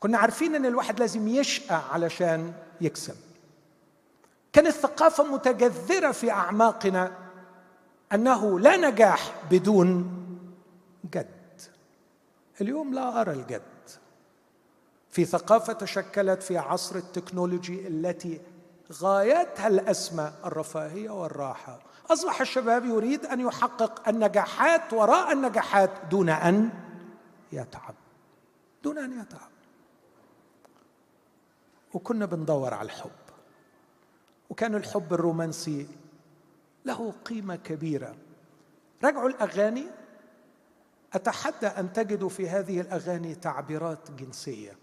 كنا 0.00 0.18
عارفين 0.18 0.54
إن 0.54 0.66
الواحد 0.66 1.00
لازم 1.00 1.28
يشقى 1.28 1.92
علشان 1.94 2.52
يكسب. 2.80 3.16
كانت 4.52 4.66
الثقافة 4.66 5.24
متجذرة 5.24 6.12
في 6.12 6.30
أعماقنا 6.30 7.12
أنه 8.12 8.60
لا 8.60 8.76
نجاح 8.76 9.34
بدون 9.50 10.16
جد. 11.14 11.60
اليوم 12.60 12.94
لا 12.94 13.20
أرى 13.20 13.32
الجد. 13.32 13.62
في 15.10 15.24
ثقافة 15.24 15.72
تشكلت 15.72 16.42
في 16.42 16.58
عصر 16.58 16.96
التكنولوجي 16.96 17.88
التي 17.88 18.40
غايتها 18.92 19.66
الاسمى 19.66 20.32
الرفاهية 20.44 21.10
والراحة 21.10 21.78
أصبح 22.10 22.40
الشباب 22.40 22.84
يريد 22.84 23.26
أن 23.26 23.40
يحقق 23.40 24.08
النجاحات 24.08 24.92
وراء 24.92 25.32
النجاحات 25.32 25.90
دون 26.10 26.28
أن 26.28 26.70
يتعب. 27.52 27.94
دون 28.84 28.98
أن 28.98 29.20
يتعب. 29.20 29.50
وكنا 31.94 32.26
بندور 32.26 32.74
على 32.74 32.86
الحب. 32.86 33.10
وكان 34.50 34.74
الحب 34.74 35.14
الرومانسي 35.14 35.86
له 36.84 37.14
قيمة 37.24 37.56
كبيرة. 37.56 38.16
راجعوا 39.04 39.28
الأغاني. 39.28 39.86
أتحدى 41.12 41.66
أن 41.66 41.92
تجدوا 41.92 42.28
في 42.28 42.48
هذه 42.48 42.80
الأغاني 42.80 43.34
تعبيرات 43.34 44.10
جنسية. 44.10 44.76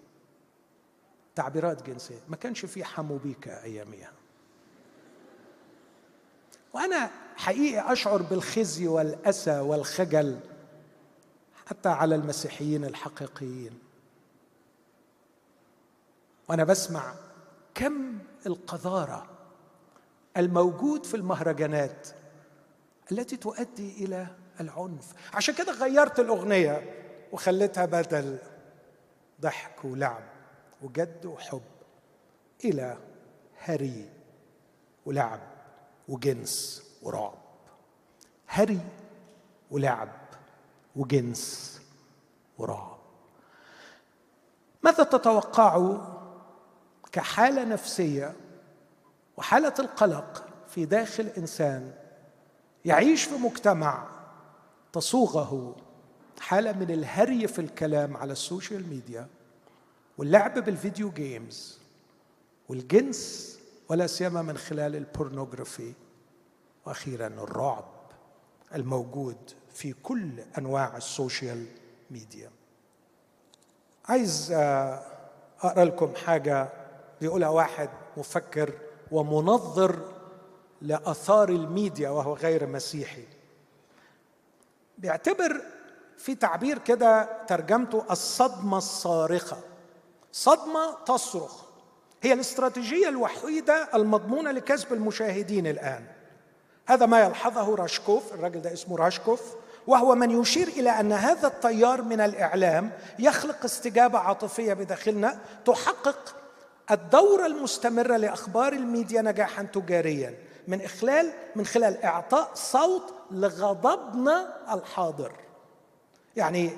تعبيرات 1.36 1.84
جنسية. 1.84 2.20
ما 2.30 2.36
كانش 2.36 2.66
في 2.66 2.84
حموبيكا 2.84 3.64
أياميها. 3.64 4.12
وأنا 6.74 7.12
حقيقي 7.36 7.94
أشعر 7.94 8.22
بالخزي 8.22 8.88
والأسى 8.88 9.60
والخجل 9.60 10.40
حتى 11.66 11.90
على 11.90 12.16
المسيحيين 12.16 12.86
الحقيقيين. 12.86 13.80
وأنا 16.50 16.64
بسمع 16.64 17.14
كم 17.76 18.20
القذارة 18.46 19.37
الموجود 20.38 21.06
في 21.06 21.18
المهرجانات 21.18 22.08
التي 23.12 23.38
تؤدي 23.38 24.06
إلى 24.06 24.28
العنف. 24.60 25.14
عشان 25.34 25.56
كده 25.56 25.72
غيرت 25.72 26.20
الأغنية 26.20 26.82
وخليتها 27.32 27.86
بدل 27.86 28.38
ضحك 29.42 29.86
ولعب 29.86 30.24
وجد 30.82 31.26
وحب 31.26 31.62
إلى 32.66 32.98
هري 33.60 34.10
ولعب 35.06 35.40
وجنس 36.08 36.84
ورعب. 37.02 37.38
هري 38.48 38.80
ولعب 39.72 40.10
وجنس 40.96 41.82
ورعب. 42.58 42.98
ماذا 44.84 45.04
تتوقعوا 45.04 45.98
كحالة 47.12 47.64
نفسية 47.64 48.36
وحالة 49.38 49.74
القلق 49.80 50.46
في 50.68 50.86
داخل 50.86 51.28
إنسان 51.38 51.94
يعيش 52.86 53.24
في 53.24 53.36
مجتمع 53.36 54.08
تصوغه 54.94 55.76
حالة 56.40 56.72
من 56.72 56.92
الهري 56.92 57.48
في 57.48 57.60
الكلام 57.60 58.18
على 58.18 58.32
ال 58.32 58.40
social 58.40 58.90
media 58.90 59.28
واللعب 60.18 60.60
بال 60.60 60.75
video 60.75 61.12
games 61.12 61.80
والجنس 62.70 63.54
ولا 63.90 64.08
سيما 64.08 64.42
من 64.42 64.58
خلال 64.58 64.96
ال 64.96 65.04
pornography 65.04 65.94
وأخيرا 66.86 67.28
الرعب 67.28 67.86
الموجود 68.76 69.38
في 69.74 69.94
كل 69.94 70.30
أنواع 70.58 70.98
ال 70.98 71.07
social 71.07 71.66
media. 72.12 72.52
عايز 74.06 74.52
آه، 74.52 75.04
أقرأ 75.62 75.86
لكم 75.86 76.16
حاجة 76.16 76.70
بيقولها 77.22 77.50
واحد 77.50 77.90
مفكر 78.18 78.74
ومنظر 79.12 80.00
لآثار 80.82 81.50
الميديا 81.50 82.10
وهو 82.10 82.34
غير 82.34 82.68
مسيحي. 82.68 83.24
بيعتبر 84.98 85.62
في 86.18 86.36
تعبير 86.36 86.78
كده 86.78 87.30
ترجمته 87.48 88.04
الصدمة 88.12 88.78
الصارخة. 88.78 89.58
صدمة 90.32 90.94
تصرخ. 91.06 91.62
هي 92.22 92.34
الاستراتيجية 92.34 93.10
الوحيدة 93.10 93.90
المضمونة 93.94 94.52
لكسب 94.52 94.94
المشاهدين 94.94 95.68
الآن. 95.68 96.06
هذا 96.86 97.06
ما 97.06 97.20
يلحظه 97.22 97.76
راشكوف 97.76 98.34
الراجل 98.34 98.62
ده 98.62 98.74
اسمه 98.74 98.98
راشكوف 98.98 99.42
وهو 99.88 100.16
من 100.16 100.42
يشير 100.42 100.68
إلى 100.68 100.90
أن 100.90 101.12
هذا 101.12 101.48
التيار 101.48 102.02
من 102.02 102.22
الإعلام 102.22 102.92
يخلق 103.20 103.64
استجابة 103.66 104.20
عاطفية 104.20 104.74
بداخلنا 104.74 105.40
تحقق 105.66 106.36
الدورة 106.92 107.46
المستمرة 107.46 108.18
لأخبار 108.18 108.74
الميديا 108.74 109.22
نجاحا 109.22 109.64
تجاريا 109.64 110.38
من 110.68 110.88
خلال 110.88 111.32
من 111.56 111.66
خلال 111.66 112.04
إعطاء 112.04 112.50
صوت 112.54 113.14
لغضبنا 113.32 114.54
الحاضر. 114.74 115.32
يعني 116.36 116.72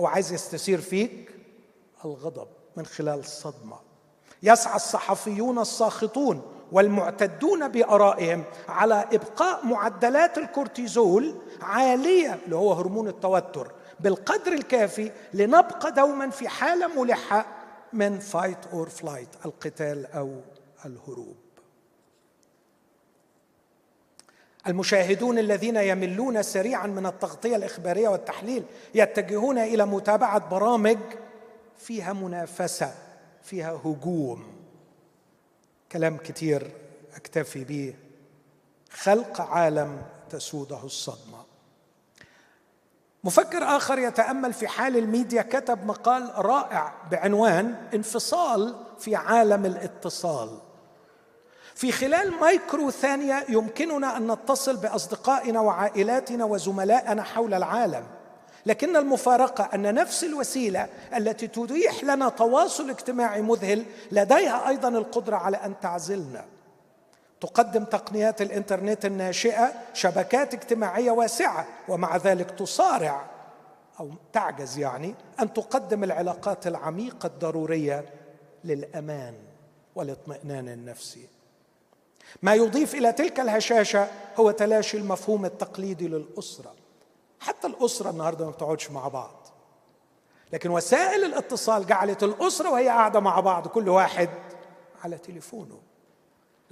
هو 0.00 0.06
عايز 0.06 0.32
يستثير 0.32 0.80
فيك 0.80 1.30
الغضب 2.04 2.48
من 2.76 2.86
خلال 2.86 3.18
الصدمة. 3.18 3.76
يسعى 4.42 4.76
الصحفيون 4.76 5.58
الساخطون 5.58 6.42
والمعتدون 6.72 7.68
بآرائهم 7.68 8.44
على 8.68 9.04
إبقاء 9.12 9.66
معدلات 9.66 10.38
الكورتيزول 10.38 11.34
عالية 11.62 12.38
اللي 12.44 12.56
هو 12.56 12.72
هرمون 12.72 13.08
التوتر 13.08 13.72
بالقدر 14.00 14.52
الكافي 14.52 15.12
لنبقى 15.34 15.92
دوما 15.92 16.30
في 16.30 16.48
حالة 16.48 17.02
ملحة 17.02 17.46
من 17.92 18.18
fight 18.18 18.66
or 18.72 18.88
flight 18.88 19.28
القتال 19.44 20.06
أو 20.06 20.40
الهروب. 20.84 21.36
المشاهدون 24.66 25.38
الذين 25.38 25.76
يملون 25.76 26.42
سريعا 26.42 26.86
من 26.86 27.06
التغطية 27.06 27.56
الإخبارية 27.56 28.08
والتحليل 28.08 28.64
يتجهون 28.94 29.58
إلى 29.58 29.86
متابعة 29.86 30.48
برامج 30.48 30.98
فيها 31.78 32.12
منافسة 32.12 32.94
فيها 33.42 33.72
هجوم. 33.84 34.44
كلام 35.92 36.16
كتير 36.16 36.70
أكتفي 37.16 37.64
به. 37.64 37.94
خلق 38.90 39.40
عالم 39.40 40.02
تسوده 40.30 40.84
الصدمة. 40.84 41.51
مفكر 43.24 43.76
آخر 43.76 43.98
يتأمل 43.98 44.52
في 44.52 44.68
حال 44.68 44.96
الميديا 44.96 45.42
كتب 45.42 45.86
مقال 45.86 46.32
رائع 46.36 46.94
بعنوان 47.10 47.74
انفصال 47.94 48.74
في 48.98 49.16
عالم 49.16 49.66
الاتصال. 49.66 50.58
في 51.74 51.92
خلال 51.92 52.30
مايكرو 52.40 52.90
ثانية 52.90 53.44
يمكننا 53.48 54.16
أن 54.16 54.32
نتصل 54.32 54.76
بأصدقائنا 54.76 55.60
وعائلاتنا 55.60 56.44
وزملائنا 56.44 57.22
حول 57.22 57.54
العالم 57.54 58.04
لكن 58.66 58.96
المفارقة 58.96 59.68
أن 59.74 59.94
نفس 59.94 60.24
الوسيلة 60.24 60.88
التي 61.16 61.46
تتيح 61.46 62.04
لنا 62.04 62.28
تواصل 62.28 62.90
اجتماعي 62.90 63.42
مذهل 63.42 63.84
لديها 64.12 64.68
أيضا 64.68 64.88
القدرة 64.88 65.36
على 65.36 65.56
أن 65.56 65.74
تعزلنا. 65.80 66.44
تقدم 67.42 67.84
تقنيات 67.84 68.42
الإنترنت 68.42 69.04
الناشئة 69.04 69.72
شبكات 69.94 70.54
اجتماعية 70.54 71.10
واسعة 71.10 71.66
ومع 71.88 72.16
ذلك 72.16 72.50
تصارع 72.50 73.30
أو 74.00 74.10
تعجز 74.32 74.78
يعني 74.78 75.14
أن 75.40 75.52
تقدم 75.52 76.04
العلاقات 76.04 76.66
العميقة 76.66 77.26
الضرورية 77.26 78.04
للأمان 78.64 79.34
والاطمئنان 79.94 80.68
النفسي. 80.68 81.28
ما 82.42 82.54
يضيف 82.54 82.94
إلى 82.94 83.12
تلك 83.12 83.40
الهشاشة 83.40 84.08
هو 84.36 84.50
تلاشي 84.50 84.96
المفهوم 84.96 85.44
التقليدي 85.44 86.08
للأسرة. 86.08 86.74
حتى 87.40 87.66
الأسرة 87.66 88.10
النهارده 88.10 88.44
ما 88.44 88.50
بتقعدش 88.50 88.90
مع 88.90 89.08
بعض. 89.08 89.46
لكن 90.52 90.70
وسائل 90.70 91.24
الاتصال 91.24 91.86
جعلت 91.86 92.22
الأسرة 92.22 92.70
وهي 92.70 92.88
قاعدة 92.88 93.20
مع 93.20 93.40
بعض 93.40 93.68
كل 93.68 93.88
واحد 93.88 94.28
على 95.04 95.18
تليفونه. 95.18 95.91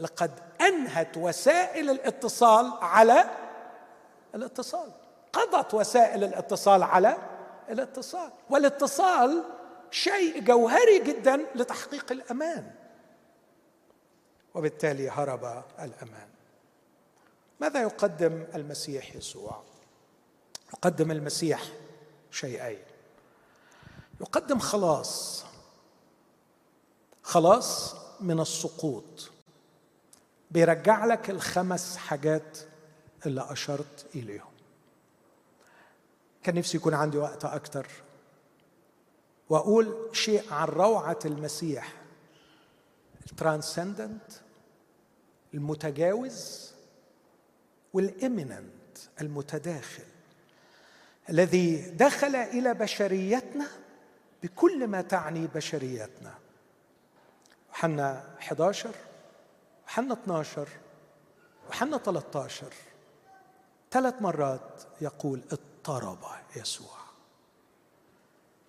لقد 0.00 0.30
أنهت 0.60 1.16
وسائل 1.16 1.90
الاتصال 1.90 2.72
على 2.80 3.24
الاتصال. 4.34 4.92
قضت 5.32 5.74
وسائل 5.74 6.24
الاتصال 6.24 6.82
على 6.82 7.16
الاتصال. 7.68 8.30
والاتصال 8.50 9.44
شيء 9.90 10.40
جوهري 10.40 10.98
جدا 10.98 11.46
لتحقيق 11.54 12.12
الأمان. 12.12 12.74
وبالتالي 14.54 15.10
هرب 15.10 15.64
الأمان. 15.80 16.28
ماذا 17.60 17.82
يقدم 17.82 18.46
المسيح 18.54 19.16
يسوع؟ 19.16 19.62
يقدم 20.74 21.10
المسيح 21.10 21.62
شيئين. 22.30 22.82
يقدم 24.20 24.58
خلاص. 24.58 25.44
خلاص 27.22 27.94
من 28.20 28.40
السقوط. 28.40 29.29
بيرجع 30.50 31.04
لك 31.04 31.30
الخمس 31.30 31.96
حاجات 31.96 32.58
اللي 33.26 33.52
أشرت 33.52 34.06
إليهم. 34.14 34.50
كان 36.42 36.54
نفسي 36.54 36.76
يكون 36.76 36.94
عندي 36.94 37.18
وقت 37.18 37.44
أكتر 37.44 37.86
وأقول 39.48 40.08
شيء 40.12 40.52
عن 40.52 40.68
روعة 40.68 41.18
المسيح. 41.24 41.92
الترانسندنت 43.30 44.32
المتجاوز 45.54 46.70
والإمننت 47.92 48.98
المتداخل 49.20 50.04
الذي 51.30 51.90
دخل 51.90 52.36
إلى 52.36 52.74
بشريتنا 52.74 53.66
بكل 54.42 54.86
ما 54.86 55.02
تعني 55.02 55.46
بشريتنا. 55.46 56.34
وحنا 57.72 58.24
11 58.38 58.94
وحنا 59.90 60.12
12 60.14 60.68
وحنا 61.70 61.98
13 61.98 62.72
ثلاث 63.90 64.22
مرات 64.22 64.82
يقول 65.00 65.42
اضطرب 65.52 66.18
يسوع. 66.56 66.96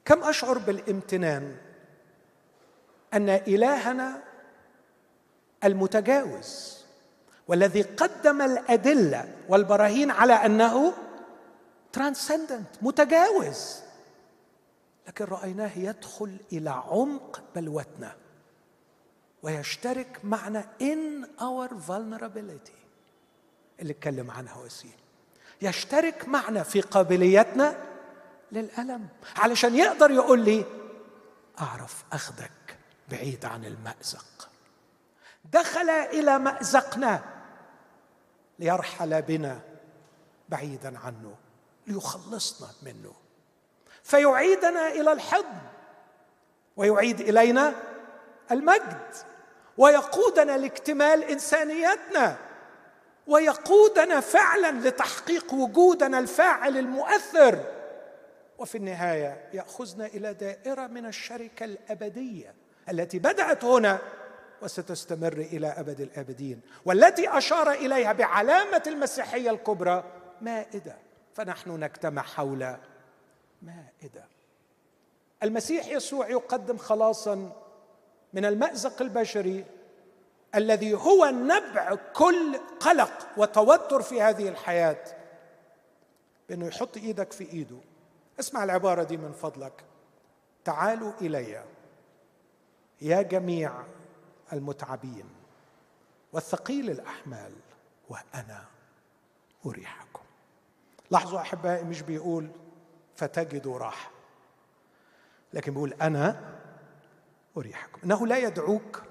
كم 0.06 0.24
أشعر 0.24 0.58
بالامتنان 0.58 1.58
أن 3.14 3.30
إلهنا 3.30 4.24
المتجاوز 5.64 6.78
والذي 7.48 7.82
قدم 7.82 8.42
الأدلة 8.42 9.36
والبراهين 9.50 10.12
على 10.12 10.34
أنه 10.34 10.94
ترانسندنت 11.94 12.70
متجاوز. 12.82 13.80
لكن 15.08 15.26
رأيناه 15.26 15.78
يدخل 15.78 16.38
إلى 16.54 16.70
عمق 16.70 17.44
بلوتنا. 17.56 18.21
ويشترك 19.44 20.20
معنا 20.24 20.70
in 20.80 21.26
our 21.40 21.70
vulnerability. 21.88 22.82
اللي 23.80 23.94
اتكلم 23.94 24.32
عنها 24.32 24.58
وسيم. 24.58 24.92
يشترك 25.62 26.28
معنا 26.28 26.64
في 26.64 26.82
قابليتنا 26.82 27.78
للألم. 28.52 29.08
علشان 29.38 29.76
يقدر 29.76 30.12
يقول 30.12 30.40
لي 30.40 30.66
أعرف 31.62 32.04
أخذك 32.14 32.78
بعيد 33.10 33.46
عن 33.46 33.66
المأزق. 33.66 34.50
دخل 35.46 35.90
إلى 35.90 36.40
مأزقنا. 36.40 37.24
ليرحل 38.60 39.22
بنا 39.22 39.62
بعيدا 40.50 41.00
عنه. 41.00 41.36
ليخلصنا 41.88 42.68
منه. 42.84 43.14
فيعيدنا 44.04 44.88
إلى 44.88 45.12
الحضن. 45.12 45.62
ويعيد 46.76 47.22
إلينا 47.22 47.74
المجد. 48.52 49.31
ويقودنا 49.78 50.58
لاكتمال 50.58 51.24
إنسانيتنا 51.24 52.38
ويقودنا 53.28 54.20
فعلا 54.20 54.88
لتحقيق 54.88 55.54
وجودنا 55.54 56.20
الفاعل 56.20 56.78
المؤثر. 56.78 57.64
وفي 58.58 58.78
النهاية 58.78 59.50
يأخذنا 59.54 60.06
إلى 60.06 60.34
دائرة 60.34 60.88
من 60.88 61.06
الشركة 61.06 61.64
الأبدية 61.64 62.54
التي 62.90 63.20
بدأت 63.20 63.64
هنا 63.64 64.00
وستستمر 64.62 65.34
إلى 65.34 65.68
أبد 65.68 66.02
الأبدين 66.02 66.62
والتي 66.86 67.38
أشار 67.38 67.72
إليها 67.72 68.14
بعلامة 68.14 68.84
المسيحية 68.88 69.50
الكبرى 69.50 70.04
مائدة. 70.42 70.96
فنحن 71.34 71.84
نجتمع 71.84 72.22
حول 72.22 72.76
مائدة. 73.62 74.26
المسيح 75.44 75.88
يسوع 75.88 76.30
يقدم 76.30 76.78
خلاصا 76.78 77.52
من 78.34 78.46
المأزق 78.46 79.02
البشري 79.02 79.66
الذي 80.56 80.94
هو 80.94 81.26
نبع 81.26 81.96
كل 81.96 82.58
قلق 82.80 83.28
وتوتر 83.38 84.02
في 84.02 84.22
هذه 84.22 84.48
الحياة 84.48 85.04
بأنه 86.50 86.68
يحط 86.68 86.98
إيدك 86.98 87.32
في 87.32 87.44
إيده. 87.54 87.78
اسمع 88.40 88.64
العبارة 88.64 89.04
دي 89.04 89.18
من 89.18 89.32
فضلك. 89.32 89.84
تعالوا 90.66 91.14
إلي 91.22 91.64
يا 93.02 93.22
جميع 93.22 93.72
المتعبين 94.54 95.30
والثقيل 96.34 96.90
الأحمال 96.90 97.52
وأنا 98.10 98.66
أريحكم. 99.66 100.24
لاحظوا 101.12 101.40
أحبائي 101.40 101.84
مش 101.84 102.02
بيقول 102.02 102.50
فتجدوا 103.16 103.78
راحة 103.78 104.12
لكن 105.54 105.74
بيقول 105.74 105.94
أنا 105.94 106.61
أريحكم. 107.58 108.00
إنه 108.04 108.28
لا 108.28 108.38
يدعوك 108.38 109.04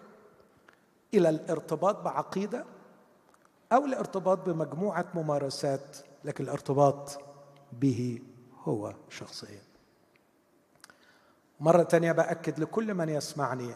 إلى 1.14 1.28
الارتباط 1.28 2.00
بعقيدة 2.00 2.64
أو 3.72 3.84
الارتباط 3.84 4.38
بمجموعة 4.38 5.06
ممارسات 5.14 5.96
لكن 6.24 6.44
الارتباط 6.44 7.18
به 7.72 8.22
هو 8.64 8.94
شخصيا. 9.08 9.62
مرة 11.60 11.82
تانية 11.82 12.12
بأكد 12.12 12.60
لكل 12.60 12.94
من 12.94 13.08
يسمعني 13.08 13.74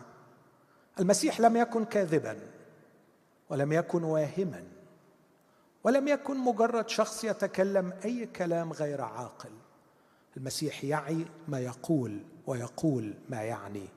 المسيح 1.01 1.41
لم 1.41 1.57
يكن 1.57 1.85
كاذبا 1.85 2.41
ولم 3.51 3.73
يكن 3.73 4.05
واهما 4.05 4.65
ولم 5.85 6.09
يكن 6.09 6.37
مجرد 6.37 6.89
شخص 6.89 7.25
يتكلم 7.25 7.93
أي 8.05 8.27
كلام 8.27 8.73
غير 8.73 9.01
عاقل. 9.01 9.51
المسيح 10.37 10.85
يعي 10.85 11.27
ما 11.49 11.61
يقول 11.61 12.21
ويقول 12.47 13.15
ما 13.29 13.43
يعني. 13.43 13.89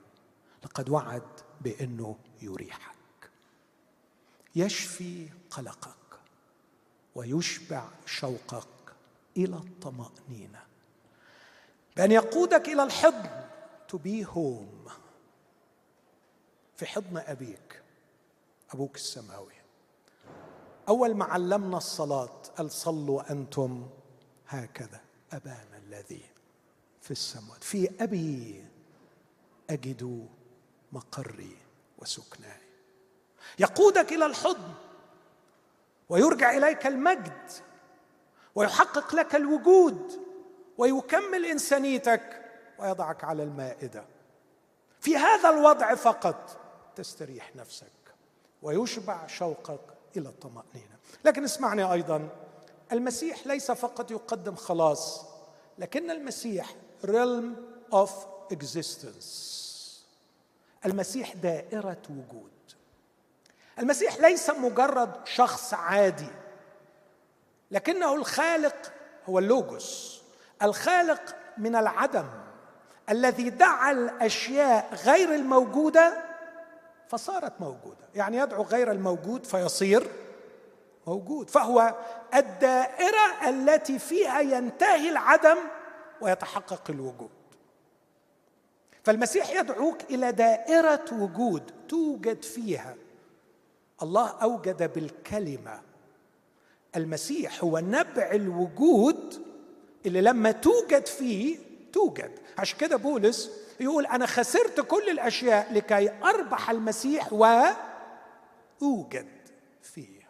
لقد 0.64 0.88
وعد 0.88 1.40
بأنه 1.60 2.16
يريحك. 2.42 3.30
يشفي 4.56 5.28
قلقك 5.50 6.20
ويشبع 7.14 7.88
شوقك 8.06 8.94
إلى 9.36 9.56
الطمأنينة. 9.56 10.62
بأن 11.96 12.12
يقودك 12.12 12.68
إلى 12.68 12.82
الحضن 12.82 13.48
to 13.92 13.96
be 13.96 14.24
home. 14.24 14.90
في 16.76 16.86
حضن 16.86 17.16
أبيك 17.16 17.82
أبوك 18.70 18.96
السماوي. 18.96 19.52
أول 20.88 21.14
ما 21.14 21.24
علمنا 21.24 21.76
الصلاة 21.76 22.42
قال 22.58 22.70
صلوا 22.70 23.32
أنتم 23.32 23.90
هكذا 24.48 25.00
أبانا 25.32 25.76
الذي 25.86 26.22
في 27.02 27.10
السماوات. 27.10 27.64
في 27.64 27.90
أبي 28.00 28.64
أجد 29.70 30.28
مقري 30.92 31.56
وسكناي 31.98 32.60
يقودك 33.58 34.12
إلى 34.12 34.26
الحضن 34.26 34.74
ويرجع 36.08 36.56
إليك 36.56 36.86
المجد 36.86 37.50
ويحقق 38.54 39.14
لك 39.14 39.34
الوجود 39.34 40.28
ويكمل 40.78 41.44
إنسانيتك 41.44 42.44
ويضعك 42.78 43.24
على 43.24 43.42
المائدة. 43.42 44.04
في 45.00 45.16
هذا 45.16 45.50
الوضع 45.50 45.94
فقط 45.94 46.60
تستريح 46.96 47.56
نفسك 47.56 47.86
ويشبع 48.62 49.26
شوقك 49.26 49.80
إلى 50.16 50.28
الطمأنينة. 50.28 50.98
لكن 51.24 51.44
اسمعني 51.44 51.92
أيضا 51.92 52.28
المسيح 52.92 53.46
ليس 53.46 53.70
فقط 53.70 54.10
يقدم 54.10 54.56
خلاص 54.56 55.24
لكن 55.78 56.10
المسيح 56.10 56.74
realm 57.04 57.44
of 57.92 58.10
existence. 58.52 59.67
المسيح 60.86 61.34
دائرة 61.34 62.02
وجود. 62.10 62.50
المسيح 63.78 64.18
ليس 64.18 64.50
مجرد 64.50 65.12
شخص 65.24 65.74
عادي 65.74 66.30
لكنه 67.70 68.14
الخالق 68.14 68.92
هو 69.28 69.38
اللوجوس 69.38 70.22
الخالق 70.62 71.36
من 71.58 71.76
العدم 71.76 72.26
الذي 73.10 73.50
دعا 73.50 73.90
الأشياء 73.90 74.94
غير 74.94 75.34
الموجودة 75.34 76.24
فصارت 77.08 77.52
موجودة. 77.60 78.08
يعني 78.14 78.36
يدعو 78.36 78.62
غير 78.62 78.90
الموجود 78.90 79.46
فيصير 79.46 80.10
موجود. 81.06 81.50
فهو 81.50 81.94
الدائرة 82.34 83.48
التي 83.48 83.98
فيها 83.98 84.40
ينتهي 84.40 85.08
العدم 85.08 85.56
ويتحقق 86.20 86.82
الوجود. 86.90 87.30
فالمسيح 89.08 89.50
يدعوك 89.50 90.02
إلى 90.10 90.32
دائرة 90.32 91.04
وجود 91.12 91.62
توجد 91.88 92.42
فيها. 92.42 92.96
الله 94.02 94.28
أوجد 94.28 94.92
بالكلمة. 94.92 95.80
المسيح 96.96 97.64
هو 97.64 97.78
نبع 97.78 98.30
الوجود 98.30 99.46
اللي 100.06 100.20
لما 100.20 100.52
توجد 100.52 101.06
فيه 101.06 101.58
توجد. 101.92 102.30
عشان 102.58 102.78
كده 102.78 102.96
بولس 102.96 103.50
يقول 103.80 104.06
أنا 104.06 104.26
خسرت 104.26 104.80
كل 104.80 105.08
الأشياء 105.10 105.72
لكي 105.72 106.22
أربح 106.22 106.70
المسيح 106.70 107.32
وأوجد 107.32 107.78
فيه. 109.82 110.28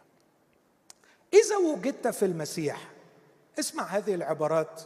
إذا 1.33 1.57
وجدت 1.57 2.07
في 2.07 2.25
المسيح 2.25 2.91
اسمع 3.59 3.83
هذه 3.83 4.15
العبارات 4.15 4.81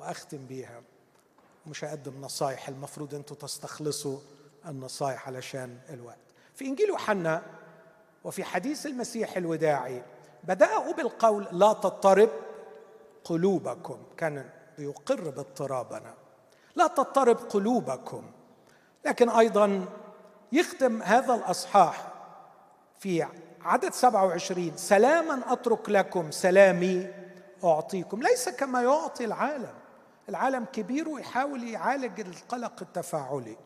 وأختم 0.00 0.46
بيها 0.46 0.82
مش 1.68 1.84
هقدم 1.84 2.20
نصايح 2.20 2.68
المفروض 2.68 3.14
أنتم 3.14 3.34
تستخلصوا 3.34 4.18
النصايح 4.66 5.28
علشان 5.28 5.78
الوقت. 5.90 6.18
في 6.54 6.64
إنجيل 6.64 6.88
يوحنا 6.88 7.42
وفي 8.24 8.44
حديث 8.44 8.86
المسيح 8.86 9.36
الوداعي 9.36 10.02
بدأه 10.44 10.92
بالقول 10.92 11.46
لا 11.52 11.72
تضطرب 11.72 12.30
قلوبكم 13.24 13.98
كان 14.16 14.50
يقر 14.78 15.30
باضطرابنا. 15.30 16.14
لا 16.76 16.86
تضطرب 16.86 17.36
قلوبكم. 17.36 18.22
لكن 19.04 19.28
أيضا 19.28 19.84
يختم 20.52 21.02
هذا 21.02 21.34
الأصحاح 21.34 22.12
في 22.98 23.26
عدد 23.62 23.92
27 23.92 24.76
سلاما 24.76 25.52
أترك 25.52 25.88
لكم 25.88 26.30
سلامي 26.30 27.06
أعطيكم. 27.64 28.22
ليس 28.22 28.48
كما 28.48 28.82
يعطي 28.82 29.24
العالم. 29.24 29.74
العالم 30.28 30.64
كبير 30.64 31.08
ويحاول 31.08 31.68
يعالج 31.68 32.20
القلق 32.20 32.82
التفاعلي. 32.82 33.56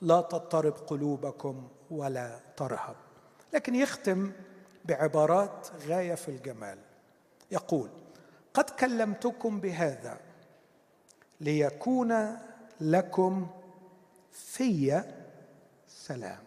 لا 0.00 0.20
تضطرب 0.20 0.72
قلوبكم 0.72 1.68
ولا 1.90 2.40
ترهب. 2.56 2.96
لكن 3.52 3.74
يختم 3.74 4.32
بعبارات 4.84 5.68
غاية 5.86 6.14
في 6.14 6.28
الجمال. 6.28 6.78
يقول 7.50 7.90
قد 8.54 8.70
كلمتكم 8.70 9.60
بهذا 9.60 10.20
ليكون 11.40 12.38
لكم 12.80 13.50
في 14.32 15.02
سلام. 15.88 16.42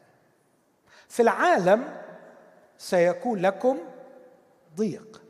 في 1.07 1.21
العالم 1.21 2.01
سيكون 2.77 3.39
لكم 3.39 3.77
ضيق 4.75 5.21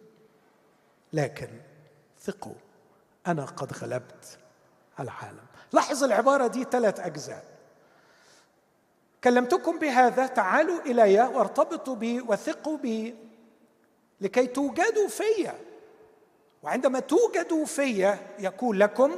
لكن 1.13 1.49
ثقوا. 2.21 2.55
أنا 3.27 3.45
قد 3.45 3.73
غلبت 3.73 4.37
العالم. 4.99 5.45
لاحظ 5.71 6.03
العبارة 6.03 6.47
دي 6.47 6.63
ثلاث 6.63 6.99
أجزاء. 6.99 7.43
كلمتكم 9.23 9.79
بهذا 9.79 10.27
تعالوا 10.27 10.81
إلي 10.81 11.21
وارتبطوا 11.21 11.95
بي 11.95 12.21
وثقوا 12.21 12.77
بي 12.77 13.15
لكي 14.21 14.47
توجدوا 14.47 15.07
فيا. 15.07 15.59
وعندما 16.63 16.99
توجدوا 16.99 17.65
فيا 17.65 18.17
يكون 18.39 18.77
لكم 18.77 19.15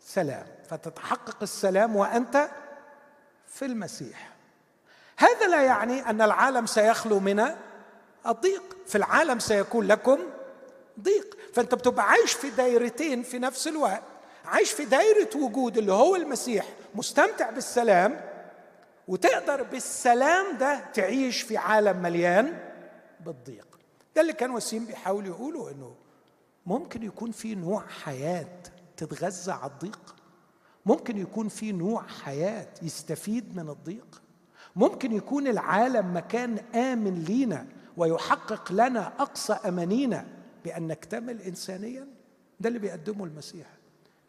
سلام. 0.00 0.46
فتتحقق 0.68 1.36
السلام 1.42 1.96
وأنت 1.96 2.48
في 3.46 3.64
المسيح. 3.64 4.32
هذا 5.16 5.46
لا 5.46 5.62
يعني 5.62 6.10
أن 6.10 6.22
العالم 6.22 6.66
سيخلو 6.66 7.20
من 7.20 7.46
الضيق. 8.26 8.76
في 8.86 8.98
العالم 8.98 9.38
سيكون 9.38 9.86
لكم 9.86 10.18
ضيق. 11.00 11.36
فأنت 11.52 11.74
بتبقى 11.74 12.08
عايش 12.10 12.32
في 12.32 12.50
دايرتين 12.50 13.22
في 13.22 13.38
نفس 13.38 13.68
الوقت. 13.68 14.02
عايش 14.44 14.72
في 14.72 14.84
دايرة 14.84 15.36
وجود 15.36 15.78
اللي 15.78 15.92
هو 15.92 16.16
المسيح 16.16 16.66
مستمتع 16.94 17.50
بالسلام 17.50 18.20
وتقدر 19.08 19.62
بالسلام 19.62 20.56
ده 20.58 20.80
تعيش 20.94 21.42
في 21.42 21.56
عالم 21.56 22.02
مليان 22.02 22.58
بالضيق. 23.20 23.66
ده 24.16 24.20
اللي 24.22 24.32
كان 24.32 24.50
وسيم 24.50 24.84
بيحاول 24.84 25.26
يقوله 25.26 25.70
إنه 25.70 25.94
ممكن 26.66 27.02
يكون 27.02 27.30
في 27.30 27.54
نوع 27.54 27.86
حياة 27.86 28.46
تتغذى 28.96 29.52
على 29.52 29.70
الضيق. 29.70 30.14
ممكن 30.86 31.18
يكون 31.18 31.48
في 31.48 31.72
نوع 31.72 32.02
حياة 32.02 32.68
يستفيد 32.82 33.56
من 33.56 33.68
الضيق. 33.68 34.22
ممكن 34.76 35.12
يكون 35.12 35.46
العالم 35.46 36.16
مكان 36.16 36.58
آمن 36.74 37.24
لينا 37.24 37.66
ويحقق 37.96 38.72
لنا 38.72 39.12
أقصى 39.18 39.52
أمانينا. 39.52 40.26
بأن 40.64 40.86
نكتمل 40.86 41.42
انسانيا؟ 41.42 42.06
ده 42.60 42.68
اللي 42.68 42.78
بيقدمه 42.78 43.24
المسيح. 43.24 43.66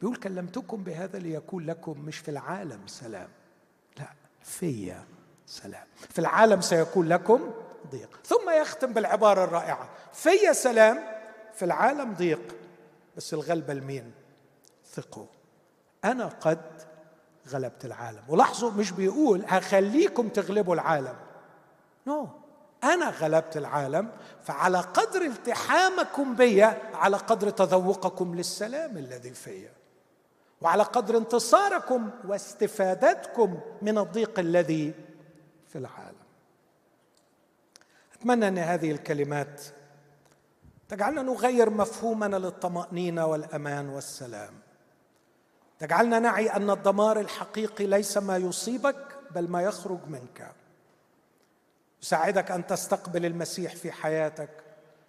بيقول 0.02 0.16
كلمتكم 0.16 0.84
بهذا 0.84 1.20
ليكون 1.20 1.66
لكم 1.66 2.00
مش 2.00 2.18
في 2.18 2.32
العالم 2.32 2.88
سلام. 2.88 3.30
لا 4.00 4.08
فيا 4.42 5.06
سلام. 5.48 5.88
في 5.96 6.20
العالم 6.20 6.62
سيكون 6.62 7.08
لكم 7.08 7.52
ضيق. 7.92 8.20
ثم 8.26 8.50
يختم 8.62 8.94
بالعبارة 8.94 9.44
الرائعة. 9.44 9.90
فيا 10.14 10.54
سلام 10.54 11.00
في 11.54 11.66
العالم 11.66 12.14
ضيق 12.14 12.56
بس 13.18 13.34
الغلبة 13.34 13.74
لمين؟ 13.74 14.12
ثقوا. 14.94 15.26
أنا 16.06 16.26
قد 16.26 16.62
غلبت 17.50 17.86
العالم. 17.86 18.22
ولاحظوا 18.28 18.72
مش 18.72 18.92
بيقول 18.92 19.44
هخليكم 19.48 20.30
تغلبوا 20.30 20.74
العالم. 20.74 21.16
نو 22.08 22.26
no. 22.26 22.43
أنا 22.84 23.10
غلبت 23.10 23.58
العالم 23.58 24.10
فعلى 24.44 24.80
قدر 24.80 25.22
التحامكم 25.22 26.36
بي 26.36 26.64
على 26.94 27.18
قدر 27.18 27.50
تذوقكم 27.50 28.36
للسلام 28.36 28.98
الذي 28.98 29.34
فيا 29.34 29.72
وعلى 30.62 30.84
قدر 30.84 31.18
انتصاركم 31.18 32.10
واستفادتكم 32.28 33.60
من 33.82 33.98
الضيق 33.98 34.40
الذي 34.40 34.94
في 35.68 35.78
العالم. 35.78 36.24
أتمنى 38.14 38.48
أن 38.48 38.58
هذه 38.58 38.92
الكلمات 38.92 39.62
تجعلنا 40.90 41.22
نغير 41.22 41.70
مفهومنا 41.70 42.36
للطمأنينة 42.36 43.26
والأمان 43.26 43.90
والسلام. 43.90 44.54
تجعلنا 45.80 46.20
نعي 46.20 46.50
أن 46.50 46.70
الدمار 46.70 47.20
الحقيقي 47.20 47.86
ليس 47.86 48.18
ما 48.18 48.38
يصيبك 48.38 49.18
بل 49.32 49.48
ما 49.48 49.62
يخرج 49.62 50.00
منك. 50.08 50.52
يساعدك 52.04 52.52
أن 52.52 52.68
تستقبل 52.68 53.26
المسيح 53.26 53.76
في 53.76 53.92
حياتك 53.92 54.50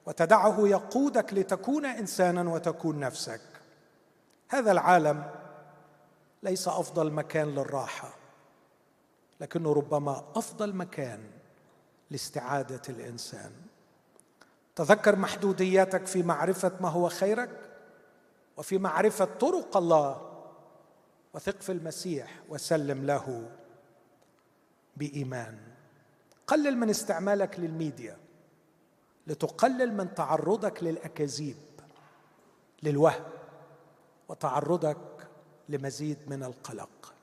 وتدعه 0.07 0.69
يقودك 0.69 1.35
لتكون 1.35 1.87
إنسانا 1.87 2.51
وتكون 2.51 3.01
نفسك. 3.01 3.41
هذا 4.49 4.73
العالم 4.73 5.31
ليس 6.43 6.69
أفضل 6.69 7.13
مكان 7.13 7.49
للراحة 7.55 8.15
لكنه 9.41 9.73
ربما 9.73 10.25
أفضل 10.37 10.77
مكان 10.77 11.21
لاستعادة 12.11 12.83
الإنسان. 12.89 13.53
تذكر 14.77 15.17
محدودياتك 15.17 16.07
في 16.07 16.23
معرفة 16.23 16.73
ما 16.81 16.89
هو 16.89 17.09
خيرك 17.09 17.51
وفي 18.57 18.79
معرفة 18.79 19.25
طرق 19.25 19.77
الله 19.77 20.31
وثق 21.35 21.61
في 21.61 21.73
المسيح 21.73 22.41
وسلم 22.49 23.07
له 23.07 23.51
بإيمان. 24.97 25.74
قلل 26.47 26.77
من 26.77 26.91
استعمالك 26.91 27.61
للميديا 27.61 28.17
لتقلل 29.27 29.93
من 29.93 30.15
تعرضك 30.15 30.83
للأكاذيب 30.83 31.57
للوهم 32.83 33.25
وتعرضك 34.29 34.97
لمزيد 35.69 36.19
من 36.27 36.43
القلق. 36.43 37.15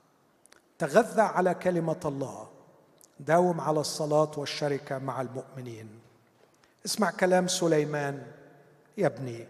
تغذى 0.79 1.21
على 1.21 1.53
كلمة 1.53 1.99
الله 2.05 2.49
داوم 3.19 3.61
على 3.61 3.79
الصلاة 3.79 4.31
والشركة 4.37 4.97
مع 4.97 5.21
المؤمنين. 5.21 5.99
اسمع 6.85 7.11
كلام 7.11 7.47
سليمان 7.47 8.31
يا 8.97 9.07
ابني 9.07 9.47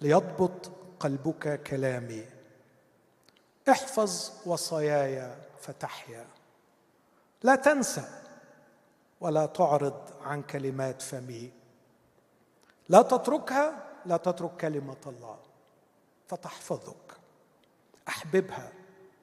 ليضبط 0.00 0.70
قلبك 1.00 1.62
كلامي. 1.62 2.24
احفظ 3.70 4.32
وصاياي 4.46 5.34
فتحيا. 5.60 6.26
لا 7.42 7.54
تنسى 7.54 8.19
ولا 9.20 9.46
تعرض 9.46 10.10
عن 10.22 10.42
كلمات 10.42 11.02
فمي. 11.02 11.50
لا 12.88 13.02
تتركها 13.02 13.86
لا 14.06 14.16
تترك 14.16 14.56
كلمة 14.56 14.96
الله. 15.06 15.38
فتحفظك. 16.28 17.16
أحببها 18.08 18.72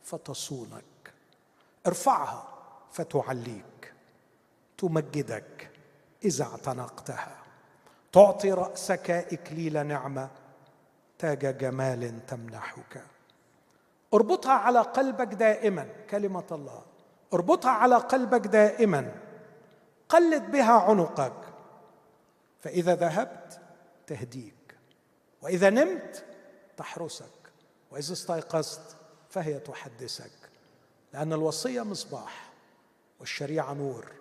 فتصونك. 0.03 1.13
ارفعها 1.87 2.47
فتعليك. 2.91 3.93
تمجدك 4.77 5.71
إذا 6.25 6.43
اعتنقتها. 6.43 7.37
تعطي 8.11 8.51
رأسك 8.51 9.11
إكليل 9.11 9.87
نعمة. 9.87 10.29
تاج 11.19 11.57
جمال 11.57 12.25
تمنحك. 12.25 13.03
اربطها 14.13 14.53
على 14.53 14.79
قلبك 14.79 15.27
دائما. 15.27 15.87
كلمة 16.09 16.47
الله. 16.51 16.81
اربطها 17.33 17.71
على 17.71 17.95
قلبك 17.95 18.47
دائما. 18.47 19.26
قلد 20.09 20.51
بها 20.51 20.73
عنقك. 20.73 21.47
فإذا 22.59 22.95
ذهبت 22.95 23.61
تهديك 24.07 24.77
وإذا 25.41 25.69
نمت 25.69 26.25
تحرسك 26.77 27.51
وإذا 27.91 28.13
استيقظت 28.13 28.95
فهي 29.29 29.59
تحدثك 29.59 30.31
لأن 31.13 31.33
الوصية 31.33 31.81
مصباح 31.81 32.49
والشريعة 33.19 33.73
نور 33.73 34.11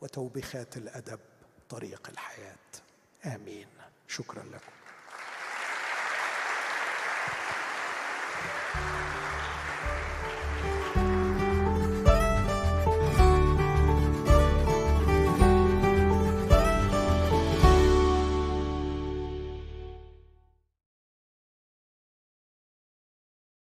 وتوبيخات 0.00 0.76
الأدب 0.76 1.20
طريق 1.70 2.08
الحياة. 2.10 2.56
آمين. 3.26 3.68
شكرا 4.08 4.42
لكم. 4.42 4.77